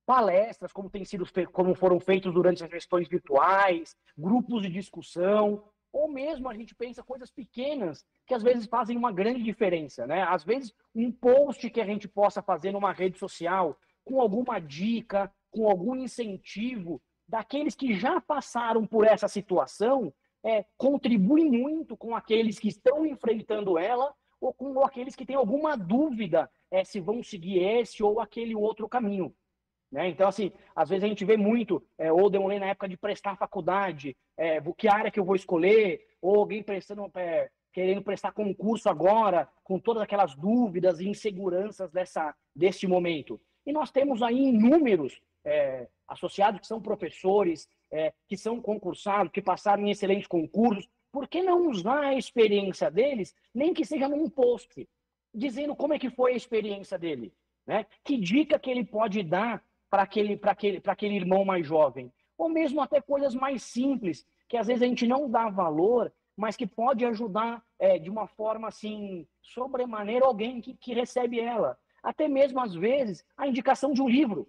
palestras, 0.07 0.73
como, 0.73 0.91
tem 0.91 1.05
sido, 1.05 1.25
como 1.53 1.75
foram 1.75 2.01
feitos 2.01 2.33
durante 2.33 2.65
as 2.65 2.71
gestões 2.71 3.09
virtuais, 3.09 3.97
grupos 4.17 4.62
de 4.62 4.69
discussão, 4.69 5.65
ou 5.93 6.09
mesmo 6.09 6.49
a 6.49 6.55
gente 6.55 6.75
pensa 6.75 7.03
coisas 7.03 7.31
pequenas 7.31 8.05
que 8.27 8.35
às 8.35 8.43
vezes 8.43 8.67
fazem 8.67 8.97
uma 8.97 9.12
grande 9.12 9.43
diferença. 9.43 10.07
Né? 10.07 10.23
Às 10.23 10.43
vezes, 10.43 10.75
um 10.95 11.12
post 11.12 11.69
que 11.69 11.81
a 11.81 11.85
gente 11.85 12.09
possa 12.09 12.43
fazer 12.43 12.73
numa 12.73 12.93
rede 12.93 13.19
social 13.19 13.79
com 14.05 14.21
alguma 14.21 14.59
dica, 14.59 15.33
com 15.51 15.69
algum 15.69 15.95
incentivo 15.95 17.01
daqueles 17.29 17.75
que 17.75 17.95
já 17.95 18.21
passaram 18.21 18.87
por 18.87 19.07
essa 19.07 19.29
situação, 19.29 20.12
é, 20.44 20.64
contribui 20.76 21.44
muito 21.44 21.96
com 21.96 22.14
aqueles 22.14 22.59
que 22.59 22.68
estão 22.68 23.07
enfrentando 23.07 23.78
ela 23.78 24.14
ou 24.40 24.52
com 24.52 24.85
aqueles 24.85 25.14
que 25.14 25.24
têm 25.24 25.37
alguma 25.37 25.76
dúvida 25.76 26.50
é, 26.70 26.83
se 26.85 27.00
vão 27.00 27.22
seguir 27.22 27.61
esse 27.61 28.02
ou 28.02 28.20
aquele 28.20 28.55
outro 28.55 28.88
caminho. 28.88 29.33
Né? 29.90 30.09
Então, 30.09 30.26
assim, 30.26 30.50
às 30.74 30.88
vezes 30.88 31.05
a 31.05 31.07
gente 31.07 31.24
vê 31.24 31.37
muito, 31.37 31.85
é, 31.98 32.11
ou 32.11 32.31
demorei 32.31 32.59
na 32.59 32.66
época 32.66 32.88
de 32.88 32.96
prestar 32.96 33.37
faculdade, 33.37 34.16
é, 34.37 34.59
que 34.76 34.88
área 34.88 35.11
que 35.11 35.20
eu 35.20 35.24
vou 35.24 35.37
escolher, 35.37 36.05
ou 36.20 36.37
alguém 36.37 36.62
prestando, 36.62 37.11
é, 37.14 37.50
querendo 37.72 38.02
prestar 38.02 38.33
concurso 38.33 38.88
agora, 38.88 39.48
com 39.62 39.78
todas 39.78 40.02
aquelas 40.02 40.35
dúvidas 40.35 40.98
e 40.98 41.09
inseguranças 41.09 41.92
dessa, 41.92 42.35
desse 42.57 42.87
momento. 42.87 43.40
E 43.66 43.72
nós 43.72 43.90
temos 43.90 44.22
aí 44.22 44.48
inúmeros 44.48 45.20
é, 45.44 45.87
associados 46.09 46.61
que 46.61 46.66
são 46.66 46.81
professores, 46.81 47.68
é, 47.92 48.12
que 48.26 48.37
são 48.37 48.61
concursados, 48.61 49.31
que 49.31 49.42
passaram 49.42 49.87
em 49.87 49.90
excelentes 49.90 50.26
concursos. 50.26 50.88
Por 51.12 51.28
que 51.28 51.42
não 51.42 51.69
usar 51.69 52.00
a 52.00 52.14
experiência 52.14 52.90
deles, 52.90 53.35
nem 53.54 53.75
que 53.75 53.85
seja 53.85 54.08
num 54.08 54.29
post, 54.31 54.88
dizendo 55.33 55.77
como 55.77 55.92
é 55.92 55.98
que 55.98 56.10
foi 56.10 56.33
a 56.33 56.37
experiência 56.37 56.98
dele? 56.98 57.35
Né? 57.67 57.87
Que 58.02 58.17
dica 58.17 58.58
que 58.58 58.71
ele 58.71 58.85
pode 58.85 59.23
dar 59.23 59.62
para 59.90 60.02
aquele, 60.02 60.40
aquele, 60.42 60.83
aquele 60.85 61.14
irmão 61.14 61.44
mais 61.44 61.67
jovem? 61.67 62.10
Ou 62.38 62.48
mesmo 62.48 62.81
até 62.81 63.00
coisas 63.00 63.35
mais 63.35 63.62
simples, 63.62 64.27
que 64.48 64.56
às 64.56 64.67
vezes 64.67 64.83
a 64.83 64.87
gente 64.87 65.06
não 65.06 65.31
dá 65.31 65.50
valor, 65.50 66.10
mas 66.35 66.56
que 66.56 66.67
pode 66.67 67.04
ajudar 67.04 67.62
é, 67.79 67.98
de 67.98 68.08
uma 68.08 68.27
forma 68.27 68.69
assim, 68.69 69.27
sobremaneira, 69.42 70.25
alguém 70.25 70.60
que, 70.62 70.75
que 70.75 70.94
recebe 70.94 71.38
ela. 71.38 71.79
Até 72.02 72.27
mesmo, 72.27 72.58
às 72.58 72.75
vezes, 72.75 73.25
a 73.37 73.46
indicação 73.46 73.92
de 73.92 74.02
um 74.02 74.08
livro 74.08 74.48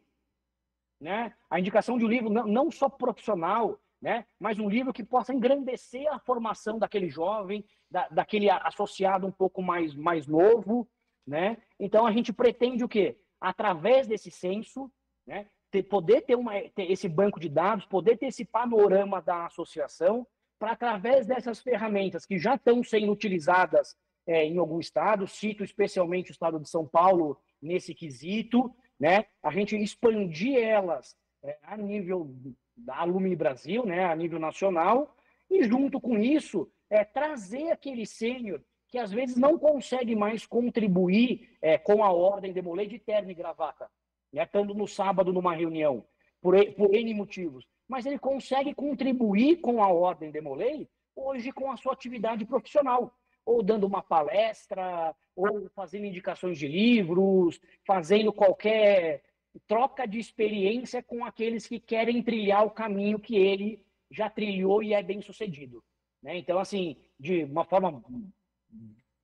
né? 1.04 1.34
A 1.50 1.60
indicação 1.60 1.98
de 1.98 2.06
um 2.06 2.08
livro 2.08 2.30
não, 2.30 2.48
não 2.48 2.72
só 2.72 2.88
profissional, 2.88 3.78
né? 4.02 4.26
Mas 4.40 4.58
um 4.58 4.70
livro 4.70 4.94
que 4.94 5.04
possa 5.04 5.34
engrandecer 5.34 6.12
a 6.12 6.18
formação 6.18 6.80
daquele 6.80 7.10
jovem, 7.10 7.64
da, 7.92 8.08
daquele 8.08 8.50
associado 8.50 9.28
um 9.28 9.32
pouco 9.32 9.62
mais, 9.62 9.94
mais 9.94 10.26
novo, 10.26 10.88
né? 11.28 11.58
Então 11.78 12.08
a 12.08 12.12
gente 12.12 12.32
pretende 12.32 12.86
o 12.86 12.88
quê? 12.88 13.18
Através 13.40 14.08
desse 14.08 14.32
censo, 14.32 14.90
né? 15.28 15.46
Ter, 15.70 15.84
poder 15.84 16.22
ter, 16.22 16.36
uma, 16.36 16.54
ter 16.74 16.90
esse 16.90 17.10
banco 17.10 17.40
de 17.40 17.50
dados, 17.50 17.86
poder 17.86 18.18
ter 18.18 18.28
esse 18.28 18.46
panorama 18.46 19.22
da 19.22 19.48
associação 19.48 20.26
para 20.58 20.72
através 20.72 21.28
dessas 21.28 21.60
ferramentas 21.60 22.26
que 22.26 22.40
já 22.40 22.56
estão 22.56 22.82
sendo 22.82 23.12
utilizadas 23.12 23.98
é, 24.26 24.46
em 24.46 24.58
algum 24.58 24.80
estado, 24.80 25.28
cito 25.28 25.66
especialmente 25.66 26.32
o 26.32 26.32
estado 26.32 26.60
de 26.60 26.70
São 26.70 26.88
Paulo 26.88 27.38
nesse 27.62 27.94
quesito, 27.94 28.74
né? 29.00 29.26
A 29.42 29.52
gente 29.52 29.76
expandir 29.76 30.58
elas 30.58 31.16
é, 31.44 31.58
a 31.64 31.76
nível 31.78 32.34
da 32.76 32.98
Alumni 32.98 33.36
Brasil, 33.36 33.86
né? 33.86 34.06
A 34.06 34.16
nível 34.16 34.40
nacional 34.40 35.16
e 35.50 35.64
junto 35.64 36.00
com 36.00 36.18
isso 36.18 36.70
é 36.90 37.04
trazer 37.04 37.72
aquele 37.72 38.06
sênior 38.06 38.62
que 38.88 38.98
às 38.98 39.12
vezes 39.12 39.36
não 39.36 39.58
consegue 39.58 40.16
mais 40.16 40.46
contribuir 40.46 41.58
é, 41.62 41.78
com 41.78 42.04
a 42.04 42.12
ordem 42.12 42.54
Demolei 42.54 42.88
de 42.88 43.00
terno 43.00 43.32
e 43.32 43.34
gravata, 43.34 43.90
né? 44.32 44.44
Estando 44.44 44.74
no 44.74 44.88
sábado 44.88 45.34
numa 45.34 45.56
reunião 45.56 46.06
por, 46.42 46.56
por 46.74 46.94
N 46.94 47.14
motivos, 47.14 47.68
mas 47.88 48.06
ele 48.06 48.20
consegue 48.20 48.74
contribuir 48.74 49.58
com 49.58 49.84
a 49.84 49.88
ordem 49.88 50.32
Demolei 50.32 50.88
hoje 51.16 51.52
com 51.52 51.72
a 51.72 51.78
sua 51.78 51.94
atividade 51.94 52.46
profissional 52.46 53.14
ou 53.46 53.62
dando 53.62 53.86
uma 53.86 54.02
palestra, 54.02 55.16
ou 55.36 55.70
fazendo 55.70 56.06
indicações 56.06 56.58
de 56.58 56.68
livros, 56.68 57.60
fazendo 57.86 58.32
qualquer 58.32 59.24
troca 59.68 60.08
de 60.08 60.20
experiência 60.20 61.04
com 61.04 61.26
aqueles 61.26 61.68
que 61.68 61.80
querem 61.80 62.24
trilhar 62.24 62.66
o 62.66 62.72
caminho 62.72 63.20
que 63.20 63.36
ele 63.36 63.84
já 64.10 64.30
trilhou 64.30 64.82
e 64.82 64.94
é 64.94 65.02
bem 65.02 65.22
sucedido. 65.22 65.84
Né? 66.22 66.38
Então, 66.38 66.60
assim, 66.60 66.98
de 67.20 67.44
uma 67.44 67.66
forma. 67.66 68.04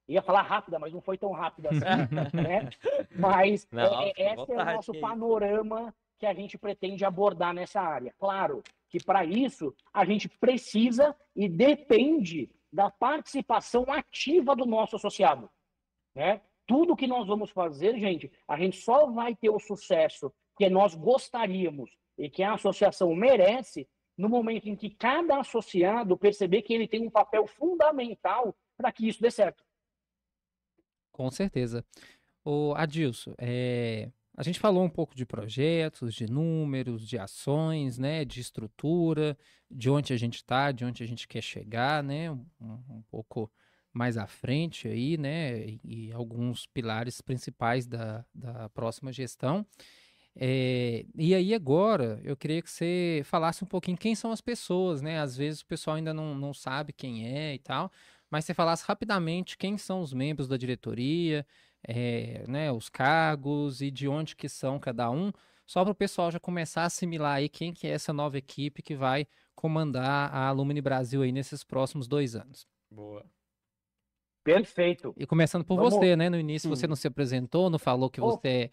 Ia 0.07 0.23
falar 0.23 0.41
rápida, 0.41 0.79
mas 0.79 0.91
não 0.91 1.01
foi 1.01 1.19
tão 1.19 1.31
rápida 1.31 1.69
assim. 1.69 1.79
né? 2.35 2.69
Mas 3.15 3.67
não, 3.71 4.01
é, 4.01 4.11
é 4.17 4.33
esse 4.33 4.51
é 4.51 4.55
o 4.55 4.65
nosso 4.65 4.91
panorama 4.99 5.93
que 6.17 6.25
a 6.25 6.33
gente 6.33 6.57
pretende 6.57 7.05
abordar 7.05 7.53
nessa 7.53 7.79
área. 7.79 8.13
Claro 8.17 8.63
que 8.89 9.01
para 9.01 9.23
isso 9.23 9.73
a 9.93 10.03
gente 10.03 10.27
precisa 10.27 11.15
e 11.35 11.47
depende 11.47 12.49
da 12.71 12.89
participação 12.89 13.85
ativa 13.87 14.55
do 14.55 14.65
nosso 14.65 14.95
associado. 14.95 15.49
Né? 16.15 16.41
Tudo 16.67 16.95
que 16.95 17.07
nós 17.07 17.27
vamos 17.27 17.49
fazer, 17.49 17.97
gente, 17.97 18.31
a 18.47 18.57
gente 18.57 18.77
só 18.77 19.07
vai 19.11 19.35
ter 19.35 19.49
o 19.49 19.59
sucesso 19.59 20.31
que 20.57 20.69
nós 20.69 20.93
gostaríamos 20.93 21.89
e 22.17 22.29
que 22.29 22.43
a 22.43 22.53
associação 22.53 23.15
merece 23.15 23.87
no 24.17 24.27
momento 24.27 24.67
em 24.67 24.75
que 24.75 24.89
cada 24.89 25.39
associado 25.39 26.17
perceber 26.17 26.61
que 26.61 26.73
ele 26.73 26.87
tem 26.87 27.01
um 27.01 27.09
papel 27.09 27.47
fundamental 27.47 28.55
para 28.77 28.91
que 28.91 29.07
isso 29.07 29.21
dê 29.21 29.31
certo. 29.31 29.63
Com 31.11 31.31
certeza. 31.31 31.85
O 32.43 32.73
Adilson, 32.75 33.33
é, 33.37 34.11
a 34.39 34.43
gente 34.43 34.57
falou 34.57 34.85
um 34.85 34.89
pouco 34.89 35.13
de 35.13 35.25
projetos, 35.25 36.13
de 36.13 36.25
números, 36.25 37.05
de 37.05 37.19
ações, 37.19 37.97
né, 37.97 38.23
de 38.23 38.39
estrutura, 38.39 39.37
de 39.69 39.89
onde 39.89 40.13
a 40.13 40.17
gente 40.17 40.35
está, 40.35 40.71
de 40.71 40.85
onde 40.85 41.03
a 41.03 41.05
gente 41.05 41.27
quer 41.27 41.41
chegar, 41.41 42.01
né, 42.01 42.31
um, 42.31 42.39
um 42.61 43.03
pouco 43.11 43.51
mais 43.91 44.15
à 44.15 44.27
frente 44.27 44.87
aí, 44.87 45.17
né, 45.17 45.77
e, 45.83 46.09
alguns 46.13 46.65
pilares 46.65 47.19
principais 47.19 47.85
da, 47.85 48.25
da 48.33 48.69
próxima 48.69 49.11
gestão. 49.11 49.65
É, 50.33 51.05
e 51.15 51.35
aí 51.35 51.53
agora 51.53 52.21
eu 52.23 52.37
queria 52.37 52.61
que 52.61 52.71
você 52.71 53.21
falasse 53.25 53.61
um 53.61 53.67
pouquinho 53.67 53.97
quem 53.97 54.15
são 54.15 54.31
as 54.31 54.39
pessoas, 54.39 55.01
né? 55.01 55.19
Às 55.19 55.35
vezes 55.35 55.59
o 55.59 55.65
pessoal 55.65 55.97
ainda 55.97 56.13
não, 56.13 56.33
não 56.33 56.53
sabe 56.53 56.93
quem 56.93 57.27
é 57.27 57.55
e 57.55 57.59
tal, 57.59 57.91
mas 58.31 58.45
você 58.45 58.53
falasse 58.53 58.85
rapidamente 58.87 59.57
quem 59.57 59.77
são 59.77 59.99
os 59.99 60.13
membros 60.13 60.47
da 60.47 60.55
diretoria, 60.55 61.45
é, 61.87 62.43
né, 62.47 62.71
os 62.71 62.89
cargos 62.89 63.81
e 63.81 63.89
de 63.91 64.07
onde 64.07 64.35
que 64.35 64.49
são 64.49 64.79
cada 64.79 65.09
um, 65.09 65.31
só 65.65 65.83
para 65.83 65.91
o 65.91 65.95
pessoal 65.95 66.31
já 66.31 66.39
começar 66.39 66.83
a 66.83 66.85
assimilar 66.85 67.35
aí 67.35 67.49
quem 67.49 67.73
que 67.73 67.87
é 67.87 67.91
essa 67.91 68.11
nova 68.11 68.37
equipe 68.37 68.81
que 68.81 68.95
vai 68.95 69.27
comandar 69.55 70.33
a 70.33 70.47
Alumni 70.47 70.81
Brasil 70.81 71.21
aí 71.21 71.31
nesses 71.31 71.63
próximos 71.63 72.07
dois 72.07 72.35
anos. 72.35 72.67
Boa. 72.89 73.25
Perfeito. 74.43 75.13
E 75.17 75.25
começando 75.25 75.63
por 75.63 75.75
Vamos... 75.75 75.93
você, 75.93 76.15
né? 76.15 76.29
No 76.29 76.39
início 76.39 76.67
hum. 76.67 76.75
você 76.75 76.87
não 76.87 76.95
se 76.95 77.07
apresentou, 77.07 77.69
não 77.69 77.77
falou 77.77 78.09
que 78.09 78.21
oh. 78.21 78.31
você 78.31 78.71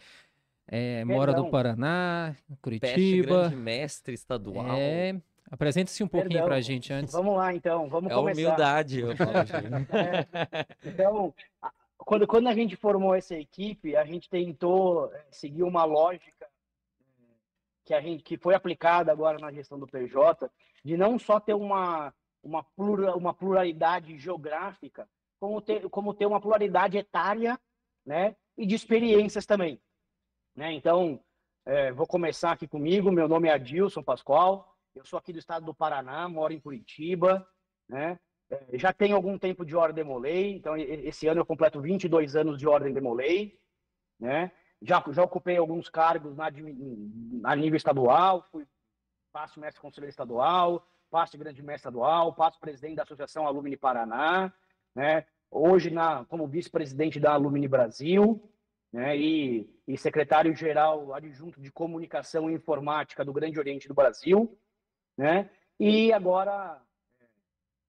é, 0.68 1.04
mora 1.04 1.32
no 1.32 1.50
Paraná, 1.50 2.34
Curitiba. 2.62 2.94
Peste 2.94 3.22
grande 3.22 3.56
mestre 3.56 4.14
estadual. 4.14 4.76
É, 4.76 5.20
Apresente-se 5.50 6.02
um 6.02 6.08
pouquinho 6.08 6.44
para 6.44 6.56
a 6.56 6.60
gente 6.60 6.92
antes. 6.92 7.12
Vamos 7.12 7.36
lá, 7.36 7.54
então. 7.54 7.88
Vamos 7.88 8.10
é 8.10 8.14
começar. 8.14 8.40
humildade. 8.40 9.00
Eu 9.00 9.16
falo, 9.16 9.30
é, 9.94 10.66
então, 10.84 11.34
quando, 11.98 12.26
quando 12.26 12.48
a 12.48 12.54
gente 12.54 12.76
formou 12.76 13.14
essa 13.14 13.34
equipe, 13.34 13.96
a 13.96 14.04
gente 14.04 14.28
tentou 14.28 15.12
eh, 15.12 15.26
seguir 15.30 15.62
uma 15.62 15.84
lógica 15.84 16.46
eh, 17.00 17.34
que 17.84 17.94
a 17.94 18.00
gente 18.00 18.22
que 18.22 18.36
foi 18.36 18.54
aplicada 18.54 19.10
agora 19.10 19.38
na 19.38 19.52
gestão 19.52 19.78
do 19.78 19.86
PJ, 19.86 20.50
de 20.84 20.96
não 20.96 21.18
só 21.18 21.40
ter 21.40 21.54
uma 21.54 22.12
uma, 22.46 22.64
uma 23.14 23.34
pluralidade 23.34 24.16
geográfica, 24.16 25.08
como 25.38 25.60
ter, 25.60 25.88
como 25.90 26.14
ter 26.14 26.26
uma 26.26 26.40
pluralidade 26.40 26.96
etária, 26.96 27.58
né, 28.04 28.36
e 28.56 28.64
de 28.64 28.74
experiências 28.74 29.44
também, 29.44 29.80
né? 30.54 30.72
Então, 30.72 31.20
é, 31.66 31.92
vou 31.92 32.06
começar 32.06 32.52
aqui 32.52 32.68
comigo. 32.68 33.10
Meu 33.10 33.28
nome 33.28 33.48
é 33.48 33.52
Adilson 33.52 34.02
Pascoal. 34.02 34.74
Eu 34.94 35.04
sou 35.04 35.18
aqui 35.18 35.32
do 35.32 35.38
estado 35.38 35.66
do 35.66 35.74
Paraná, 35.74 36.28
moro 36.28 36.52
em 36.52 36.60
Curitiba, 36.60 37.46
né? 37.88 38.18
É, 38.50 38.78
já 38.78 38.92
tenho 38.92 39.16
algum 39.16 39.38
tempo 39.38 39.64
de 39.64 39.74
ordem 39.74 40.04
Demolei, 40.04 40.54
então 40.54 40.76
esse 40.76 41.26
ano 41.26 41.40
eu 41.40 41.46
completo 41.46 41.80
22 41.80 42.36
anos 42.36 42.58
de 42.58 42.66
ordem 42.66 42.92
Demolei, 42.92 43.58
né? 44.18 44.52
Já, 44.80 45.02
já 45.10 45.22
ocupei 45.24 45.56
alguns 45.56 45.88
cargos 45.88 46.36
na, 46.36 46.48
na 47.40 47.56
nível 47.56 47.76
estadual, 47.76 48.42
fui 48.42 48.66
passo 49.32 49.58
mestre 49.58 49.80
conselheiro 49.80 50.10
estadual, 50.10 50.86
passo 51.10 51.36
grande 51.36 51.62
mestre 51.62 51.88
estadual, 51.88 52.34
passo 52.34 52.60
presidente 52.60 52.96
da 52.96 53.02
Associação 53.02 53.46
Alumni 53.46 53.76
Paraná, 53.76 54.52
né? 54.94 55.26
Hoje 55.50 55.90
na 55.90 56.24
como 56.26 56.46
vice-presidente 56.46 57.18
da 57.18 57.32
Alumni 57.32 57.66
Brasil, 57.66 58.48
né? 58.92 59.16
E, 59.16 59.68
e 59.88 59.98
secretário-geral 59.98 61.12
adjunto 61.14 61.60
de 61.60 61.72
comunicação 61.72 62.48
e 62.48 62.54
informática 62.54 63.24
do 63.24 63.32
Grande 63.32 63.58
Oriente 63.58 63.88
do 63.88 63.94
Brasil, 63.94 64.56
né? 65.16 65.50
E 65.80 66.12
agora 66.12 66.80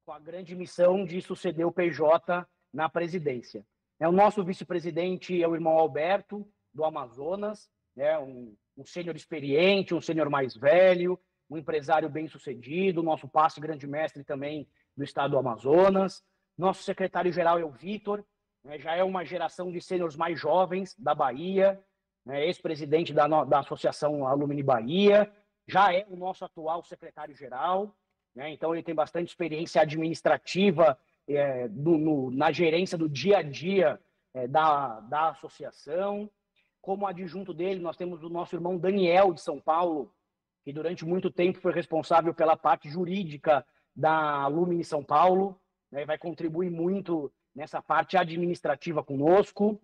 com 0.07 0.13
a 0.13 0.19
grande 0.19 0.55
missão 0.55 1.03
de 1.03 1.21
suceder 1.21 1.67
o 1.67 1.71
PJ 1.71 2.47
na 2.73 2.87
presidência. 2.87 3.65
É, 3.99 4.07
o 4.07 4.11
nosso 4.13 4.41
vice-presidente 4.41 5.43
é 5.43 5.45
o 5.45 5.53
irmão 5.53 5.77
Alberto, 5.77 6.47
do 6.73 6.85
Amazonas, 6.85 7.69
né, 7.93 8.17
um, 8.17 8.55
um 8.77 8.85
sênior 8.85 9.17
experiente, 9.17 9.93
um 9.93 9.99
sênior 9.99 10.29
mais 10.29 10.55
velho, 10.55 11.19
um 11.49 11.57
empresário 11.57 12.07
bem-sucedido, 12.07 13.03
nosso 13.03 13.27
passo 13.27 13.59
grande 13.59 13.85
mestre 13.85 14.23
também 14.23 14.65
do 14.95 15.03
estado 15.03 15.31
do 15.31 15.39
Amazonas. 15.39 16.23
Nosso 16.57 16.83
secretário-geral 16.83 17.59
é 17.59 17.65
o 17.65 17.71
Vitor, 17.71 18.23
né, 18.63 18.79
já 18.79 18.95
é 18.95 19.03
uma 19.03 19.25
geração 19.25 19.69
de 19.69 19.81
sêniores 19.81 20.15
mais 20.15 20.39
jovens 20.39 20.95
da 20.97 21.13
Bahia, 21.13 21.83
né, 22.25 22.45
ex-presidente 22.45 23.11
da, 23.11 23.27
da 23.43 23.59
Associação 23.59 24.25
Alumni 24.25 24.63
Bahia, 24.63 25.29
já 25.67 25.93
é 25.93 26.05
o 26.07 26.15
nosso 26.15 26.45
atual 26.45 26.81
secretário-geral, 26.81 27.93
né? 28.37 28.51
Então, 28.51 28.71
ele 28.71 28.83
tem 28.83 28.93
bastante 28.93 29.29
experiência 29.29 29.81
administrativa 29.81 30.95
é, 31.27 31.67
no, 31.69 32.29
na 32.29 32.51
gerência 32.51 32.95
do 32.95 33.09
dia 33.09 33.39
a 33.39 33.41
dia 33.41 33.99
é, 34.31 34.47
da, 34.47 34.99
da 34.99 35.29
associação. 35.29 36.29
Como 36.79 37.07
adjunto 37.07 37.51
dele, 37.51 37.79
nós 37.79 37.97
temos 37.97 38.21
o 38.23 38.29
nosso 38.29 38.55
irmão 38.55 38.77
Daniel, 38.77 39.33
de 39.33 39.41
São 39.41 39.59
Paulo, 39.59 40.13
que 40.63 40.71
durante 40.71 41.03
muito 41.03 41.31
tempo 41.31 41.59
foi 41.59 41.73
responsável 41.73 42.31
pela 42.31 42.55
parte 42.55 42.87
jurídica 42.87 43.65
da 43.95 44.45
Lumine 44.45 44.83
São 44.83 45.03
Paulo, 45.03 45.59
né? 45.91 46.05
vai 46.05 46.19
contribuir 46.19 46.69
muito 46.69 47.33
nessa 47.55 47.81
parte 47.81 48.15
administrativa 48.17 49.03
conosco. 49.03 49.81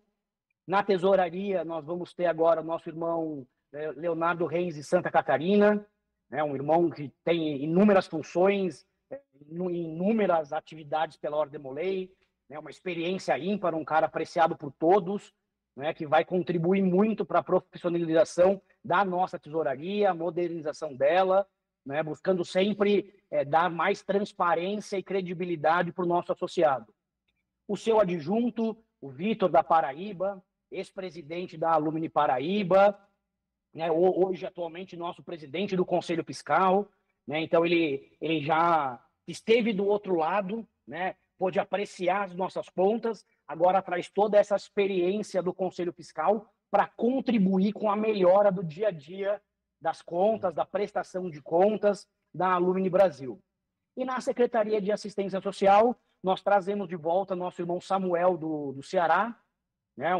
Na 0.67 0.83
tesouraria, 0.83 1.65
nós 1.65 1.83
vamos 1.83 2.13
ter 2.13 2.27
agora 2.27 2.61
o 2.61 2.63
nosso 2.63 2.87
irmão 2.87 3.47
é, 3.73 3.89
Leonardo 3.93 4.45
Reis 4.45 4.75
de 4.75 4.83
Santa 4.83 5.09
Catarina, 5.09 5.83
né? 6.29 6.43
um 6.43 6.55
irmão 6.55 6.89
que 6.89 7.11
tem 7.23 7.63
inúmeras 7.63 8.07
funções, 8.07 8.85
inúmeras 9.49 10.53
atividades 10.53 11.17
pela 11.17 11.37
Ordem 11.37 11.59
Molei, 11.59 12.11
né? 12.49 12.57
uma 12.59 12.69
experiência 12.69 13.37
ímpar, 13.37 13.75
um 13.75 13.85
cara 13.85 14.05
apreciado 14.05 14.55
por 14.55 14.71
todos, 14.71 15.33
né? 15.75 15.93
que 15.93 16.05
vai 16.05 16.23
contribuir 16.25 16.81
muito 16.81 17.25
para 17.25 17.39
a 17.39 17.43
profissionalização 17.43 18.61
da 18.83 19.03
nossa 19.03 19.39
tesouraria, 19.39 20.13
modernização 20.13 20.95
dela, 20.95 21.47
né? 21.85 22.01
buscando 22.01 22.43
sempre 22.43 23.13
é, 23.29 23.43
dar 23.43 23.69
mais 23.69 24.03
transparência 24.03 24.97
e 24.97 25.03
credibilidade 25.03 25.91
para 25.91 26.03
o 26.03 26.07
nosso 26.07 26.31
associado. 26.31 26.93
O 27.67 27.77
seu 27.77 27.99
adjunto, 27.99 28.77
o 28.99 29.09
Vitor 29.09 29.49
da 29.49 29.63
Paraíba, 29.63 30.43
ex-presidente 30.71 31.57
da 31.57 31.71
Alumni 31.71 32.09
Paraíba, 32.09 32.97
né, 33.73 33.91
hoje 33.91 34.45
atualmente 34.45 34.95
nosso 34.95 35.23
presidente 35.23 35.75
do 35.75 35.85
Conselho 35.85 36.23
Fiscal, 36.23 36.87
né, 37.27 37.41
então 37.41 37.65
ele, 37.65 38.15
ele 38.21 38.41
já 38.41 39.03
esteve 39.27 39.73
do 39.73 39.85
outro 39.85 40.15
lado, 40.15 40.67
né, 40.87 41.15
pôde 41.37 41.59
apreciar 41.59 42.23
as 42.23 42.35
nossas 42.35 42.69
contas, 42.69 43.25
agora 43.47 43.81
traz 43.81 44.09
toda 44.09 44.37
essa 44.37 44.55
experiência 44.55 45.41
do 45.41 45.53
Conselho 45.53 45.91
Fiscal 45.93 46.47
para 46.69 46.87
contribuir 46.87 47.73
com 47.73 47.89
a 47.89 47.95
melhora 47.95 48.51
do 48.51 48.63
dia 48.63 48.89
a 48.89 48.91
dia 48.91 49.41
das 49.79 50.01
contas, 50.01 50.53
da 50.53 50.65
prestação 50.65 51.29
de 51.29 51.41
contas 51.41 52.07
da 52.33 52.53
Alumni 52.53 52.89
Brasil. 52.89 53.41
E 53.95 54.05
na 54.05 54.19
Secretaria 54.21 54.81
de 54.81 54.91
Assistência 54.91 55.41
Social, 55.41 55.95
nós 56.23 56.41
trazemos 56.41 56.87
de 56.87 56.95
volta 56.95 57.35
nosso 57.35 57.61
irmão 57.61 57.81
Samuel 57.81 58.37
do, 58.37 58.71
do 58.71 58.81
Ceará, 58.81 59.37
né, 59.95 60.15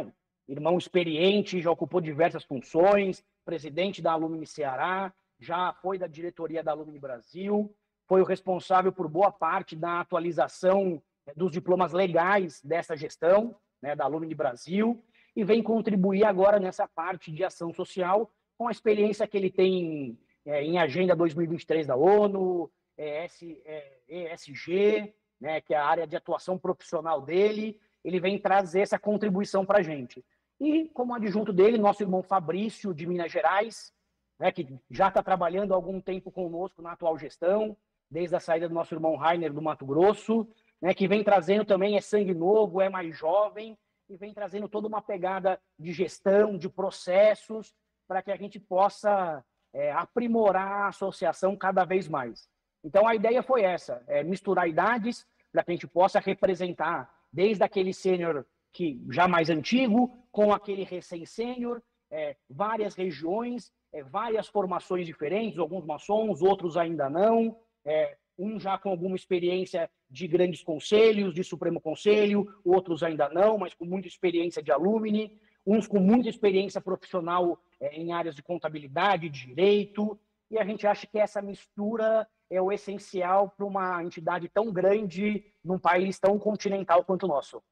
irmão 0.48 0.78
experiente, 0.78 1.60
já 1.60 1.70
ocupou 1.70 2.00
diversas 2.00 2.44
funções, 2.44 3.24
presidente 3.44 4.02
da 4.02 4.12
Alumni 4.12 4.46
Ceará, 4.46 5.12
já 5.38 5.72
foi 5.72 5.98
da 5.98 6.06
diretoria 6.06 6.62
da 6.62 6.72
Alumni 6.72 6.98
Brasil, 6.98 7.74
foi 8.06 8.20
o 8.20 8.24
responsável 8.24 8.92
por 8.92 9.08
boa 9.08 9.32
parte 9.32 9.74
da 9.74 10.00
atualização 10.00 11.02
né, 11.26 11.32
dos 11.36 11.50
diplomas 11.50 11.92
legais 11.92 12.60
dessa 12.62 12.96
gestão, 12.96 13.56
né, 13.82 13.96
da 13.96 14.04
Alumni 14.04 14.34
Brasil, 14.34 15.02
e 15.34 15.42
vem 15.42 15.62
contribuir 15.62 16.24
agora 16.24 16.60
nessa 16.60 16.86
parte 16.86 17.32
de 17.32 17.42
ação 17.42 17.72
social 17.72 18.30
com 18.56 18.68
a 18.68 18.70
experiência 18.70 19.26
que 19.26 19.36
ele 19.36 19.50
tem 19.50 20.18
é, 20.46 20.62
em 20.62 20.78
Agenda 20.78 21.16
2023 21.16 21.86
da 21.86 21.96
ONU, 21.96 22.70
ES, 22.96 23.42
é, 23.64 23.98
ESG, 24.08 25.12
né, 25.40 25.60
que 25.60 25.74
é 25.74 25.76
a 25.76 25.84
área 25.84 26.06
de 26.06 26.16
atuação 26.16 26.56
profissional 26.56 27.20
dele, 27.20 27.78
ele 28.04 28.20
vem 28.20 28.38
trazer 28.38 28.80
essa 28.80 28.98
contribuição 28.98 29.64
para 29.64 29.78
a 29.78 29.82
gente. 29.82 30.24
E 30.64 30.88
como 30.88 31.14
adjunto 31.14 31.52
dele, 31.52 31.76
nosso 31.76 32.02
irmão 32.02 32.22
Fabrício, 32.22 32.94
de 32.94 33.06
Minas 33.06 33.30
Gerais, 33.30 33.92
né, 34.40 34.50
que 34.50 34.66
já 34.90 35.08
está 35.08 35.22
trabalhando 35.22 35.72
há 35.72 35.76
algum 35.76 36.00
tempo 36.00 36.30
conosco 36.30 36.80
na 36.80 36.92
atual 36.92 37.18
gestão, 37.18 37.76
desde 38.10 38.34
a 38.34 38.40
saída 38.40 38.66
do 38.66 38.74
nosso 38.74 38.94
irmão 38.94 39.14
Rainer 39.14 39.52
do 39.52 39.60
Mato 39.60 39.84
Grosso, 39.84 40.48
né, 40.80 40.94
que 40.94 41.06
vem 41.06 41.22
trazendo 41.22 41.66
também, 41.66 41.98
é 41.98 42.00
sangue 42.00 42.32
novo, 42.32 42.80
é 42.80 42.88
mais 42.88 43.14
jovem, 43.14 43.76
e 44.08 44.16
vem 44.16 44.32
trazendo 44.32 44.66
toda 44.66 44.88
uma 44.88 45.02
pegada 45.02 45.60
de 45.78 45.92
gestão, 45.92 46.56
de 46.56 46.70
processos, 46.70 47.74
para 48.08 48.22
que 48.22 48.30
a 48.30 48.36
gente 48.36 48.58
possa 48.58 49.44
é, 49.70 49.92
aprimorar 49.92 50.84
a 50.84 50.88
associação 50.88 51.54
cada 51.56 51.84
vez 51.84 52.08
mais. 52.08 52.48
Então, 52.82 53.06
a 53.06 53.14
ideia 53.14 53.42
foi 53.42 53.64
essa, 53.64 54.02
é 54.06 54.22
misturar 54.24 54.66
idades, 54.66 55.26
para 55.52 55.62
que 55.62 55.72
a 55.72 55.74
gente 55.74 55.86
possa 55.86 56.18
representar 56.20 57.14
desde 57.30 57.62
aquele 57.62 57.92
sênior 57.92 58.46
que 58.74 59.00
já 59.08 59.28
mais 59.28 59.48
antigo, 59.48 60.12
com 60.32 60.52
aquele 60.52 60.82
recém-sênior, 60.82 61.80
é, 62.10 62.36
várias 62.50 62.94
regiões, 62.94 63.72
é, 63.92 64.02
várias 64.02 64.48
formações 64.48 65.06
diferentes, 65.06 65.58
alguns 65.58 65.86
maçons, 65.86 66.42
outros 66.42 66.76
ainda 66.76 67.08
não, 67.08 67.56
é, 67.84 68.16
um 68.36 68.58
já 68.58 68.76
com 68.76 68.90
alguma 68.90 69.14
experiência 69.14 69.88
de 70.10 70.26
grandes 70.26 70.62
conselhos, 70.62 71.32
de 71.32 71.44
Supremo 71.44 71.80
Conselho, 71.80 72.52
outros 72.64 73.04
ainda 73.04 73.28
não, 73.28 73.56
mas 73.56 73.74
com 73.74 73.84
muita 73.84 74.08
experiência 74.08 74.60
de 74.60 74.72
alumni, 74.72 75.38
uns 75.64 75.86
com 75.86 76.00
muita 76.00 76.28
experiência 76.28 76.80
profissional 76.80 77.58
é, 77.80 77.94
em 77.94 78.12
áreas 78.12 78.34
de 78.34 78.42
contabilidade, 78.42 79.28
direito, 79.28 80.18
e 80.50 80.58
a 80.58 80.64
gente 80.64 80.84
acha 80.84 81.06
que 81.06 81.18
essa 81.18 81.40
mistura 81.40 82.26
é 82.50 82.60
o 82.60 82.72
essencial 82.72 83.50
para 83.56 83.64
uma 83.64 84.02
entidade 84.02 84.48
tão 84.48 84.72
grande 84.72 85.44
num 85.64 85.78
país 85.78 86.18
tão 86.18 86.38
continental 86.38 87.04
quanto 87.04 87.24
o 87.24 87.28
nosso. 87.28 87.62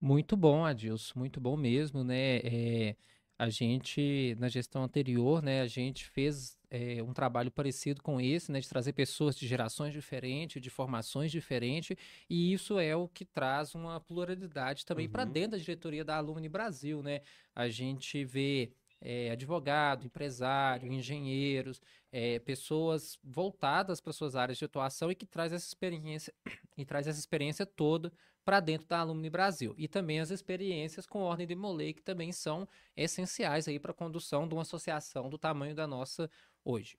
Muito 0.00 0.36
bom, 0.36 0.64
Adilson, 0.64 1.18
muito 1.18 1.40
bom 1.40 1.56
mesmo, 1.56 2.04
né? 2.04 2.38
É, 2.38 2.96
a 3.38 3.50
gente, 3.50 4.34
na 4.38 4.48
gestão 4.48 4.82
anterior, 4.82 5.42
né, 5.42 5.60
a 5.60 5.66
gente 5.66 6.06
fez 6.06 6.56
é, 6.70 7.02
um 7.02 7.12
trabalho 7.12 7.50
parecido 7.50 8.02
com 8.02 8.20
esse, 8.20 8.50
né, 8.50 8.60
de 8.60 8.68
trazer 8.68 8.92
pessoas 8.92 9.36
de 9.36 9.46
gerações 9.46 9.92
diferentes, 9.92 10.60
de 10.60 10.70
formações 10.70 11.30
diferentes, 11.30 11.96
e 12.30 12.52
isso 12.52 12.78
é 12.78 12.96
o 12.96 13.08
que 13.08 13.24
traz 13.24 13.74
uma 13.74 14.00
pluralidade 14.00 14.86
também 14.86 15.06
uhum. 15.06 15.12
para 15.12 15.24
dentro 15.24 15.52
da 15.52 15.58
diretoria 15.58 16.04
da 16.04 16.16
Alumni 16.16 16.48
Brasil, 16.48 17.02
né? 17.02 17.20
A 17.54 17.68
gente 17.68 18.24
vê 18.24 18.72
é, 19.00 19.30
advogado, 19.30 20.06
empresário, 20.06 20.90
engenheiros, 20.90 21.80
é, 22.10 22.38
pessoas 22.38 23.18
voltadas 23.22 24.00
para 24.00 24.12
suas 24.12 24.34
áreas 24.34 24.56
de 24.56 24.64
atuação 24.64 25.10
e 25.10 25.14
que 25.14 25.26
traz 25.26 25.52
essa 25.52 25.66
experiência 25.66 26.32
e 26.76 26.84
traz 26.84 27.06
essa 27.06 27.18
experiência 27.18 27.66
toda 27.66 28.10
para 28.46 28.60
dentro 28.60 28.86
da 28.86 29.00
Alumni 29.00 29.28
Brasil 29.28 29.74
e 29.76 29.88
também 29.88 30.20
as 30.20 30.30
experiências 30.30 31.04
com 31.04 31.18
ordem 31.18 31.48
de 31.48 31.56
Molay 31.56 31.92
que 31.92 32.00
também 32.00 32.30
são 32.30 32.68
essenciais 32.96 33.66
aí 33.66 33.80
para 33.80 33.90
a 33.90 33.94
condução 33.94 34.46
de 34.46 34.54
uma 34.54 34.62
associação 34.62 35.28
do 35.28 35.36
tamanho 35.36 35.74
da 35.74 35.84
nossa 35.84 36.30
hoje. 36.64 36.96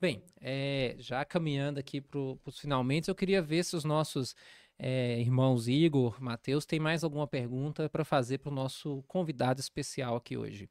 Bem, 0.00 0.24
é, 0.40 0.96
já 0.98 1.24
caminhando 1.24 1.78
aqui 1.78 2.00
para 2.00 2.18
os 2.18 2.58
finalmente, 2.58 3.08
eu 3.08 3.14
queria 3.14 3.40
ver 3.40 3.64
se 3.64 3.76
os 3.76 3.84
nossos 3.84 4.34
é, 4.76 5.20
irmãos 5.20 5.68
Igor, 5.68 6.20
Matheus, 6.20 6.66
tem 6.66 6.80
mais 6.80 7.04
alguma 7.04 7.28
pergunta 7.28 7.88
para 7.88 8.04
fazer 8.04 8.38
para 8.38 8.50
o 8.50 8.54
nosso 8.54 9.04
convidado 9.06 9.60
especial 9.60 10.16
aqui 10.16 10.36
hoje. 10.36 10.68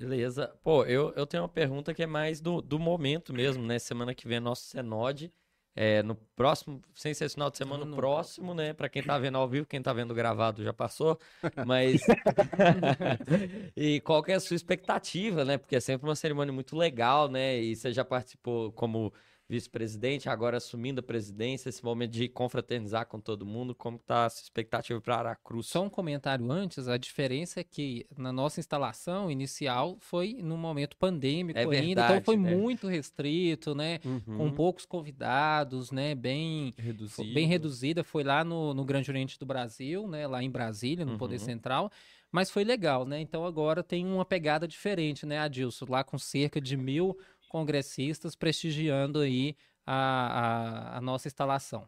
Beleza. 0.00 0.48
Pô, 0.62 0.86
eu, 0.86 1.12
eu 1.14 1.26
tenho 1.26 1.42
uma 1.42 1.48
pergunta 1.50 1.92
que 1.92 2.02
é 2.02 2.06
mais 2.06 2.40
do, 2.40 2.62
do 2.62 2.78
momento 2.78 3.34
mesmo, 3.34 3.62
né? 3.62 3.78
Semana 3.78 4.14
que 4.14 4.26
vem 4.26 4.38
é 4.38 4.40
nosso 4.40 4.62
Senode. 4.62 5.30
É, 5.74 6.02
no 6.02 6.14
próximo, 6.14 6.82
sem 6.94 7.14
ser 7.14 7.24
esse 7.24 7.34
final 7.34 7.50
de 7.50 7.56
semana, 7.56 7.84
no 7.84 7.96
próximo, 7.96 8.52
né? 8.52 8.74
Para 8.74 8.90
quem 8.90 9.02
tá 9.02 9.18
vendo 9.18 9.38
ao 9.38 9.48
vivo, 9.48 9.66
quem 9.66 9.80
tá 9.80 9.92
vendo 9.92 10.14
gravado 10.14 10.62
já 10.62 10.72
passou. 10.72 11.18
Mas. 11.66 12.02
e 13.74 14.00
qual 14.02 14.22
que 14.22 14.32
é 14.32 14.34
a 14.34 14.40
sua 14.40 14.54
expectativa, 14.54 15.44
né? 15.44 15.56
Porque 15.56 15.76
é 15.76 15.80
sempre 15.80 16.06
uma 16.06 16.14
cerimônia 16.14 16.52
muito 16.52 16.76
legal, 16.76 17.28
né? 17.28 17.58
E 17.58 17.74
você 17.74 17.90
já 17.90 18.04
participou 18.04 18.70
como 18.72 19.12
vice-presidente, 19.52 20.30
agora 20.30 20.56
assumindo 20.56 21.00
a 21.00 21.02
presidência, 21.02 21.68
esse 21.68 21.84
momento 21.84 22.12
de 22.12 22.26
confraternizar 22.26 23.04
com 23.06 23.20
todo 23.20 23.44
mundo, 23.44 23.74
como 23.74 23.98
está 23.98 24.24
a 24.24 24.30
sua 24.30 24.44
expectativa 24.44 24.98
para 24.98 25.16
Aracruz? 25.16 25.66
Só 25.66 25.82
um 25.82 25.90
comentário 25.90 26.50
antes, 26.50 26.88
a 26.88 26.96
diferença 26.96 27.60
é 27.60 27.64
que 27.64 28.06
na 28.16 28.32
nossa 28.32 28.60
instalação 28.60 29.30
inicial 29.30 29.98
foi 30.00 30.38
no 30.42 30.56
momento 30.56 30.96
pandêmico 30.96 31.58
é 31.58 31.66
verdade, 31.66 31.86
ainda, 31.86 32.04
então 32.06 32.22
foi 32.22 32.36
né? 32.38 32.54
muito 32.54 32.88
restrito, 32.88 33.74
né, 33.74 34.00
uhum. 34.02 34.38
com 34.38 34.50
poucos 34.52 34.86
convidados, 34.86 35.90
né, 35.90 36.14
bem, 36.14 36.72
Reduzido. 36.78 37.34
bem 37.34 37.46
reduzida, 37.46 38.02
foi 38.02 38.24
lá 38.24 38.42
no, 38.42 38.72
no 38.72 38.86
Grande 38.86 39.10
Oriente 39.10 39.38
do 39.38 39.44
Brasil, 39.44 40.08
né, 40.08 40.26
lá 40.26 40.42
em 40.42 40.50
Brasília, 40.50 41.04
no 41.04 41.12
uhum. 41.12 41.18
Poder 41.18 41.38
Central, 41.38 41.92
mas 42.30 42.50
foi 42.50 42.64
legal, 42.64 43.04
né? 43.04 43.20
Então 43.20 43.44
agora 43.44 43.82
tem 43.82 44.06
uma 44.06 44.24
pegada 44.24 44.66
diferente, 44.66 45.26
né, 45.26 45.38
Adilson? 45.38 45.84
Lá 45.86 46.02
com 46.02 46.16
cerca 46.16 46.58
de 46.62 46.78
mil 46.78 47.14
congressistas 47.52 48.34
prestigiando 48.34 49.20
aí 49.20 49.54
a, 49.86 50.94
a, 50.94 50.96
a 50.96 51.00
nossa 51.02 51.28
instalação. 51.28 51.86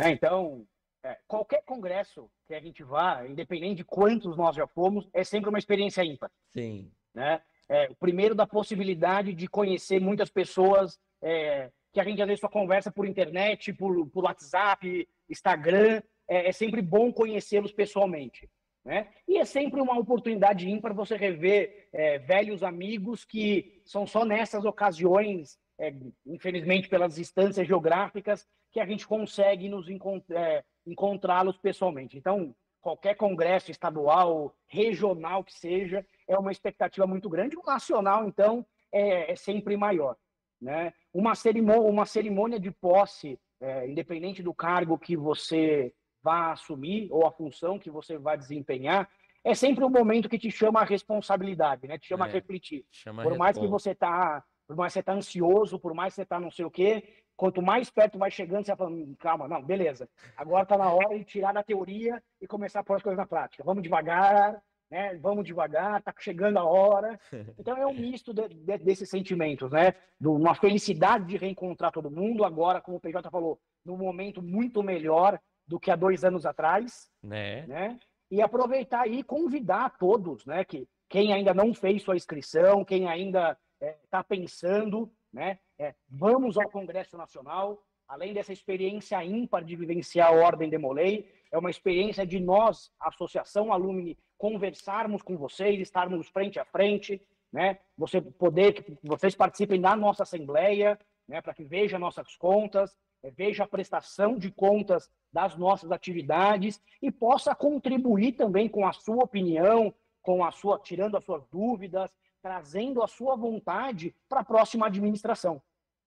É, 0.00 0.10
então, 0.10 0.64
é, 1.04 1.18
qualquer 1.26 1.64
congresso 1.64 2.30
que 2.46 2.54
a 2.54 2.60
gente 2.60 2.84
vá, 2.84 3.26
independente 3.26 3.78
de 3.78 3.84
quantos 3.84 4.36
nós 4.36 4.54
já 4.54 4.66
fomos, 4.68 5.08
é 5.12 5.24
sempre 5.24 5.48
uma 5.48 5.58
experiência 5.58 6.04
ímpar. 6.04 6.30
Sim. 6.52 6.92
Né? 7.12 7.42
É, 7.68 7.88
o 7.90 7.96
primeiro 7.96 8.36
da 8.36 8.46
possibilidade 8.46 9.34
de 9.34 9.48
conhecer 9.48 10.00
muitas 10.00 10.30
pessoas 10.30 10.96
é, 11.20 11.72
que 11.92 11.98
a 11.98 12.04
gente 12.04 12.22
às 12.22 12.28
vezes 12.28 12.40
só 12.40 12.48
conversa 12.48 12.92
por 12.92 13.04
internet, 13.04 13.72
por, 13.72 14.08
por 14.10 14.24
WhatsApp, 14.24 15.08
Instagram. 15.28 16.00
É, 16.28 16.50
é 16.50 16.52
sempre 16.52 16.80
bom 16.80 17.12
conhecê-los 17.12 17.72
pessoalmente. 17.72 18.48
Né? 18.86 19.08
E 19.26 19.36
é 19.36 19.44
sempre 19.44 19.80
uma 19.80 19.98
oportunidade 19.98 20.70
ímpar 20.70 20.94
você 20.94 21.16
rever 21.16 21.88
é, 21.92 22.20
velhos 22.20 22.62
amigos 22.62 23.24
que 23.24 23.82
são 23.84 24.06
só 24.06 24.24
nessas 24.24 24.64
ocasiões, 24.64 25.58
é, 25.76 25.92
infelizmente 26.24 26.88
pelas 26.88 27.16
distâncias 27.16 27.66
geográficas, 27.66 28.46
que 28.70 28.78
a 28.78 28.86
gente 28.86 29.04
consegue 29.04 29.68
nos 29.68 29.88
encont 29.88 30.24
é, 30.32 30.62
encontrá-los 30.86 31.58
pessoalmente. 31.58 32.16
Então, 32.16 32.54
qualquer 32.80 33.16
congresso 33.16 33.72
estadual, 33.72 34.54
regional 34.68 35.42
que 35.42 35.52
seja, 35.52 36.06
é 36.28 36.38
uma 36.38 36.52
expectativa 36.52 37.08
muito 37.08 37.28
grande. 37.28 37.56
O 37.56 37.64
nacional, 37.66 38.28
então, 38.28 38.64
é, 38.92 39.32
é 39.32 39.34
sempre 39.34 39.76
maior. 39.76 40.16
Né? 40.62 40.94
Uma, 41.12 41.34
cerimônia, 41.34 41.90
uma 41.90 42.06
cerimônia 42.06 42.60
de 42.60 42.70
posse, 42.70 43.36
é, 43.60 43.88
independente 43.88 44.44
do 44.44 44.54
cargo 44.54 44.96
que 44.96 45.16
você 45.16 45.92
vá 46.26 46.50
assumir 46.50 47.06
ou 47.12 47.24
a 47.24 47.30
função 47.30 47.78
que 47.78 47.88
você 47.88 48.18
vai 48.18 48.36
desempenhar, 48.36 49.08
é 49.44 49.54
sempre 49.54 49.84
um 49.84 49.88
momento 49.88 50.28
que 50.28 50.38
te 50.38 50.50
chama 50.50 50.80
a 50.80 50.84
responsabilidade, 50.84 51.86
né? 51.86 51.96
Te 51.98 52.08
chama 52.08 52.26
é, 52.26 52.28
a 52.28 52.32
refletir. 52.32 52.84
Chama 52.90 53.22
por 53.22 53.38
mais 53.38 53.56
que 53.56 53.66
você 53.68 53.94
tá, 53.94 54.42
por 54.66 54.74
mais 54.74 54.92
que 54.92 54.98
você 54.98 55.02
tá 55.04 55.12
ansioso, 55.12 55.78
por 55.78 55.94
mais 55.94 56.12
que 56.12 56.16
você 56.16 56.26
tá 56.26 56.40
não 56.40 56.50
sei 56.50 56.64
o 56.64 56.70
quê, 56.70 57.04
quanto 57.36 57.62
mais 57.62 57.88
perto 57.88 58.18
vai 58.18 58.28
chegando, 58.28 58.64
você 58.64 58.72
vai 58.72 58.76
falando, 58.76 58.96
hum, 58.96 59.14
calma, 59.20 59.46
não, 59.46 59.62
beleza. 59.62 60.08
Agora 60.36 60.66
tá 60.66 60.76
na 60.76 60.90
hora 60.90 61.16
de 61.16 61.24
tirar 61.24 61.52
da 61.52 61.62
teoria 61.62 62.20
e 62.40 62.46
começar 62.48 62.80
a 62.80 62.84
pôr 62.84 62.96
as 62.96 63.02
coisas 63.04 63.18
na 63.18 63.26
prática. 63.26 63.62
Vamos 63.62 63.84
devagar, 63.84 64.60
né? 64.90 65.16
Vamos 65.22 65.44
devagar, 65.44 66.02
tá 66.02 66.12
chegando 66.18 66.58
a 66.58 66.64
hora. 66.64 67.20
Então 67.56 67.76
é 67.76 67.86
um 67.86 67.94
misto 67.94 68.34
de, 68.34 68.48
de, 68.48 68.78
desses 68.78 69.08
sentimentos, 69.08 69.70
né? 69.70 69.94
De 70.20 70.26
uma 70.26 70.56
felicidade 70.56 71.24
de 71.26 71.36
reencontrar 71.36 71.92
todo 71.92 72.10
mundo, 72.10 72.44
agora, 72.44 72.80
como 72.80 72.96
o 72.96 73.00
PJ 73.00 73.30
falou, 73.30 73.60
num 73.84 73.96
momento 73.96 74.42
muito 74.42 74.82
melhor 74.82 75.38
do 75.66 75.80
que 75.80 75.90
há 75.90 75.96
dois 75.96 76.24
anos 76.24 76.46
atrás, 76.46 77.10
né? 77.22 77.66
né? 77.66 77.98
E 78.30 78.40
aproveitar 78.42 79.06
e 79.08 79.22
convidar 79.22 79.96
todos, 79.98 80.44
né? 80.46 80.64
Que 80.64 80.88
quem 81.08 81.32
ainda 81.32 81.54
não 81.54 81.74
fez 81.74 82.02
sua 82.02 82.16
inscrição, 82.16 82.84
quem 82.84 83.08
ainda 83.08 83.56
está 83.80 84.20
é, 84.20 84.22
pensando, 84.22 85.10
né? 85.32 85.58
É, 85.78 85.94
vamos 86.08 86.56
ao 86.56 86.70
Congresso 86.70 87.16
Nacional. 87.16 87.82
Além 88.08 88.32
dessa 88.32 88.52
experiência 88.52 89.22
ímpar 89.24 89.64
de 89.64 89.74
vivenciar 89.74 90.28
a 90.28 90.32
Ordem 90.32 90.70
Demolei, 90.70 91.28
é 91.50 91.58
uma 91.58 91.70
experiência 91.70 92.24
de 92.24 92.38
nós, 92.38 92.90
Associação 93.00 93.72
Alumni, 93.72 94.16
conversarmos 94.38 95.22
com 95.22 95.36
vocês, 95.36 95.80
estarmos 95.80 96.28
frente 96.28 96.58
a 96.60 96.64
frente, 96.64 97.20
né? 97.52 97.78
Você 97.96 98.20
poder 98.20 98.72
que 98.72 98.98
vocês 99.02 99.34
participem 99.34 99.80
da 99.80 99.96
nossa 99.96 100.22
assembleia, 100.22 100.98
né, 101.26 101.40
para 101.40 101.54
que 101.54 101.64
veja 101.64 101.98
nossas 101.98 102.36
contas, 102.36 102.96
veja 103.30 103.64
a 103.64 103.68
prestação 103.68 104.38
de 104.38 104.50
contas 104.50 105.10
das 105.32 105.56
nossas 105.56 105.90
atividades 105.90 106.80
e 107.00 107.10
possa 107.10 107.54
contribuir 107.54 108.32
também 108.32 108.68
com 108.68 108.86
a 108.86 108.92
sua 108.92 109.24
opinião, 109.24 109.94
com 110.22 110.44
a 110.44 110.52
sua 110.52 110.78
tirando 110.78 111.16
as 111.16 111.24
suas 111.24 111.46
dúvidas, 111.48 112.10
trazendo 112.42 113.02
a 113.02 113.08
sua 113.08 113.36
vontade 113.36 114.14
para 114.28 114.40
a 114.40 114.44
próxima 114.44 114.86
administração. 114.86 115.60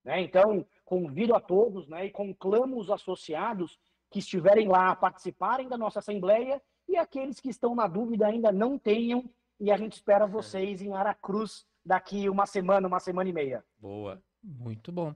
Né? 0.04 0.22
Então, 0.22 0.66
convido 0.86 1.36
a 1.36 1.40
todos 1.40 1.88
né, 1.88 2.06
e 2.06 2.12
conclamo 2.12 2.80
os 2.80 2.90
associados 2.90 3.80
que 4.10 4.20
estiverem 4.20 4.68
lá 4.68 4.92
a 4.92 4.96
participarem 4.96 5.68
da 5.68 5.78
nossa 5.78 6.00
assembleia 6.00 6.62
e 6.88 6.98
aqueles 6.98 7.40
que 7.40 7.50
estão 7.50 7.76
na 7.76 7.88
dúvida 7.88 8.28
ainda 8.28 8.52
não 8.52 8.78
tenham 8.78 9.30
e 9.60 9.72
a 9.72 9.78
gente 9.78 9.94
espera 9.94 10.26
vocês 10.26 10.82
em 10.82 10.94
Aracruz 10.94 11.66
daqui 11.86 12.30
uma 12.30 12.46
semana, 12.46 12.88
uma 12.88 13.00
semana 13.00 13.30
e 13.30 13.34
meia. 13.34 13.64
Boa. 13.78 14.22
Muito 14.42 14.92
bom. 14.92 15.14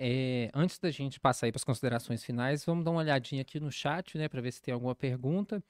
É, 0.00 0.48
antes 0.54 0.78
da 0.78 0.92
gente 0.92 1.18
passar 1.18 1.46
aí 1.46 1.52
para 1.52 1.58
as 1.58 1.64
considerações 1.64 2.22
finais, 2.22 2.64
vamos 2.64 2.84
dar 2.84 2.92
uma 2.92 3.00
olhadinha 3.00 3.42
aqui 3.42 3.58
no 3.58 3.70
chat, 3.70 4.16
né, 4.16 4.28
para 4.28 4.40
ver 4.40 4.52
se 4.52 4.62
tem 4.62 4.72
alguma 4.72 4.94
pergunta. 4.94 5.60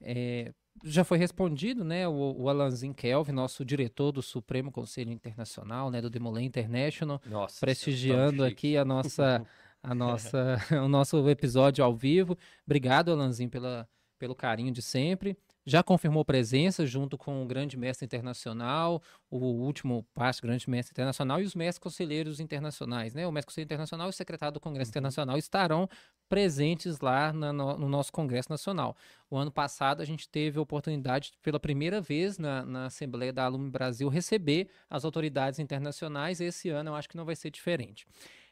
É, 0.00 0.52
já 0.84 1.02
foi 1.02 1.18
respondido, 1.18 1.84
né, 1.84 2.06
o, 2.06 2.36
o 2.38 2.48
Alanzin 2.48 2.92
Kelvin, 2.92 3.32
nosso 3.32 3.64
diretor 3.64 4.12
do 4.12 4.22
Supremo 4.22 4.70
Conselho 4.70 5.10
Internacional, 5.10 5.90
né, 5.90 6.00
do 6.00 6.08
Demolay 6.08 6.44
International, 6.44 7.20
Nossa, 7.26 7.58
prestigiando 7.58 8.44
aqui 8.44 8.76
a 8.76 8.84
nossa, 8.84 9.44
a 9.82 9.92
nossa, 9.92 10.56
o 10.84 10.88
nosso 10.88 11.28
episódio 11.28 11.84
ao 11.84 11.94
vivo. 11.96 12.38
Obrigado, 12.64 13.10
Alanzin, 13.10 13.48
pela, 13.48 13.88
pelo 14.20 14.36
carinho 14.36 14.70
de 14.70 14.82
sempre 14.82 15.36
já 15.66 15.82
confirmou 15.82 16.24
presença 16.24 16.86
junto 16.86 17.16
com 17.16 17.42
o 17.42 17.46
grande 17.46 17.76
mestre 17.76 18.04
internacional, 18.04 19.02
o 19.30 19.38
último 19.38 20.06
passo 20.14 20.42
grande 20.42 20.68
mestre 20.68 20.92
internacional 20.92 21.40
e 21.40 21.44
os 21.44 21.54
mestres 21.54 21.78
conselheiros 21.78 22.38
internacionais, 22.40 23.14
né? 23.14 23.26
O 23.26 23.32
mestre 23.32 23.50
conselheiro 23.50 23.68
internacional 23.68 24.08
e 24.08 24.10
o 24.10 24.12
secretário 24.12 24.54
do 24.54 24.60
Congresso 24.60 24.90
uhum. 24.90 24.92
Internacional 24.92 25.38
estarão 25.38 25.88
presentes 26.28 27.00
lá 27.00 27.32
na, 27.32 27.52
no, 27.52 27.78
no, 27.78 27.88
nosso 27.88 28.12
Congresso 28.12 28.50
Nacional. 28.50 28.96
O 29.30 29.36
ano 29.36 29.50
passado 29.50 30.00
a 30.00 30.04
gente 30.04 30.28
teve 30.28 30.58
a 30.58 30.62
oportunidade, 30.62 31.32
pela 31.42 31.60
primeira 31.60 32.00
vez 32.00 32.38
na, 32.38 32.64
na 32.64 32.86
Assembleia 32.86 33.32
da 33.32 33.44
Alume 33.44 33.70
Brasil, 33.70 34.08
receber 34.08 34.68
as 34.88 35.04
autoridades 35.04 35.58
internacionais. 35.58 36.40
Esse 36.40 36.68
ano 36.68 36.90
eu 36.90 36.94
acho 36.94 37.08
que 37.08 37.16
não 37.16 37.24
vai 37.24 37.36
ser 37.36 37.50
diferente. 37.50 38.06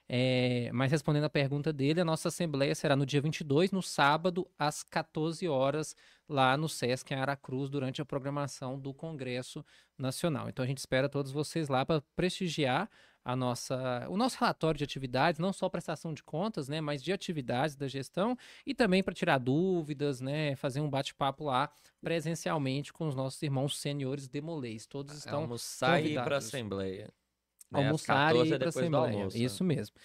É, 0.09 0.71
mas 0.73 0.91
respondendo 0.91 1.25
a 1.25 1.31
pergunta 1.31 1.73
dele, 1.73 2.01
a 2.01 2.05
nossa 2.05 2.29
assembleia 2.29 2.75
será 2.75 2.95
no 2.95 3.07
dia 3.07 3.21
22, 3.21 3.71
no 3.71 3.83
sábado, 3.83 4.47
às 4.59 4.83
14 4.83 5.49
horas, 5.49 5.97
lá 6.29 6.57
no 6.57 6.69
SESC 6.69 7.13
em 7.13 7.17
Aracruz, 7.17 7.69
durante 7.69 8.01
a 8.01 8.05
programação 8.05 8.79
do 8.79 8.95
Congresso 8.95 9.65
Nacional. 9.99 10.49
Então 10.49 10.65
a 10.65 10.69
gente 10.69 10.79
espera 10.79 11.09
todos 11.09 11.33
vocês 11.33 11.69
lá 11.69 11.85
para 11.85 12.03
prestigiar 12.17 12.89
a 13.25 13.37
nossa, 13.37 14.07
o 14.09 14.17
nosso 14.17 14.37
relatório 14.39 14.79
de 14.79 14.85
atividades, 14.85 15.39
não 15.39 15.53
só 15.53 15.69
prestação 15.69 16.13
de 16.13 16.23
contas, 16.23 16.69
né, 16.69 16.81
mas 16.81 17.03
de 17.03 17.13
atividades 17.13 17.77
da 17.77 17.87
gestão 17.87 18.37
e 18.67 18.75
também 18.75 19.03
para 19.03 19.15
tirar 19.15 19.39
dúvidas, 19.39 20.21
né, 20.21 20.57
fazer 20.57 20.81
um 20.81 20.91
bate-papo 20.91 21.45
lá 21.45 21.71
presencialmente 22.01 22.93
com 22.93 23.07
os 23.07 23.15
nossos 23.15 23.41
irmãos 23.43 23.79
seniores 23.79 24.27
demolês. 24.27 24.87
Todos 24.87 25.17
estão 25.17 25.43
Almoçar 25.43 26.03
e 26.03 26.15
ir 26.15 26.23
para 26.23 26.37
a 26.37 26.39
assembleia. 26.39 27.11
Né? 27.71 27.85
Almoçar 27.85 28.35
e 28.35 28.49
ir 28.49 28.59
para 28.59 28.67
a 28.67 28.69
Assembleia. 28.69 29.29
Isso 29.35 29.63
mesmo. 29.63 29.97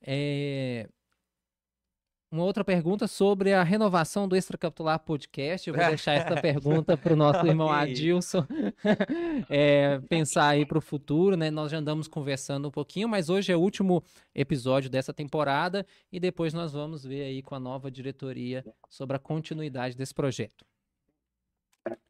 É... 0.00 0.88
Uma 2.32 2.44
outra 2.44 2.64
pergunta 2.64 3.06
sobre 3.06 3.52
a 3.52 3.62
renovação 3.62 4.26
do 4.26 4.34
Extracapitular 4.34 4.98
Podcast. 4.98 5.68
Eu 5.68 5.76
vou 5.76 5.84
deixar 5.84 6.14
essa 6.14 6.40
pergunta 6.40 6.96
para 6.96 7.12
o 7.12 7.16
nosso 7.16 7.46
irmão 7.46 7.70
Adilson 7.70 8.46
é, 9.50 10.00
pensar 10.08 10.48
aí 10.48 10.64
para 10.64 10.78
o 10.78 10.80
futuro, 10.80 11.36
né? 11.36 11.50
Nós 11.50 11.70
já 11.70 11.76
andamos 11.76 12.08
conversando 12.08 12.68
um 12.68 12.70
pouquinho, 12.70 13.06
mas 13.06 13.28
hoje 13.28 13.52
é 13.52 13.56
o 13.56 13.60
último 13.60 14.02
episódio 14.34 14.88
dessa 14.88 15.12
temporada 15.12 15.84
e 16.10 16.18
depois 16.18 16.54
nós 16.54 16.72
vamos 16.72 17.04
ver 17.04 17.24
aí 17.24 17.42
com 17.42 17.54
a 17.54 17.60
nova 17.60 17.90
diretoria 17.90 18.64
sobre 18.88 19.14
a 19.14 19.20
continuidade 19.20 19.94
desse 19.94 20.14
projeto. 20.14 20.64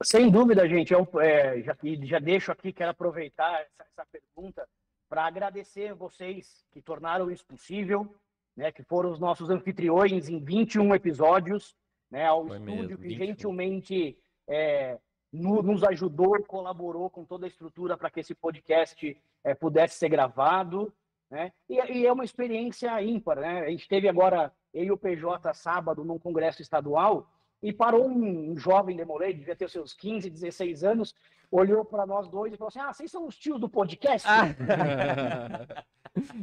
Sem 0.04 0.30
dúvida, 0.30 0.68
gente. 0.68 0.92
Eu 0.92 1.08
é, 1.20 1.62
já, 1.62 1.76
já 2.04 2.20
deixo 2.20 2.52
aqui, 2.52 2.72
quero 2.72 2.92
aproveitar 2.92 3.60
essa, 3.60 3.90
essa 3.90 4.06
pergunta 4.06 4.68
para 5.08 5.26
agradecer 5.26 5.92
vocês 5.94 6.64
que 6.70 6.80
tornaram 6.80 7.28
isso 7.28 7.44
possível, 7.44 8.14
né, 8.56 8.70
que 8.70 8.82
foram 8.82 9.10
os 9.10 9.18
nossos 9.18 9.50
anfitriões 9.50 10.28
em 10.28 10.38
21 10.38 10.94
episódios, 10.94 11.74
né, 12.10 12.26
ao 12.26 12.46
Foi 12.46 12.58
estúdio 12.58 12.98
mesmo, 12.98 12.98
que 12.98 13.14
gentilmente 13.14 14.18
é, 14.48 14.98
no, 15.32 15.62
nos 15.62 15.82
ajudou, 15.84 16.42
colaborou 16.44 17.08
com 17.08 17.24
toda 17.24 17.46
a 17.46 17.48
estrutura 17.48 17.96
para 17.96 18.10
que 18.10 18.20
esse 18.20 18.34
podcast 18.34 19.16
é, 19.42 19.54
pudesse 19.54 19.98
ser 19.98 20.10
gravado. 20.10 20.92
Né? 21.30 21.52
E, 21.68 21.74
e, 21.74 22.06
é 22.06 22.12
uma 22.12 22.24
experiência 22.24 23.00
ímpar. 23.02 23.40
Né? 23.40 23.60
A 23.60 23.70
gente 23.70 23.88
teve 23.88 24.08
agora, 24.08 24.52
eu 24.74 24.84
e 24.84 24.92
o 24.92 24.98
PJ, 24.98 25.52
sábado, 25.54 26.04
num 26.04 26.18
congresso 26.18 26.60
estadual, 26.60 27.26
e 27.62 27.72
parou 27.72 28.06
um, 28.06 28.52
um 28.52 28.58
jovem 28.58 28.96
demorei, 28.96 29.32
devia 29.32 29.56
ter 29.56 29.70
seus 29.70 29.94
15, 29.94 30.28
16 30.28 30.84
anos, 30.84 31.14
olhou 31.52 31.84
para 31.84 32.06
nós 32.06 32.26
dois 32.28 32.52
e 32.52 32.56
falou 32.56 32.68
assim: 32.68 32.80
Ah, 32.80 32.92
vocês 32.92 33.10
são 33.10 33.26
os 33.26 33.36
tios 33.36 33.60
do 33.60 33.68
podcast? 33.68 34.26
Ah. 34.26 34.46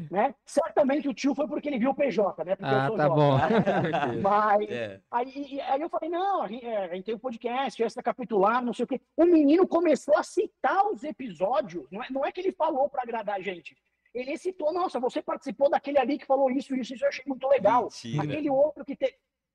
né? 0.09 0.35
Certamente 0.45 1.09
o 1.09 1.13
tio 1.13 1.33
foi 1.33 1.47
porque 1.47 1.67
ele 1.67 1.79
viu 1.79 1.89
o 1.89 1.95
PJ, 1.95 2.45
né? 2.45 2.55
Porque 2.55 2.73
ah, 2.73 2.91
tá 2.91 3.07
jovem, 3.07 3.09
bom. 3.09 3.37
Né? 3.37 4.21
Mas 4.21 4.69
é. 4.69 5.01
aí, 5.11 5.61
aí, 5.61 5.81
eu 5.81 5.89
falei: 5.89 6.09
Não, 6.09 6.43
a 6.43 6.47
gente, 6.47 6.65
é, 6.65 6.85
a 6.85 6.95
gente 6.95 7.05
tem 7.05 7.15
um 7.15 7.19
podcast, 7.19 7.83
essa 7.83 8.03
capitular, 8.03 8.63
não 8.63 8.73
sei 8.73 8.85
o 8.85 8.87
quê. 8.87 9.01
O 9.17 9.25
menino 9.25 9.67
começou 9.67 10.15
a 10.15 10.23
citar 10.23 10.85
os 10.85 11.03
episódios, 11.03 11.89
não 11.91 12.03
é, 12.03 12.07
não 12.11 12.25
é 12.25 12.31
que 12.31 12.39
ele 12.39 12.51
falou 12.51 12.87
para 12.87 13.01
agradar 13.01 13.37
a 13.37 13.41
gente. 13.41 13.75
Ele 14.13 14.35
citou, 14.37 14.73
nossa, 14.73 14.99
você 14.99 15.21
participou 15.21 15.69
daquele 15.69 15.99
ali 15.99 16.17
que 16.17 16.25
falou 16.25 16.49
isso, 16.49 16.75
isso, 16.75 16.95
isso 16.95 17.05
eu 17.05 17.09
achei 17.09 17.23
muito 17.27 17.47
legal. 17.47 17.83
Mentira. 17.83 18.23
Aquele 18.23 18.49
outro 18.49 18.83
que 18.83 18.97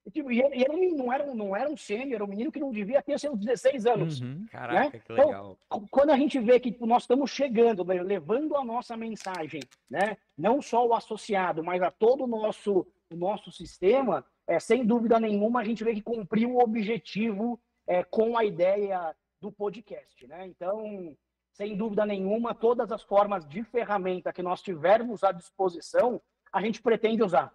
teve. 0.05 0.13
Tipo, 0.13 0.33
e 0.33 0.41
ele, 0.41 0.65
ele 0.65 0.95
não, 0.95 1.13
era, 1.13 1.35
não 1.35 1.57
era 1.57 1.69
um 1.69 1.77
sênior, 1.77 2.15
era 2.15 2.25
um 2.25 2.29
menino 2.29 2.53
que 2.53 2.61
não 2.61 2.71
devia 2.71 3.03
ter 3.03 3.19
seus 3.19 3.39
16 3.39 3.87
anos. 3.87 4.21
Uhum. 4.21 4.41
Né? 4.41 4.47
Caraca, 4.51 4.81
né? 4.81 4.91
que 4.91 5.13
então, 5.13 5.27
legal. 5.27 5.59
Então, 5.67 5.89
quando 5.91 6.11
a 6.11 6.17
gente 6.17 6.39
vê 6.39 6.61
que 6.61 6.71
tipo, 6.71 6.87
nós 6.87 7.03
estamos 7.05 7.31
chegando, 7.31 7.85
né, 7.85 8.03
levando 8.03 8.57
a 8.57 8.65
nossa 8.65 8.97
mensagem, 8.97 9.61
né? 9.89 10.17
não 10.37 10.61
só 10.61 10.87
o 10.87 10.95
associado, 10.95 11.63
mas 11.63 11.83
a 11.83 11.91
todo 11.91 12.25
o 12.25 12.27
nosso, 12.27 12.87
o 13.11 13.17
nosso 13.17 13.51
sistema, 13.51 14.25
é, 14.47 14.61
sem 14.61 14.85
dúvida 14.85 15.19
nenhuma, 15.19 15.61
a 15.61 15.65
gente 15.65 15.83
vê 15.85 15.95
que 15.95 16.03
cumpriu 16.03 16.55
o 16.55 16.63
objetivo 16.63 17.61
é, 17.87 18.03
com 18.05 18.37
a 18.37 18.45
ideia 18.45 19.15
do 19.41 19.51
podcast. 19.53 20.27
Né? 20.27 20.47
Então, 20.47 21.17
sem 21.53 21.77
dúvida 21.77 22.05
nenhuma, 22.05 22.55
todas 22.55 22.91
as 22.91 23.03
formas 23.03 23.47
de 23.47 23.63
ferramenta 23.63 24.33
que 24.33 24.43
nós 24.43 24.61
tivermos 24.61 25.23
à 25.23 25.33
disposição, 25.33 26.21
a 26.53 26.61
gente 26.61 26.83
pretende 26.83 27.23
usar. 27.23 27.53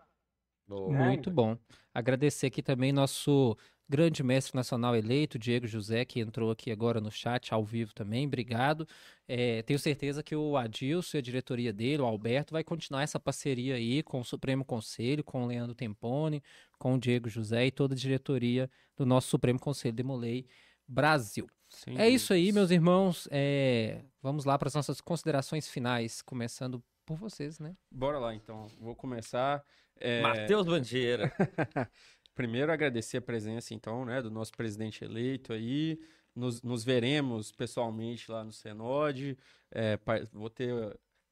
Boa. 0.70 0.94
Muito 0.94 1.32
bom. 1.32 1.58
Agradecer 1.92 2.46
aqui 2.46 2.62
também 2.62 2.92
nosso 2.92 3.58
grande 3.90 4.22
mestre 4.22 4.56
nacional 4.56 4.96
eleito, 4.96 5.40
Diego 5.40 5.66
José, 5.66 6.06
que 6.06 6.20
entrou 6.20 6.52
aqui 6.52 6.72
agora 6.72 7.02
no 7.02 7.10
chat, 7.10 7.52
ao 7.52 7.66
vivo 7.66 7.92
também. 7.92 8.28
Obrigado. 8.28 8.88
É, 9.28 9.64
tenho 9.64 9.80
certeza 9.80 10.22
que 10.22 10.36
o 10.36 10.56
Adilson 10.56 11.18
e 11.18 11.20
a 11.20 11.24
diretoria 11.24 11.74
dele, 11.74 12.04
o 12.04 12.06
Alberto, 12.06 12.54
vai 12.54 12.64
continuar 12.64 13.02
essa 13.02 13.20
parceria 13.20 13.76
aí 13.76 14.04
com 14.04 14.20
o 14.20 14.24
Supremo 14.24 14.64
Conselho, 14.64 15.24
com 15.24 15.44
o 15.44 15.48
Leandro 15.48 15.74
Tempone, 15.74 16.44
com 16.78 16.94
o 16.94 17.00
Diego 17.00 17.28
José 17.28 17.66
e 17.66 17.72
toda 17.72 17.96
a 17.96 17.98
diretoria 17.98 18.70
do 18.96 19.08
nosso 19.08 19.28
Supremo 19.28 19.60
Conselho 19.60 19.96
Demolei 19.96 20.46
Brasil. 20.88 21.48
Sim, 21.68 21.98
é 21.98 22.08
isso 22.08 22.32
aí, 22.32 22.52
meus 22.52 22.70
irmãos. 22.70 23.28
É, 23.32 24.04
vamos 24.22 24.46
lá 24.46 24.58
para 24.58 24.68
as 24.68 24.76
nossas 24.76 25.02
considerações 25.02 25.68
finais, 25.68 26.22
começando 26.22 26.84
por 27.08 27.18
vocês, 27.18 27.58
né? 27.58 27.76
Bora 27.90 28.20
lá, 28.20 28.36
então. 28.36 28.68
Vou 28.80 28.96
começar. 28.96 29.64
É... 30.00 30.22
Matheus 30.22 30.66
Bandeira. 30.66 31.32
Primeiro, 32.36 32.72
agradecer 32.72 33.18
a 33.18 33.22
presença, 33.22 33.74
então, 33.74 34.06
né, 34.06 34.22
do 34.22 34.32
nosso 34.32 34.54
presidente 34.54 35.04
eleito 35.04 35.52
aí. 35.52 36.00
Nos, 36.36 36.62
nos 36.62 36.86
veremos 36.86 37.52
pessoalmente 37.52 38.32
lá 38.32 38.44
no 38.44 38.52
Senode. 38.54 39.38
É, 39.72 40.00
vou 40.32 40.50
ter 40.50 40.74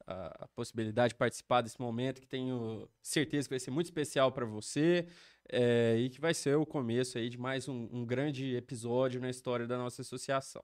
a, 0.06 0.44
a, 0.44 0.48
possibilidade 0.50 1.14
de 1.14 1.16
participar 1.18 1.62
desse 1.62 1.80
momento 1.80 2.20
que 2.20 2.28
tenho 2.28 2.90
certeza 3.02 3.48
que 3.48 3.54
vai 3.54 3.60
ser 3.60 3.72
muito 3.72 3.86
especial 3.86 4.32
para 4.32 4.46
você 4.46 5.08
é, 5.50 5.96
e 5.98 6.10
que 6.10 6.20
vai 6.20 6.34
ser 6.34 6.58
o 6.58 6.66
começo 6.66 7.18
aí 7.18 7.30
de 7.30 7.38
mais 7.38 7.68
um, 7.68 7.88
um 7.92 8.06
grande 8.06 8.56
episódio 8.56 9.22
na 9.22 9.30
história 9.30 9.68
da 9.68 9.78
nossa 9.78 10.02
associação. 10.02 10.64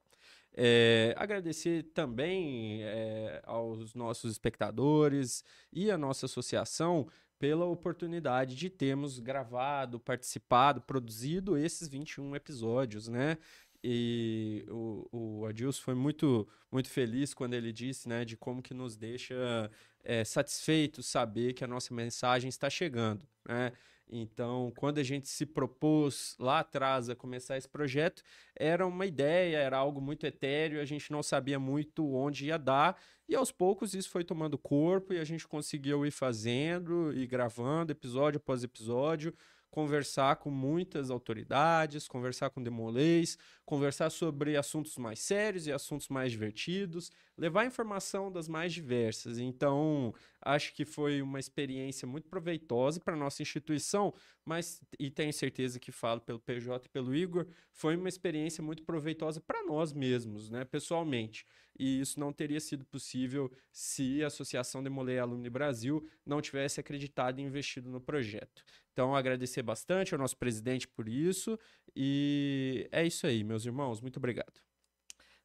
É, 0.55 1.15
agradecer 1.17 1.83
também 1.93 2.83
é, 2.83 3.41
aos 3.43 3.95
nossos 3.95 4.31
espectadores 4.31 5.43
e 5.71 5.89
à 5.89 5.97
nossa 5.97 6.25
associação 6.25 7.07
pela 7.43 7.65
oportunidade 7.65 8.55
de 8.55 8.69
termos 8.69 9.19
gravado, 9.19 9.99
participado, 9.99 10.79
produzido 10.79 11.57
esses 11.57 11.89
21 11.89 12.37
episódios, 12.37 13.09
né? 13.09 13.37
E 13.83 14.65
o, 14.69 15.09
o 15.41 15.45
Adilson 15.45 15.81
foi 15.81 15.93
muito, 15.93 16.47
muito 16.71 16.89
feliz 16.89 17.33
quando 17.33 17.53
ele 17.53 17.73
disse, 17.73 18.07
né, 18.07 18.23
de 18.23 18.37
como 18.37 18.61
que 18.61 18.73
nos 18.73 18.95
deixa 18.95 19.69
é, 20.05 20.23
satisfeitos 20.23 21.05
saber 21.05 21.51
que 21.51 21.65
a 21.65 21.67
nossa 21.67 21.93
mensagem 21.93 22.47
está 22.47 22.69
chegando, 22.69 23.27
né? 23.45 23.73
Então, 24.15 24.71
quando 24.75 24.99
a 24.99 25.03
gente 25.03 25.27
se 25.27 25.43
propôs 25.43 26.35
lá 26.39 26.59
atrás 26.59 27.09
a 27.09 27.15
começar 27.15 27.57
esse 27.57 27.67
projeto, 27.67 28.21
era 28.55 28.85
uma 28.85 29.07
ideia, 29.07 29.57
era 29.57 29.75
algo 29.75 29.99
muito 29.99 30.27
etéreo, 30.27 30.79
a 30.79 30.85
gente 30.85 31.11
não 31.11 31.23
sabia 31.23 31.59
muito 31.59 32.13
onde 32.13 32.45
ia 32.45 32.59
dar, 32.59 32.95
e 33.27 33.35
aos 33.35 33.51
poucos 33.51 33.95
isso 33.95 34.11
foi 34.11 34.23
tomando 34.23 34.55
corpo 34.55 35.13
e 35.13 35.19
a 35.19 35.23
gente 35.23 35.47
conseguiu 35.47 36.05
ir 36.05 36.11
fazendo 36.11 37.11
e 37.11 37.25
gravando 37.25 37.91
episódio 37.91 38.37
após 38.37 38.63
episódio 38.63 39.33
conversar 39.73 40.35
com 40.35 40.51
muitas 40.51 41.09
autoridades, 41.09 42.07
conversar 42.07 42.51
com 42.51 42.61
demolês, 42.61 43.39
conversar 43.65 44.11
sobre 44.11 44.55
assuntos 44.55 44.95
mais 44.99 45.17
sérios 45.17 45.65
e 45.65 45.71
assuntos 45.71 46.09
mais 46.09 46.31
divertidos, 46.31 47.11
levar 47.35 47.65
informação 47.65 48.31
das 48.31 48.47
mais 48.47 48.71
diversas. 48.71 49.39
Então, 49.39 50.13
acho 50.39 50.75
que 50.75 50.85
foi 50.85 51.23
uma 51.23 51.39
experiência 51.39 52.07
muito 52.07 52.29
proveitosa 52.29 52.99
para 52.99 53.15
a 53.15 53.17
nossa 53.17 53.41
instituição, 53.41 54.13
mas, 54.45 54.79
e 54.99 55.09
tenho 55.09 55.33
certeza 55.33 55.79
que 55.79 55.91
falo 55.91 56.21
pelo 56.21 56.39
PJ 56.39 56.85
e 56.85 56.89
pelo 56.89 57.15
Igor, 57.15 57.47
foi 57.71 57.95
uma 57.95 58.09
experiência 58.09 58.63
muito 58.63 58.83
proveitosa 58.83 59.41
para 59.41 59.65
nós 59.65 59.91
mesmos, 59.91 60.51
né, 60.51 60.65
pessoalmente. 60.65 61.47
E 61.79 61.99
isso 61.99 62.19
não 62.19 62.31
teria 62.31 62.59
sido 62.59 62.85
possível 62.85 63.51
se 63.71 64.23
a 64.23 64.27
Associação 64.27 64.83
Demolei 64.83 65.17
Alumni 65.17 65.49
Brasil 65.49 66.07
não 66.23 66.39
tivesse 66.39 66.79
acreditado 66.79 67.39
e 67.39 67.41
investido 67.41 67.89
no 67.89 67.99
projeto. 67.99 68.63
Então, 68.93 69.15
agradecer 69.15 69.63
bastante 69.63 70.13
ao 70.13 70.19
nosso 70.19 70.37
presidente 70.37 70.87
por 70.87 71.09
isso. 71.09 71.59
E 71.95 72.87
é 72.91 73.05
isso 73.05 73.25
aí, 73.25 73.43
meus 73.43 73.65
irmãos. 73.65 73.99
Muito 73.99 74.17
obrigado. 74.17 74.61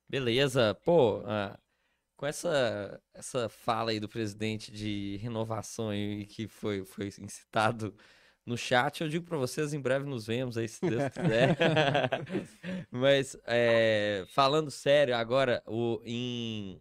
Beleza. 0.07 0.75
Pô, 0.85 1.21
uh, 1.21 1.59
com 2.15 2.27
essa, 2.27 3.01
essa 3.15 3.49
fala 3.49 3.91
aí 3.91 3.99
do 3.99 4.09
presidente 4.09 4.71
de 4.71 5.17
renovação 5.23 5.95
e 5.95 6.27
que 6.27 6.47
foi, 6.47 6.85
foi 6.85 7.07
incitado 7.21 7.95
no 8.45 8.57
chat, 8.57 9.03
eu 9.03 9.09
digo 9.09 9.27
para 9.27 9.37
vocês, 9.37 9.75
em 9.75 9.81
breve 9.81 10.07
nos 10.07 10.27
vemos 10.27 10.57
aí, 10.57 10.67
se 10.67 10.81
Deus 10.81 11.03
quiser. 11.13 11.57
Mas, 12.91 13.37
é, 13.45 14.25
falando 14.29 14.71
sério, 14.71 15.15
agora, 15.15 15.63
o, 15.67 16.01
em, 16.03 16.81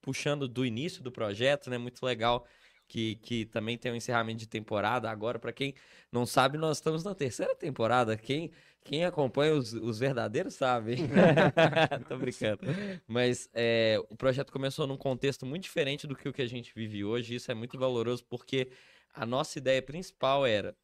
puxando 0.00 0.46
do 0.46 0.64
início 0.64 1.02
do 1.02 1.10
projeto, 1.10 1.68
né, 1.68 1.76
muito 1.76 2.06
legal 2.06 2.46
que, 2.88 3.16
que 3.16 3.44
também 3.46 3.76
tem 3.76 3.92
um 3.92 3.96
encerramento 3.96 4.38
de 4.38 4.48
temporada. 4.48 5.10
Agora, 5.10 5.38
para 5.38 5.52
quem 5.52 5.74
não 6.10 6.24
sabe, 6.24 6.58
nós 6.58 6.78
estamos 6.78 7.04
na 7.04 7.14
terceira 7.14 7.54
temporada. 7.54 8.16
Quem, 8.16 8.50
quem 8.84 9.04
acompanha 9.04 9.54
os, 9.54 9.72
os 9.72 9.98
verdadeiros 9.98 10.54
sabe. 10.54 10.96
Tô 12.08 12.16
brincando. 12.16 12.60
Mas 13.06 13.48
é, 13.52 14.00
o 14.08 14.16
projeto 14.16 14.52
começou 14.52 14.86
num 14.86 14.96
contexto 14.96 15.44
muito 15.44 15.64
diferente 15.64 16.06
do 16.06 16.14
que 16.14 16.28
o 16.28 16.32
que 16.32 16.42
a 16.42 16.48
gente 16.48 16.72
vive 16.74 17.04
hoje. 17.04 17.34
Isso 17.34 17.50
é 17.50 17.54
muito 17.54 17.78
valoroso 17.78 18.24
porque 18.24 18.68
a 19.14 19.26
nossa 19.26 19.58
ideia 19.58 19.82
principal 19.82 20.46
era 20.46 20.76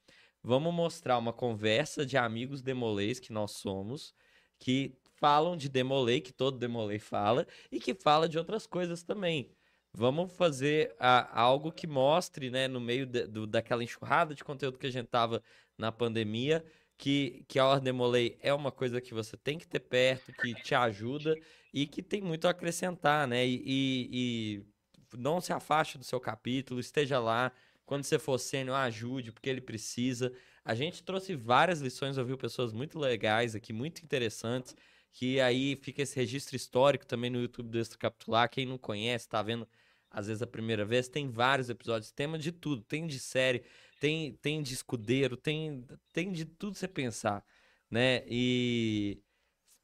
vamos 0.42 0.74
mostrar 0.74 1.18
uma 1.18 1.32
conversa 1.32 2.04
de 2.04 2.16
amigos 2.16 2.60
demolês 2.62 3.20
que 3.20 3.32
nós 3.32 3.52
somos, 3.52 4.14
que 4.58 4.96
falam 5.16 5.56
de 5.56 5.68
demolei, 5.68 6.20
que 6.20 6.32
todo 6.32 6.58
demolei 6.58 6.98
fala, 6.98 7.46
e 7.70 7.78
que 7.78 7.94
fala 7.94 8.28
de 8.28 8.38
outras 8.38 8.66
coisas 8.66 9.04
também. 9.04 9.48
Vamos 9.94 10.32
fazer 10.32 10.94
a, 10.98 11.40
algo 11.40 11.70
que 11.70 11.86
mostre, 11.86 12.50
né, 12.50 12.66
no 12.66 12.80
meio 12.80 13.04
de, 13.04 13.26
do, 13.26 13.46
daquela 13.46 13.84
enxurrada 13.84 14.34
de 14.34 14.42
conteúdo 14.42 14.78
que 14.78 14.86
a 14.86 14.90
gente 14.92 15.08
tava 15.08 15.42
na 15.76 15.92
pandemia, 15.92 16.64
que, 16.96 17.44
que 17.46 17.58
a 17.58 17.66
Ordem 17.66 17.92
Molei 17.92 18.38
é 18.40 18.54
uma 18.54 18.72
coisa 18.72 19.00
que 19.00 19.12
você 19.12 19.36
tem 19.36 19.58
que 19.58 19.66
ter 19.66 19.80
perto, 19.80 20.32
que 20.32 20.54
te 20.54 20.74
ajuda 20.74 21.34
e 21.74 21.86
que 21.86 22.02
tem 22.02 22.22
muito 22.22 22.46
a 22.46 22.50
acrescentar, 22.50 23.26
né? 23.26 23.46
E, 23.46 23.62
e, 23.66 24.62
e 24.62 25.16
não 25.18 25.40
se 25.40 25.52
afaste 25.52 25.98
do 25.98 26.04
seu 26.04 26.20
capítulo, 26.20 26.80
esteja 26.80 27.18
lá. 27.18 27.52
Quando 27.84 28.04
você 28.04 28.18
for 28.18 28.38
sênior, 28.38 28.76
ajude, 28.76 29.32
porque 29.32 29.50
ele 29.50 29.60
precisa. 29.60 30.32
A 30.64 30.74
gente 30.74 31.02
trouxe 31.02 31.34
várias 31.34 31.80
lições, 31.80 32.16
ouviu 32.16 32.38
pessoas 32.38 32.72
muito 32.72 32.98
legais 32.98 33.54
aqui, 33.54 33.72
muito 33.72 34.02
interessantes, 34.02 34.74
que 35.12 35.40
aí 35.40 35.76
fica 35.76 36.02
esse 36.02 36.16
registro 36.16 36.56
histórico 36.56 37.04
também 37.04 37.28
no 37.30 37.40
YouTube 37.40 37.68
do 37.68 37.78
Extra 37.78 37.98
Capitular. 37.98 38.48
Quem 38.48 38.64
não 38.64 38.78
conhece, 38.78 39.28
tá 39.28 39.42
vendo 39.42 39.68
às 40.12 40.26
vezes 40.26 40.42
a 40.42 40.46
primeira 40.46 40.84
vez, 40.84 41.08
tem 41.08 41.30
vários 41.30 41.70
episódios, 41.70 42.12
tema 42.12 42.38
de 42.38 42.52
tudo, 42.52 42.82
tem 42.82 43.06
de 43.06 43.18
série, 43.18 43.62
tem, 44.00 44.34
tem 44.42 44.62
de 44.62 44.74
escudeiro, 44.74 45.36
tem, 45.36 45.86
tem 46.12 46.32
de 46.32 46.44
tudo 46.44 46.76
você 46.76 46.88
pensar, 46.88 47.44
né? 47.90 48.22
E 48.26 49.22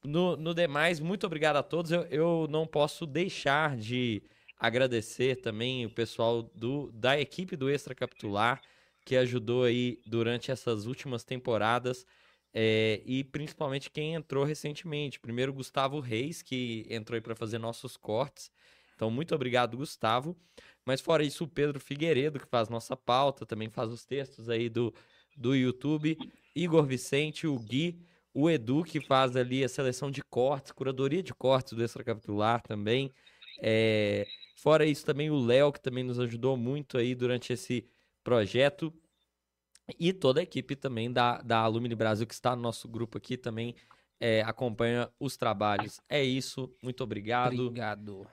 no, 0.05 0.37
no 0.37 0.55
demais, 0.55 1.01
muito 1.01 1.27
obrigado 1.27 1.57
a 1.57 1.63
todos. 1.63 1.91
Eu, 1.91 2.03
eu 2.07 2.47
não 2.51 2.67
posso 2.67 3.07
deixar 3.07 3.77
de 3.77 4.23
agradecer 4.59 5.37
também 5.37 5.87
o 5.87 5.91
pessoal 5.91 6.43
do, 6.55 6.91
da 6.93 7.19
equipe 7.21 7.57
do 7.57 7.71
Extra 7.71 7.95
Capitular, 7.95 8.61
que 9.05 9.17
ajudou 9.17 9.65
aí 9.65 10.01
durante 10.07 10.51
essas 10.51 10.87
últimas 10.87 11.25
temporadas. 11.25 12.05
É, 12.53 13.03
e 13.05 13.23
principalmente 13.25 13.91
quem 13.91 14.15
entrou 14.15 14.45
recentemente. 14.45 15.21
Primeiro, 15.21 15.53
Gustavo 15.53 16.01
Reis, 16.01 16.43
que 16.43 16.87
entrou 16.89 17.15
aí 17.15 17.21
para 17.21 17.35
fazer 17.35 17.59
nossos 17.59 17.97
cortes. 17.97 18.51
Então, 18.99 19.13
muito 19.13 19.33
obrigado, 19.33 19.77
Gustavo. 19.77 20.37
Mas 20.85 21.01
fora 21.01 21.23
isso, 21.23 21.45
o 21.45 21.49
Pedro 21.49 21.79
Figueiredo, 21.79 22.41
que 22.41 22.49
faz 22.49 22.69
nossa 22.69 22.97
pauta, 22.97 23.47
também 23.47 23.71
faz 23.71 23.93
os 23.93 24.05
textos 24.05 24.49
aí 24.49 24.69
do, 24.69 24.93
do 25.37 25.55
YouTube. 25.55 26.19
Igor 26.53 26.85
Vicente, 26.85 27.47
o 27.47 27.57
Gui, 27.57 27.97
o 28.35 28.51
Edu, 28.51 28.83
que 28.83 29.01
faz 29.01 29.37
ali 29.37 29.63
a 29.63 29.69
seleção 29.69 30.11
de 30.11 30.21
cortes, 30.21 30.73
curadoria 30.73 31.23
de 31.23 31.33
cortes 31.33 31.75
do 31.75 31.85
Extracapitular 31.85 32.61
também. 32.61 33.13
É... 33.63 34.27
Fora 34.57 34.85
isso, 34.85 35.07
também 35.07 35.31
o 35.31 35.39
Léo, 35.39 35.73
que 35.73 35.81
também 35.81 36.03
nos 36.03 36.19
ajudou 36.19 36.57
muito 36.57 36.99
aí 36.99 37.15
durante 37.15 37.53
esse 37.53 37.87
projeto. 38.25 38.93
E 39.97 40.13
toda 40.13 40.41
a 40.41 40.43
equipe 40.43 40.75
também 40.75 41.13
da, 41.13 41.41
da 41.41 41.61
Alumni 41.61 41.95
Brasil, 41.95 42.27
que 42.27 42.35
está 42.35 42.57
no 42.57 42.63
nosso 42.63 42.89
grupo 42.89 43.17
aqui, 43.17 43.37
também 43.37 43.77
é, 44.19 44.43
acompanha 44.43 45.09
os 45.21 45.37
trabalhos. 45.37 46.01
É 46.09 46.21
isso, 46.25 46.75
muito 46.83 47.05
obrigado. 47.05 47.67
Obrigado. 47.67 48.27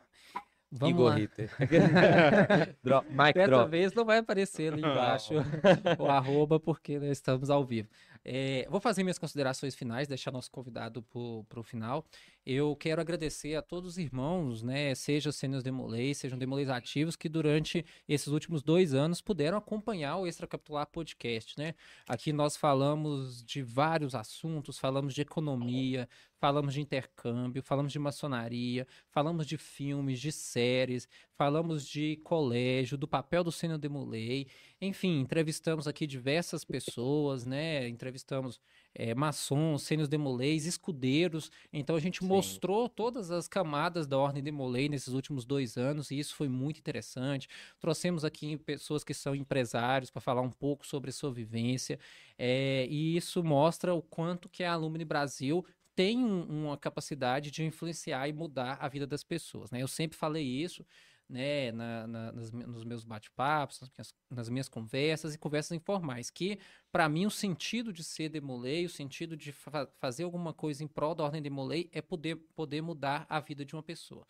Vamos 0.78 0.94
Igor 0.94 1.10
lá. 1.10 1.16
Ritter. 1.16 1.50
Mike 3.10 3.34
Dessa 3.34 3.48
drop. 3.48 3.72
vez 3.72 3.94
não 3.94 4.04
vai 4.04 4.18
aparecer 4.18 4.74
ali 4.74 4.82
embaixo 4.84 5.34
o 5.98 6.06
arroba, 6.06 6.60
porque 6.60 7.00
nós 7.00 7.12
estamos 7.12 7.50
ao 7.50 7.64
vivo. 7.64 7.88
É, 8.28 8.68
vou 8.72 8.82
fazer 8.82 9.04
minhas 9.04 9.20
considerações 9.20 9.76
finais, 9.76 10.08
deixar 10.08 10.32
nosso 10.32 10.50
convidado 10.50 11.04
para 11.48 11.60
o 11.60 11.64
final. 11.64 12.04
Eu 12.44 12.76
quero 12.76 13.00
agradecer 13.00 13.56
a 13.56 13.62
todos 13.62 13.92
os 13.92 13.98
irmãos, 14.00 14.64
né, 14.64 14.96
seja 14.96 15.32
sênios 15.32 15.62
demolês, 15.62 16.18
sejam 16.18 16.38
demolês 16.38 16.68
ativos, 16.68 17.16
que 17.16 17.30
durante 17.30 17.86
esses 18.08 18.28
últimos 18.28 18.64
dois 18.64 18.96
anos 18.96 19.22
puderam 19.22 19.60
acompanhar 19.60 20.18
o 20.18 20.26
Extra 20.26 20.48
Capitular 20.48 20.88
Podcast. 20.88 21.54
Né? 21.58 21.76
Aqui 22.08 22.34
nós 22.34 22.58
falamos 22.58 23.44
de 23.44 23.62
vários 23.62 24.16
assuntos, 24.16 24.80
falamos 24.80 25.14
de 25.14 25.22
economia, 25.22 26.10
falamos 26.46 26.76
de 26.76 26.82
intercâmbio, 26.82 27.64
falamos 27.64 27.92
de 27.92 27.98
maçonaria, 27.98 28.86
falamos 29.10 29.48
de 29.48 29.58
filmes, 29.58 30.20
de 30.20 30.32
séries, 30.32 31.10
falamos 31.36 31.88
de 31.88 32.18
colégio, 32.18 33.00
do 33.00 33.08
papel 33.08 33.44
do 33.44 33.52
Sênior 33.52 33.80
Demolei. 33.80 34.46
Enfim, 34.80 35.22
entrevistamos 35.22 35.88
aqui 35.88 36.06
diversas 36.06 36.64
pessoas, 36.64 37.48
né? 37.48 37.88
Entrevistamos 37.88 38.62
é, 38.94 39.16
maçons, 39.16 39.82
sênios 39.82 40.08
demolês, 40.08 40.68
escudeiros. 40.68 41.50
Então 41.74 41.96
a 41.96 42.00
gente 42.00 42.20
Sim. 42.20 42.28
mostrou 42.28 42.88
todas 42.88 43.32
as 43.32 43.48
camadas 43.48 44.06
da 44.06 44.16
Ordem 44.16 44.44
Demolei 44.44 44.88
nesses 44.88 45.16
últimos 45.16 45.46
dois 45.46 45.78
anos 45.78 46.12
e 46.12 46.20
isso 46.20 46.36
foi 46.36 46.48
muito 46.48 46.78
interessante. 46.78 47.50
Trouxemos 47.80 48.24
aqui 48.24 48.56
pessoas 48.56 49.04
que 49.04 49.16
são 49.16 49.34
empresários 49.34 50.12
para 50.12 50.22
falar 50.22 50.42
um 50.42 50.52
pouco 50.52 50.86
sobre 50.86 51.12
sua 51.12 51.32
vivência 51.32 52.00
é, 52.38 52.86
e 52.88 53.18
isso 53.18 53.44
mostra 53.44 53.96
o 53.96 54.02
quanto 54.04 54.48
que 54.48 54.64
a 54.64 54.74
Alumni 54.74 55.04
Brasil 55.04 55.66
tem 55.96 56.24
um, 56.24 56.66
uma 56.66 56.78
capacidade 56.78 57.50
de 57.52 57.64
influenciar 57.64 58.28
e 58.28 58.34
mudar 58.34 58.78
a 58.82 58.88
vida 58.88 59.08
das 59.08 59.24
pessoas. 59.24 59.72
Né? 59.72 59.82
Eu 59.82 59.88
sempre 59.88 60.18
falei 60.18 60.44
isso 60.44 60.86
né, 61.28 61.72
na, 61.72 62.08
na, 62.08 62.32
nas, 62.32 62.52
nos 62.52 62.84
meus 62.84 63.04
bate-papos, 63.04 63.82
nas, 63.98 64.14
nas, 64.30 64.50
minhas 64.50 64.70
conversas 64.70 65.34
e 65.34 65.38
conversas 65.38 65.72
informais, 65.72 66.30
que 66.30 66.60
para 66.92 67.10
mim 67.10 67.26
o 67.26 67.32
sentido 67.32 67.92
de 67.92 68.04
ser 68.04 68.30
demolei, 68.30 68.86
o 68.86 68.90
sentido 68.90 69.36
de 69.36 69.52
fa 69.52 69.88
fazer 70.00 70.24
alguma 70.24 70.54
coisa 70.54 70.84
em 70.84 70.88
prol 70.88 71.16
da 71.16 71.24
ordem 71.24 71.42
demolei 71.42 71.90
é 71.92 72.02
poder, 72.02 72.36
poder 72.56 72.82
mudar 72.82 73.26
a 73.28 73.40
vida 73.40 73.66
de 73.66 73.76
uma 73.76 73.84
pessoa. 73.84 74.28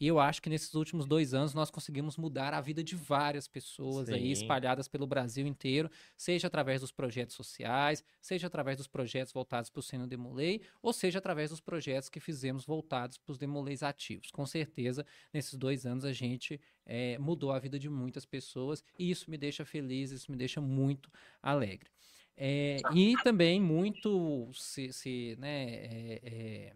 E 0.00 0.06
eu 0.06 0.20
acho 0.20 0.40
que 0.40 0.48
nesses 0.48 0.74
últimos 0.74 1.06
dois 1.06 1.34
anos 1.34 1.54
nós 1.54 1.70
conseguimos 1.70 2.16
mudar 2.16 2.54
a 2.54 2.60
vida 2.60 2.82
de 2.82 2.94
várias 2.94 3.48
pessoas 3.48 4.08
Sim. 4.08 4.14
aí 4.14 4.32
espalhadas 4.32 4.88
pelo 4.88 5.06
Brasil 5.06 5.46
inteiro, 5.46 5.90
seja 6.16 6.46
através 6.46 6.80
dos 6.80 6.92
projetos 6.92 7.34
sociais, 7.34 8.04
seja 8.20 8.46
através 8.46 8.76
dos 8.76 8.86
projetos 8.86 9.32
voltados 9.32 9.70
para 9.70 9.80
o 9.80 9.82
Seno 9.82 10.06
Demolei, 10.06 10.62
ou 10.82 10.92
seja 10.92 11.18
através 11.18 11.50
dos 11.50 11.60
projetos 11.60 12.08
que 12.08 12.20
fizemos 12.20 12.64
voltados 12.64 13.18
para 13.18 13.32
os 13.32 13.38
Demoleis 13.38 13.82
ativos. 13.82 14.30
Com 14.30 14.46
certeza, 14.46 15.04
nesses 15.32 15.54
dois 15.54 15.84
anos 15.84 16.04
a 16.04 16.12
gente 16.12 16.60
é, 16.86 17.18
mudou 17.18 17.52
a 17.52 17.58
vida 17.58 17.78
de 17.78 17.88
muitas 17.88 18.24
pessoas 18.24 18.84
e 18.98 19.10
isso 19.10 19.30
me 19.30 19.36
deixa 19.36 19.64
feliz, 19.64 20.10
isso 20.10 20.30
me 20.30 20.36
deixa 20.36 20.60
muito 20.60 21.10
alegre. 21.42 21.90
É, 22.40 22.76
e 22.94 23.14
também 23.24 23.60
muito 23.60 24.48
se, 24.54 24.92
se 24.92 25.36
né, 25.40 26.18
é, 26.22 26.72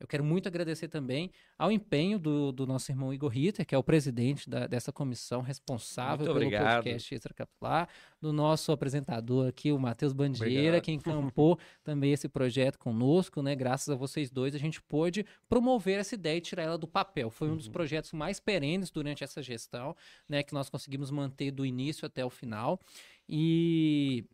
eu 0.00 0.06
quero 0.06 0.24
muito 0.24 0.48
agradecer 0.48 0.88
também 0.88 1.30
ao 1.56 1.70
empenho 1.70 2.18
do, 2.18 2.50
do 2.52 2.66
nosso 2.66 2.90
irmão 2.90 3.14
Igor 3.14 3.30
Ritter, 3.30 3.64
que 3.64 3.74
é 3.74 3.78
o 3.78 3.82
presidente 3.82 4.50
da, 4.50 4.66
dessa 4.66 4.92
comissão 4.92 5.40
responsável 5.40 6.26
pelo 6.26 6.50
podcast 6.84 7.14
Extracapitular, 7.14 7.88
do 8.20 8.32
nosso 8.32 8.72
apresentador 8.72 9.48
aqui, 9.48 9.70
o 9.72 9.78
Matheus 9.78 10.12
Bandeira, 10.12 10.80
que 10.80 10.90
encampou 10.92 11.58
também 11.84 12.12
esse 12.12 12.28
projeto 12.28 12.78
conosco, 12.78 13.40
né? 13.42 13.54
Graças 13.54 13.88
a 13.88 13.94
vocês 13.94 14.30
dois, 14.30 14.54
a 14.54 14.58
gente 14.58 14.82
pôde 14.82 15.24
promover 15.48 15.98
essa 16.00 16.14
ideia 16.14 16.36
e 16.38 16.40
tirar 16.40 16.62
ela 16.64 16.78
do 16.78 16.88
papel. 16.88 17.30
Foi 17.30 17.48
um 17.50 17.56
dos 17.56 17.66
Uhum. 17.66 17.72
projetos 17.72 18.12
mais 18.12 18.40
perenes 18.40 18.90
durante 18.90 19.22
essa 19.24 19.42
gestão, 19.42 19.94
né? 20.28 20.42
Que 20.42 20.52
nós 20.54 20.68
conseguimos 20.68 21.10
manter 21.10 21.50
do 21.50 21.64
início 21.64 22.04
até 22.04 22.24
o 22.24 22.30
final. 22.30 22.80
E 23.28 24.24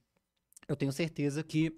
eu 0.68 0.74
tenho 0.76 0.92
certeza 0.92 1.42
que 1.44 1.72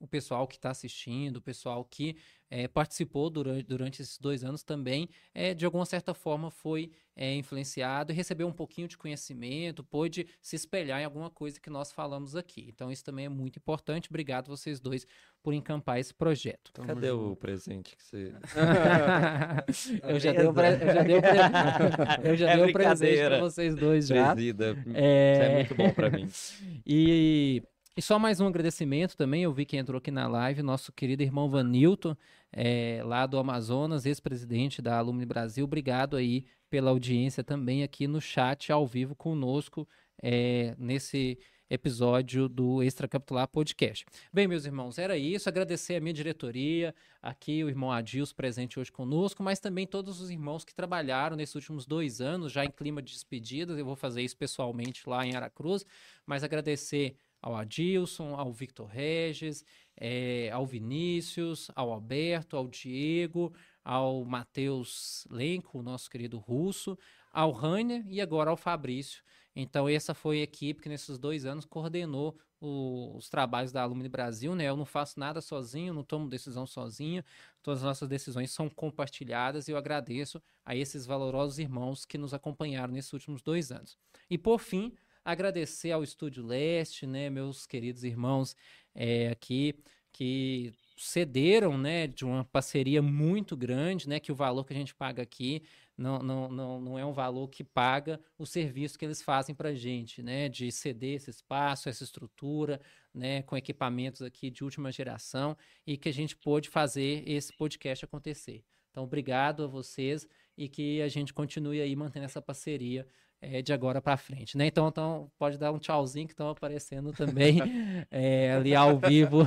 o 0.00 0.06
pessoal 0.08 0.48
que 0.48 0.56
está 0.56 0.70
assistindo, 0.70 1.36
o 1.36 1.42
pessoal 1.42 1.84
que 1.84 2.16
eh, 2.50 2.66
participou 2.66 3.28
durante, 3.30 3.62
durante 3.64 4.02
esses 4.02 4.18
dois 4.18 4.42
anos 4.42 4.62
também, 4.62 5.08
eh, 5.34 5.52
de 5.54 5.64
alguma 5.66 5.84
certa 5.84 6.14
forma 6.14 6.50
foi 6.50 6.90
eh, 7.14 7.34
influenciado 7.34 8.10
e 8.10 8.14
recebeu 8.14 8.48
um 8.48 8.52
pouquinho 8.52 8.88
de 8.88 8.96
conhecimento, 8.96 9.84
pôde 9.84 10.26
se 10.40 10.56
espelhar 10.56 11.00
em 11.00 11.04
alguma 11.04 11.28
coisa 11.30 11.60
que 11.60 11.68
nós 11.70 11.92
falamos 11.92 12.34
aqui. 12.34 12.64
Então 12.68 12.90
isso 12.90 13.04
também 13.04 13.26
é 13.26 13.28
muito 13.28 13.58
importante. 13.58 14.08
Obrigado 14.08 14.48
vocês 14.48 14.80
dois 14.80 15.06
por 15.42 15.52
encampar 15.52 15.98
esse 16.00 16.14
projeto. 16.14 16.72
Tamo 16.72 16.88
Cadê 16.88 17.10
o 17.10 17.18
junto. 17.28 17.36
presente 17.36 17.94
que 17.94 18.02
você. 18.02 18.32
eu 20.02 20.18
já 20.18 20.32
dei 20.32 20.46
o 20.46 20.52
pre- 20.52 20.82
eu 20.82 20.94
já 20.94 21.02
dei 21.02 21.16
o 21.18 21.22
pre- 21.22 21.30
eu 22.30 22.36
já 22.36 22.50
É 22.50 22.56
dei 22.56 22.64
o 22.64 22.72
presente 22.72 23.18
para 23.28 23.40
vocês 23.40 23.74
dois 23.74 24.06
já. 24.06 24.34
Presida? 24.34 24.72
Isso 24.86 24.90
É... 24.96 25.34
é 25.36 25.54
muito 25.56 25.74
bom 25.74 25.90
pra 25.92 26.10
mim. 26.10 26.26
E, 26.86 27.62
e 28.00 28.02
só 28.02 28.18
mais 28.18 28.40
um 28.40 28.46
agradecimento 28.46 29.14
também, 29.14 29.42
eu 29.42 29.52
vi 29.52 29.66
que 29.66 29.76
entrou 29.76 29.98
aqui 29.98 30.10
na 30.10 30.26
live, 30.26 30.62
nosso 30.62 30.90
querido 30.90 31.22
irmão 31.22 31.50
Vanilton, 31.50 32.16
é, 32.50 33.02
lá 33.04 33.26
do 33.26 33.38
Amazonas, 33.38 34.06
ex-presidente 34.06 34.80
da 34.80 34.96
Alumni 34.96 35.26
Brasil. 35.26 35.66
Obrigado 35.66 36.16
aí 36.16 36.46
pela 36.70 36.88
audiência 36.88 37.44
também 37.44 37.82
aqui 37.82 38.08
no 38.08 38.18
chat, 38.18 38.72
ao 38.72 38.86
vivo 38.86 39.14
conosco, 39.14 39.86
é, 40.22 40.74
nesse 40.78 41.38
episódio 41.68 42.48
do 42.48 42.82
Extracapitular 42.82 43.46
Podcast. 43.46 44.06
Bem, 44.32 44.48
meus 44.48 44.64
irmãos, 44.64 44.96
era 44.96 45.18
isso. 45.18 45.50
Agradecer 45.50 45.96
a 45.96 46.00
minha 46.00 46.14
diretoria, 46.14 46.94
aqui 47.20 47.62
o 47.62 47.68
irmão 47.68 47.92
Adilson 47.92 48.34
presente 48.34 48.80
hoje 48.80 48.90
conosco, 48.90 49.42
mas 49.42 49.60
também 49.60 49.86
todos 49.86 50.22
os 50.22 50.30
irmãos 50.30 50.64
que 50.64 50.74
trabalharam 50.74 51.36
nesses 51.36 51.54
últimos 51.54 51.84
dois 51.84 52.22
anos, 52.22 52.50
já 52.50 52.64
em 52.64 52.70
clima 52.70 53.02
de 53.02 53.12
despedidas. 53.12 53.76
Eu 53.76 53.84
vou 53.84 53.94
fazer 53.94 54.22
isso 54.22 54.38
pessoalmente 54.38 55.06
lá 55.06 55.26
em 55.26 55.36
Aracruz, 55.36 55.84
mas 56.24 56.42
agradecer 56.42 57.14
ao 57.40 57.54
Adilson, 57.56 58.34
ao 58.34 58.52
Victor 58.52 58.86
Regis, 58.88 59.64
eh, 59.96 60.50
ao 60.52 60.66
Vinícius, 60.66 61.70
ao 61.74 61.92
Alberto, 61.92 62.56
ao 62.56 62.68
Diego, 62.68 63.52
ao 63.84 64.24
Matheus 64.24 65.26
Lenco, 65.30 65.78
o 65.78 65.82
nosso 65.82 66.10
querido 66.10 66.38
russo, 66.38 66.98
ao 67.32 67.52
Rainer 67.52 68.04
e 68.08 68.20
agora 68.20 68.50
ao 68.50 68.56
Fabrício. 68.56 69.22
Então, 69.54 69.88
essa 69.88 70.14
foi 70.14 70.40
a 70.40 70.42
equipe 70.42 70.80
que 70.82 70.88
nesses 70.88 71.18
dois 71.18 71.44
anos 71.44 71.64
coordenou 71.64 72.38
o- 72.60 73.16
os 73.16 73.28
trabalhos 73.28 73.72
da 73.72 73.82
Alumni 73.82 74.08
Brasil, 74.08 74.54
né? 74.54 74.64
Eu 74.68 74.76
não 74.76 74.84
faço 74.84 75.18
nada 75.18 75.40
sozinho, 75.40 75.94
não 75.94 76.04
tomo 76.04 76.28
decisão 76.28 76.66
sozinho, 76.66 77.24
todas 77.62 77.80
as 77.80 77.84
nossas 77.84 78.08
decisões 78.08 78.50
são 78.52 78.68
compartilhadas 78.68 79.66
e 79.66 79.72
eu 79.72 79.76
agradeço 79.78 80.40
a 80.64 80.76
esses 80.76 81.06
valorosos 81.06 81.58
irmãos 81.58 82.04
que 82.04 82.18
nos 82.18 82.34
acompanharam 82.34 82.92
nesses 82.92 83.12
últimos 83.12 83.42
dois 83.42 83.72
anos. 83.72 83.96
E 84.28 84.36
por 84.38 84.58
fim, 84.60 84.94
agradecer 85.24 85.92
ao 85.92 86.02
Estúdio 86.02 86.44
Leste, 86.44 87.06
né, 87.06 87.30
meus 87.30 87.66
queridos 87.66 88.04
irmãos 88.04 88.56
é, 88.94 89.28
aqui 89.28 89.74
que 90.12 90.72
cederam, 90.96 91.78
né, 91.78 92.06
de 92.06 92.24
uma 92.24 92.44
parceria 92.44 93.00
muito 93.00 93.56
grande, 93.56 94.08
né, 94.08 94.20
que 94.20 94.32
o 94.32 94.34
valor 94.34 94.64
que 94.64 94.72
a 94.72 94.76
gente 94.76 94.94
paga 94.94 95.22
aqui 95.22 95.62
não, 95.96 96.18
não, 96.18 96.48
não, 96.50 96.80
não 96.80 96.98
é 96.98 97.04
um 97.04 97.12
valor 97.12 97.48
que 97.48 97.62
paga 97.62 98.20
o 98.38 98.46
serviço 98.46 98.98
que 98.98 99.04
eles 99.04 99.22
fazem 99.22 99.54
para 99.54 99.70
a 99.70 99.74
gente, 99.74 100.22
né, 100.22 100.48
de 100.48 100.70
ceder 100.72 101.16
esse 101.16 101.30
espaço, 101.30 101.88
essa 101.88 102.04
estrutura, 102.04 102.80
né, 103.14 103.42
com 103.42 103.56
equipamentos 103.56 104.22
aqui 104.22 104.50
de 104.50 104.64
última 104.64 104.90
geração 104.90 105.56
e 105.86 105.96
que 105.96 106.08
a 106.08 106.12
gente 106.12 106.36
pôde 106.36 106.68
fazer 106.68 107.22
esse 107.26 107.52
podcast 107.52 108.04
acontecer. 108.04 108.64
Então, 108.90 109.04
obrigado 109.04 109.64
a 109.64 109.66
vocês 109.66 110.26
e 110.56 110.68
que 110.68 111.00
a 111.00 111.08
gente 111.08 111.32
continue 111.32 111.80
aí 111.80 111.94
mantendo 111.94 112.24
essa 112.24 112.42
parceria 112.42 113.06
é, 113.40 113.62
de 113.62 113.72
agora 113.72 114.02
para 114.02 114.16
frente, 114.16 114.56
né? 114.56 114.66
Então, 114.66 114.88
então, 114.88 115.30
pode 115.38 115.56
dar 115.58 115.72
um 115.72 115.78
tchauzinho 115.78 116.26
que 116.26 116.32
estão 116.32 116.50
aparecendo 116.50 117.12
também 117.12 117.58
é, 118.10 118.52
ali 118.52 118.74
ao 118.74 118.98
vivo 118.98 119.42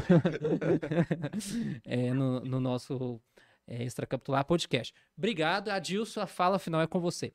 é, 1.85 2.11
no, 2.11 2.39
no 2.39 2.59
nosso 2.59 3.21
é, 3.67 3.83
Extracapitular 3.83 4.45
Podcast. 4.45 4.93
Obrigado, 5.17 5.69
Adilson, 5.69 6.21
a 6.21 6.27
fala 6.27 6.59
final 6.59 6.81
é 6.81 6.87
com 6.87 6.99
você. 6.99 7.33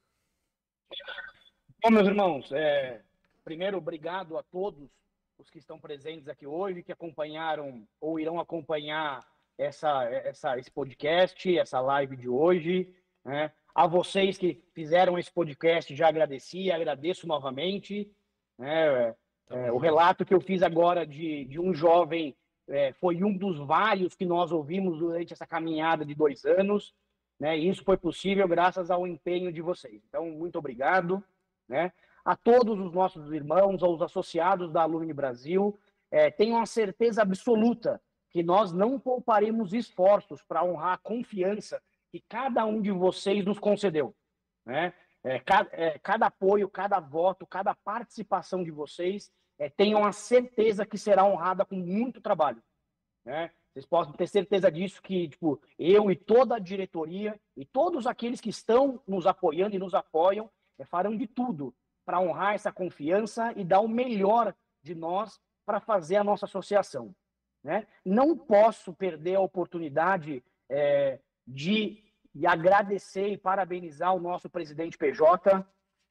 Bom, 1.82 1.90
meus 1.90 2.08
irmãos, 2.08 2.50
é, 2.50 3.02
primeiro, 3.44 3.78
obrigado 3.78 4.36
a 4.36 4.42
todos 4.42 4.90
os 5.38 5.48
que 5.48 5.58
estão 5.58 5.78
presentes 5.78 6.28
aqui 6.28 6.46
hoje, 6.46 6.82
que 6.82 6.90
acompanharam 6.90 7.86
ou 8.00 8.18
irão 8.18 8.40
acompanhar 8.40 9.24
essa, 9.56 10.04
essa, 10.04 10.58
esse 10.58 10.70
podcast, 10.70 11.56
essa 11.56 11.80
live 11.80 12.16
de 12.16 12.28
hoje. 12.28 12.92
Né? 13.24 13.52
A 13.78 13.86
vocês 13.86 14.36
que 14.36 14.60
fizeram 14.74 15.16
esse 15.16 15.30
podcast, 15.30 15.94
já 15.94 16.08
agradeci, 16.08 16.68
agradeço 16.68 17.28
novamente. 17.28 18.10
né? 18.58 19.14
É, 19.48 19.70
o 19.70 19.78
relato 19.78 20.24
que 20.24 20.34
eu 20.34 20.40
fiz 20.40 20.64
agora 20.64 21.06
de, 21.06 21.44
de 21.44 21.60
um 21.60 21.72
jovem 21.72 22.36
é, 22.66 22.92
foi 22.94 23.22
um 23.22 23.32
dos 23.32 23.56
vários 23.56 24.16
que 24.16 24.26
nós 24.26 24.50
ouvimos 24.50 24.98
durante 24.98 25.32
essa 25.32 25.46
caminhada 25.46 26.04
de 26.04 26.12
dois 26.12 26.44
anos. 26.44 26.92
Né? 27.38 27.56
E 27.56 27.68
isso 27.68 27.84
foi 27.84 27.96
possível 27.96 28.48
graças 28.48 28.90
ao 28.90 29.06
empenho 29.06 29.52
de 29.52 29.62
vocês. 29.62 30.02
Então, 30.08 30.28
muito 30.28 30.58
obrigado. 30.58 31.22
Né? 31.68 31.92
A 32.24 32.34
todos 32.34 32.80
os 32.80 32.92
nossos 32.92 33.32
irmãos, 33.32 33.80
aos 33.80 34.02
associados 34.02 34.72
da 34.72 34.82
Alumni 34.82 35.12
Brasil, 35.12 35.78
é, 36.10 36.32
tenham 36.32 36.60
a 36.60 36.66
certeza 36.66 37.22
absoluta 37.22 38.02
que 38.28 38.42
nós 38.42 38.72
não 38.72 38.98
pouparemos 38.98 39.72
esforços 39.72 40.42
para 40.42 40.64
honrar 40.64 40.94
a 40.94 40.98
confiança 40.98 41.80
que 42.10 42.20
cada 42.28 42.64
um 42.64 42.80
de 42.80 42.90
vocês 42.90 43.44
nos 43.44 43.58
concedeu. 43.58 44.14
Né? 44.64 44.92
É, 45.22 45.38
cada, 45.40 45.68
é, 45.72 45.98
cada, 45.98 46.26
apoio, 46.26 46.68
cada 46.68 47.00
voto, 47.00 47.46
cada 47.46 47.74
participação 47.74 48.62
de 48.62 48.70
vocês, 48.70 49.30
é, 49.58 49.68
tenham 49.68 50.04
a 50.04 50.12
certeza 50.12 50.86
que 50.86 50.96
será 50.96 51.24
honrada 51.24 51.64
com 51.64 51.76
muito 51.76 52.20
trabalho. 52.20 52.62
Né? 53.24 53.50
Vocês 53.72 53.86
podem 53.86 54.14
ter 54.14 54.26
certeza 54.26 54.70
disso, 54.70 55.02
que 55.02 55.28
tipo, 55.28 55.60
eu 55.78 56.10
e 56.10 56.16
toda 56.16 56.56
a 56.56 56.58
diretoria 56.58 57.38
e 57.56 57.64
todos 57.64 58.06
aqueles 58.06 58.40
que 58.40 58.50
estão 58.50 59.00
nos 59.06 59.26
apoiando 59.26 59.76
e 59.76 59.78
nos 59.78 59.94
apoiam 59.94 60.50
é, 60.78 60.84
farão 60.84 61.16
de 61.16 61.26
tudo 61.26 61.74
para 62.04 62.20
honrar 62.20 62.54
essa 62.54 62.72
confiança 62.72 63.52
e 63.56 63.64
dar 63.64 63.80
o 63.80 63.88
melhor 63.88 64.54
de 64.82 64.94
nós 64.94 65.38
para 65.66 65.80
fazer 65.80 66.16
a 66.16 66.24
nossa 66.24 66.46
associação. 66.46 67.14
Né? 67.62 67.86
Não 68.04 68.36
posso 68.36 68.94
perder 68.94 69.34
a 69.34 69.40
oportunidade 69.40 70.42
é, 70.70 71.20
de 71.48 72.46
agradecer 72.46 73.28
e 73.28 73.38
parabenizar 73.38 74.14
o 74.14 74.20
nosso 74.20 74.48
presidente 74.48 74.98
PJ 74.98 75.66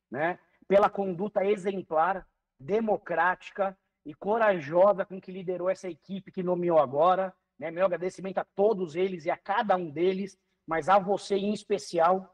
né, 0.09 0.39
pela 0.67 0.89
conduta 0.89 1.45
exemplar, 1.45 2.27
democrática 2.59 3.77
e 4.05 4.13
corajosa 4.13 5.05
com 5.05 5.21
que 5.21 5.31
liderou 5.31 5.69
essa 5.69 5.87
equipe 5.87 6.31
que 6.31 6.43
nomeou 6.43 6.79
agora. 6.79 7.33
Né? 7.59 7.71
Meu 7.71 7.85
agradecimento 7.85 8.39
a 8.39 8.45
todos 8.55 8.95
eles 8.95 9.25
e 9.25 9.31
a 9.31 9.37
cada 9.37 9.75
um 9.75 9.89
deles, 9.89 10.37
mas 10.65 10.89
a 10.89 10.97
você 10.97 11.35
em 11.35 11.53
especial, 11.53 12.33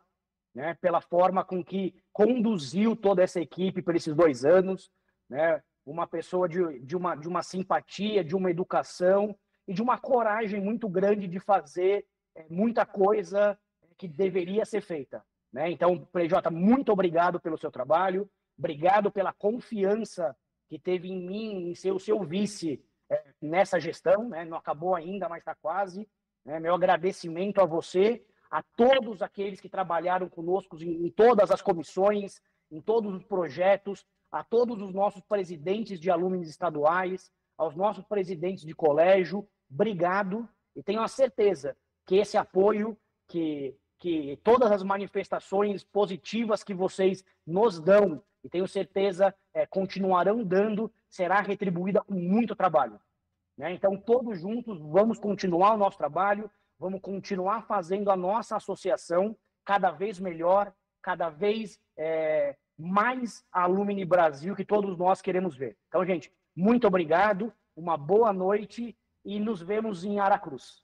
né, 0.56 0.76
pela 0.76 1.02
forma 1.02 1.44
com 1.44 1.64
que 1.64 1.96
conduziu 2.12 2.96
toda 2.96 3.22
essa 3.22 3.42
equipe 3.42 3.82
por 3.82 3.96
esses 3.96 4.16
dois 4.16 4.46
anos. 4.46 4.92
Né? 5.30 5.62
Uma 5.86 6.08
pessoa 6.08 6.48
de, 6.48 6.80
de, 6.80 6.96
uma, 6.96 7.16
de 7.16 7.28
uma 7.28 7.44
simpatia, 7.44 8.24
de 8.24 8.36
uma 8.36 8.50
educação 8.50 9.38
e 9.68 9.74
de 9.74 9.82
uma 9.82 9.98
coragem 9.98 10.62
muito 10.62 10.88
grande 10.88 11.28
de 11.28 11.40
fazer 11.40 12.06
muita 12.50 12.86
coisa 12.86 13.58
que 13.98 14.08
deveria 14.08 14.66
ser 14.66 14.82
feita. 14.82 15.24
Né? 15.52 15.72
Então, 15.72 16.06
PJ, 16.06 16.50
muito 16.50 16.92
obrigado 16.92 17.40
pelo 17.40 17.58
seu 17.58 17.72
trabalho, 17.72 18.30
obrigado 18.58 19.12
pela 19.12 19.32
confiança 19.32 20.36
que 20.68 20.80
teve 20.80 21.10
em 21.10 21.26
mim, 21.26 21.70
em 21.70 21.76
ser 21.76 21.92
o 21.92 22.00
seu 22.00 22.24
vice 22.24 22.84
é, 23.10 23.24
nessa 23.42 23.80
gestão, 23.80 24.30
né? 24.30 24.44
não 24.46 24.58
acabou 24.58 24.96
ainda, 24.96 25.30
mas 25.30 25.40
está 25.40 25.54
quase. 25.54 26.10
Né? 26.44 26.60
Meu 26.60 26.74
agradecimento 26.74 27.62
a 27.62 27.66
você, 27.66 28.26
a 28.50 28.64
todos 28.76 29.22
aqueles 29.22 29.62
que 29.62 29.70
trabalharam 29.70 30.28
conosco 30.28 30.78
em, 30.82 31.06
em 31.06 31.10
todas 31.12 31.52
as 31.52 31.62
comissões, 31.62 32.42
em 32.72 32.82
todos 32.82 33.14
os 33.14 33.24
projetos, 33.24 34.06
a 34.32 34.44
todos 34.44 34.82
os 34.82 34.92
nossos 34.92 35.22
presidentes 35.24 36.00
de 36.00 36.10
alunos 36.10 36.50
estaduais, 36.50 37.32
aos 37.56 37.76
nossos 37.76 38.04
presidentes 38.06 38.66
de 38.66 38.74
colégio, 38.74 39.48
obrigado 39.72 40.50
e 40.76 40.82
tenho 40.82 41.02
a 41.02 41.08
certeza 41.08 41.78
que 42.06 42.16
esse 42.16 42.38
apoio, 42.38 42.98
que, 43.28 43.76
que 44.00 44.40
todas 44.44 44.72
as 44.72 44.84
manifestações 44.84 45.84
positivas 45.84 46.64
que 46.64 46.74
vocês 46.74 47.24
nos 47.46 47.80
dão, 47.80 48.22
e 48.44 48.50
tenho 48.50 48.68
certeza 48.68 49.34
é, 49.54 49.66
continuarão 49.66 50.44
dando, 50.44 50.92
será 51.10 51.40
retribuída 51.40 52.02
com 52.02 52.14
muito 52.14 52.56
trabalho. 52.56 53.00
Né? 53.58 53.72
Então, 53.74 53.96
todos 53.96 54.42
juntos, 54.42 54.80
vamos 54.82 55.20
continuar 55.20 55.74
o 55.74 55.78
nosso 55.78 55.98
trabalho, 55.98 56.52
vamos 56.78 57.00
continuar 57.02 57.66
fazendo 57.66 58.12
a 58.12 58.16
nossa 58.16 58.58
associação 58.58 59.38
cada 59.64 59.92
vez 59.92 60.20
melhor, 60.20 60.74
cada 61.02 61.30
vez 61.30 61.80
é, 61.96 62.58
mais 62.78 63.46
Alumni 63.52 64.04
Brasil 64.04 64.56
que 64.56 64.66
todos 64.66 64.98
nós 64.98 65.22
queremos 65.22 65.56
ver. 65.56 65.78
Então, 65.88 66.06
gente, 66.06 66.32
muito 66.56 66.88
obrigado, 66.88 67.54
uma 67.76 67.98
boa 67.98 68.34
noite 68.34 68.98
e 69.24 69.40
nos 69.40 69.62
vemos 69.62 70.04
em 70.04 70.20
Aracruz. 70.20 70.83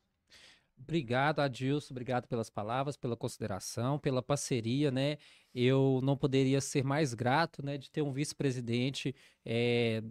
Obrigado, 0.82 1.40
Adilson. 1.40 1.94
Obrigado 1.94 2.28
pelas 2.28 2.50
palavras, 2.50 2.98
pela 2.98 3.16
consideração, 3.16 4.00
pela 4.00 4.22
parceria, 4.22 4.90
né? 4.90 5.18
Eu 5.54 6.00
não 6.04 6.18
poderia 6.18 6.62
ser 6.62 6.84
mais 6.84 7.14
grato, 7.14 7.64
né, 7.64 7.78
de 7.78 7.90
ter 7.90 8.02
um 8.02 8.12
vice-presidente 8.12 9.16
é, 9.46 10.02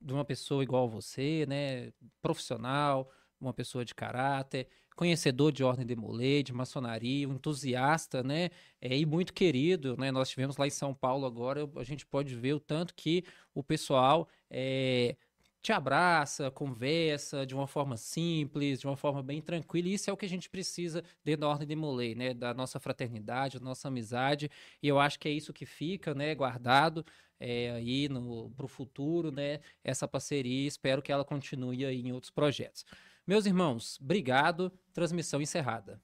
de 0.00 0.12
uma 0.12 0.24
pessoa 0.24 0.62
igual 0.62 0.84
a 0.84 0.90
você, 0.90 1.44
né, 1.48 1.92
profissional, 2.22 3.10
uma 3.40 3.52
pessoa 3.52 3.84
de 3.84 3.94
caráter, 3.94 4.68
conhecedor 4.96 5.52
de 5.52 5.62
ordem 5.64 5.86
de 5.86 5.96
molê, 5.96 6.42
de 6.42 6.52
maçonaria, 6.52 7.28
um 7.28 7.34
entusiasta, 7.34 8.22
né? 8.22 8.50
É, 8.80 8.96
e 8.96 9.04
muito 9.04 9.32
querido, 9.32 9.96
né? 9.96 10.10
Nós 10.10 10.28
tivemos 10.30 10.56
lá 10.56 10.66
em 10.66 10.70
São 10.70 10.94
Paulo 10.94 11.26
agora, 11.26 11.68
a 11.76 11.84
gente 11.84 12.06
pode 12.06 12.34
ver 12.34 12.54
o 12.54 12.60
tanto 12.60 12.94
que 12.94 13.24
o 13.52 13.62
pessoal 13.62 14.28
é, 14.50 15.16
te 15.64 15.72
abraça, 15.72 16.50
conversa 16.50 17.46
de 17.46 17.54
uma 17.54 17.66
forma 17.66 17.96
simples, 17.96 18.80
de 18.80 18.86
uma 18.86 18.98
forma 18.98 19.22
bem 19.22 19.40
tranquila. 19.40 19.88
E 19.88 19.94
isso 19.94 20.10
é 20.10 20.12
o 20.12 20.16
que 20.16 20.26
a 20.26 20.28
gente 20.28 20.50
precisa 20.50 21.02
dentro 21.24 21.40
da 21.40 21.48
ordem 21.48 21.66
de 21.66 21.74
molê, 21.74 22.14
né? 22.14 22.34
Da 22.34 22.52
nossa 22.52 22.78
fraternidade, 22.78 23.58
da 23.58 23.64
nossa 23.64 23.88
amizade. 23.88 24.50
E 24.82 24.86
eu 24.86 24.98
acho 25.00 25.18
que 25.18 25.26
é 25.26 25.30
isso 25.32 25.54
que 25.54 25.64
fica, 25.64 26.14
né? 26.14 26.34
Guardado 26.34 27.02
é, 27.40 27.70
aí 27.70 28.06
para 28.54 28.66
o 28.66 28.68
futuro, 28.68 29.32
né? 29.32 29.60
Essa 29.82 30.06
parceria. 30.06 30.68
Espero 30.68 31.00
que 31.00 31.10
ela 31.10 31.24
continue 31.24 31.86
aí 31.86 32.02
em 32.02 32.12
outros 32.12 32.30
projetos. 32.30 32.84
Meus 33.26 33.46
irmãos, 33.46 33.98
obrigado. 34.02 34.70
Transmissão 34.92 35.40
encerrada. 35.40 35.98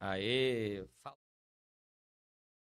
Aê! 0.00 0.82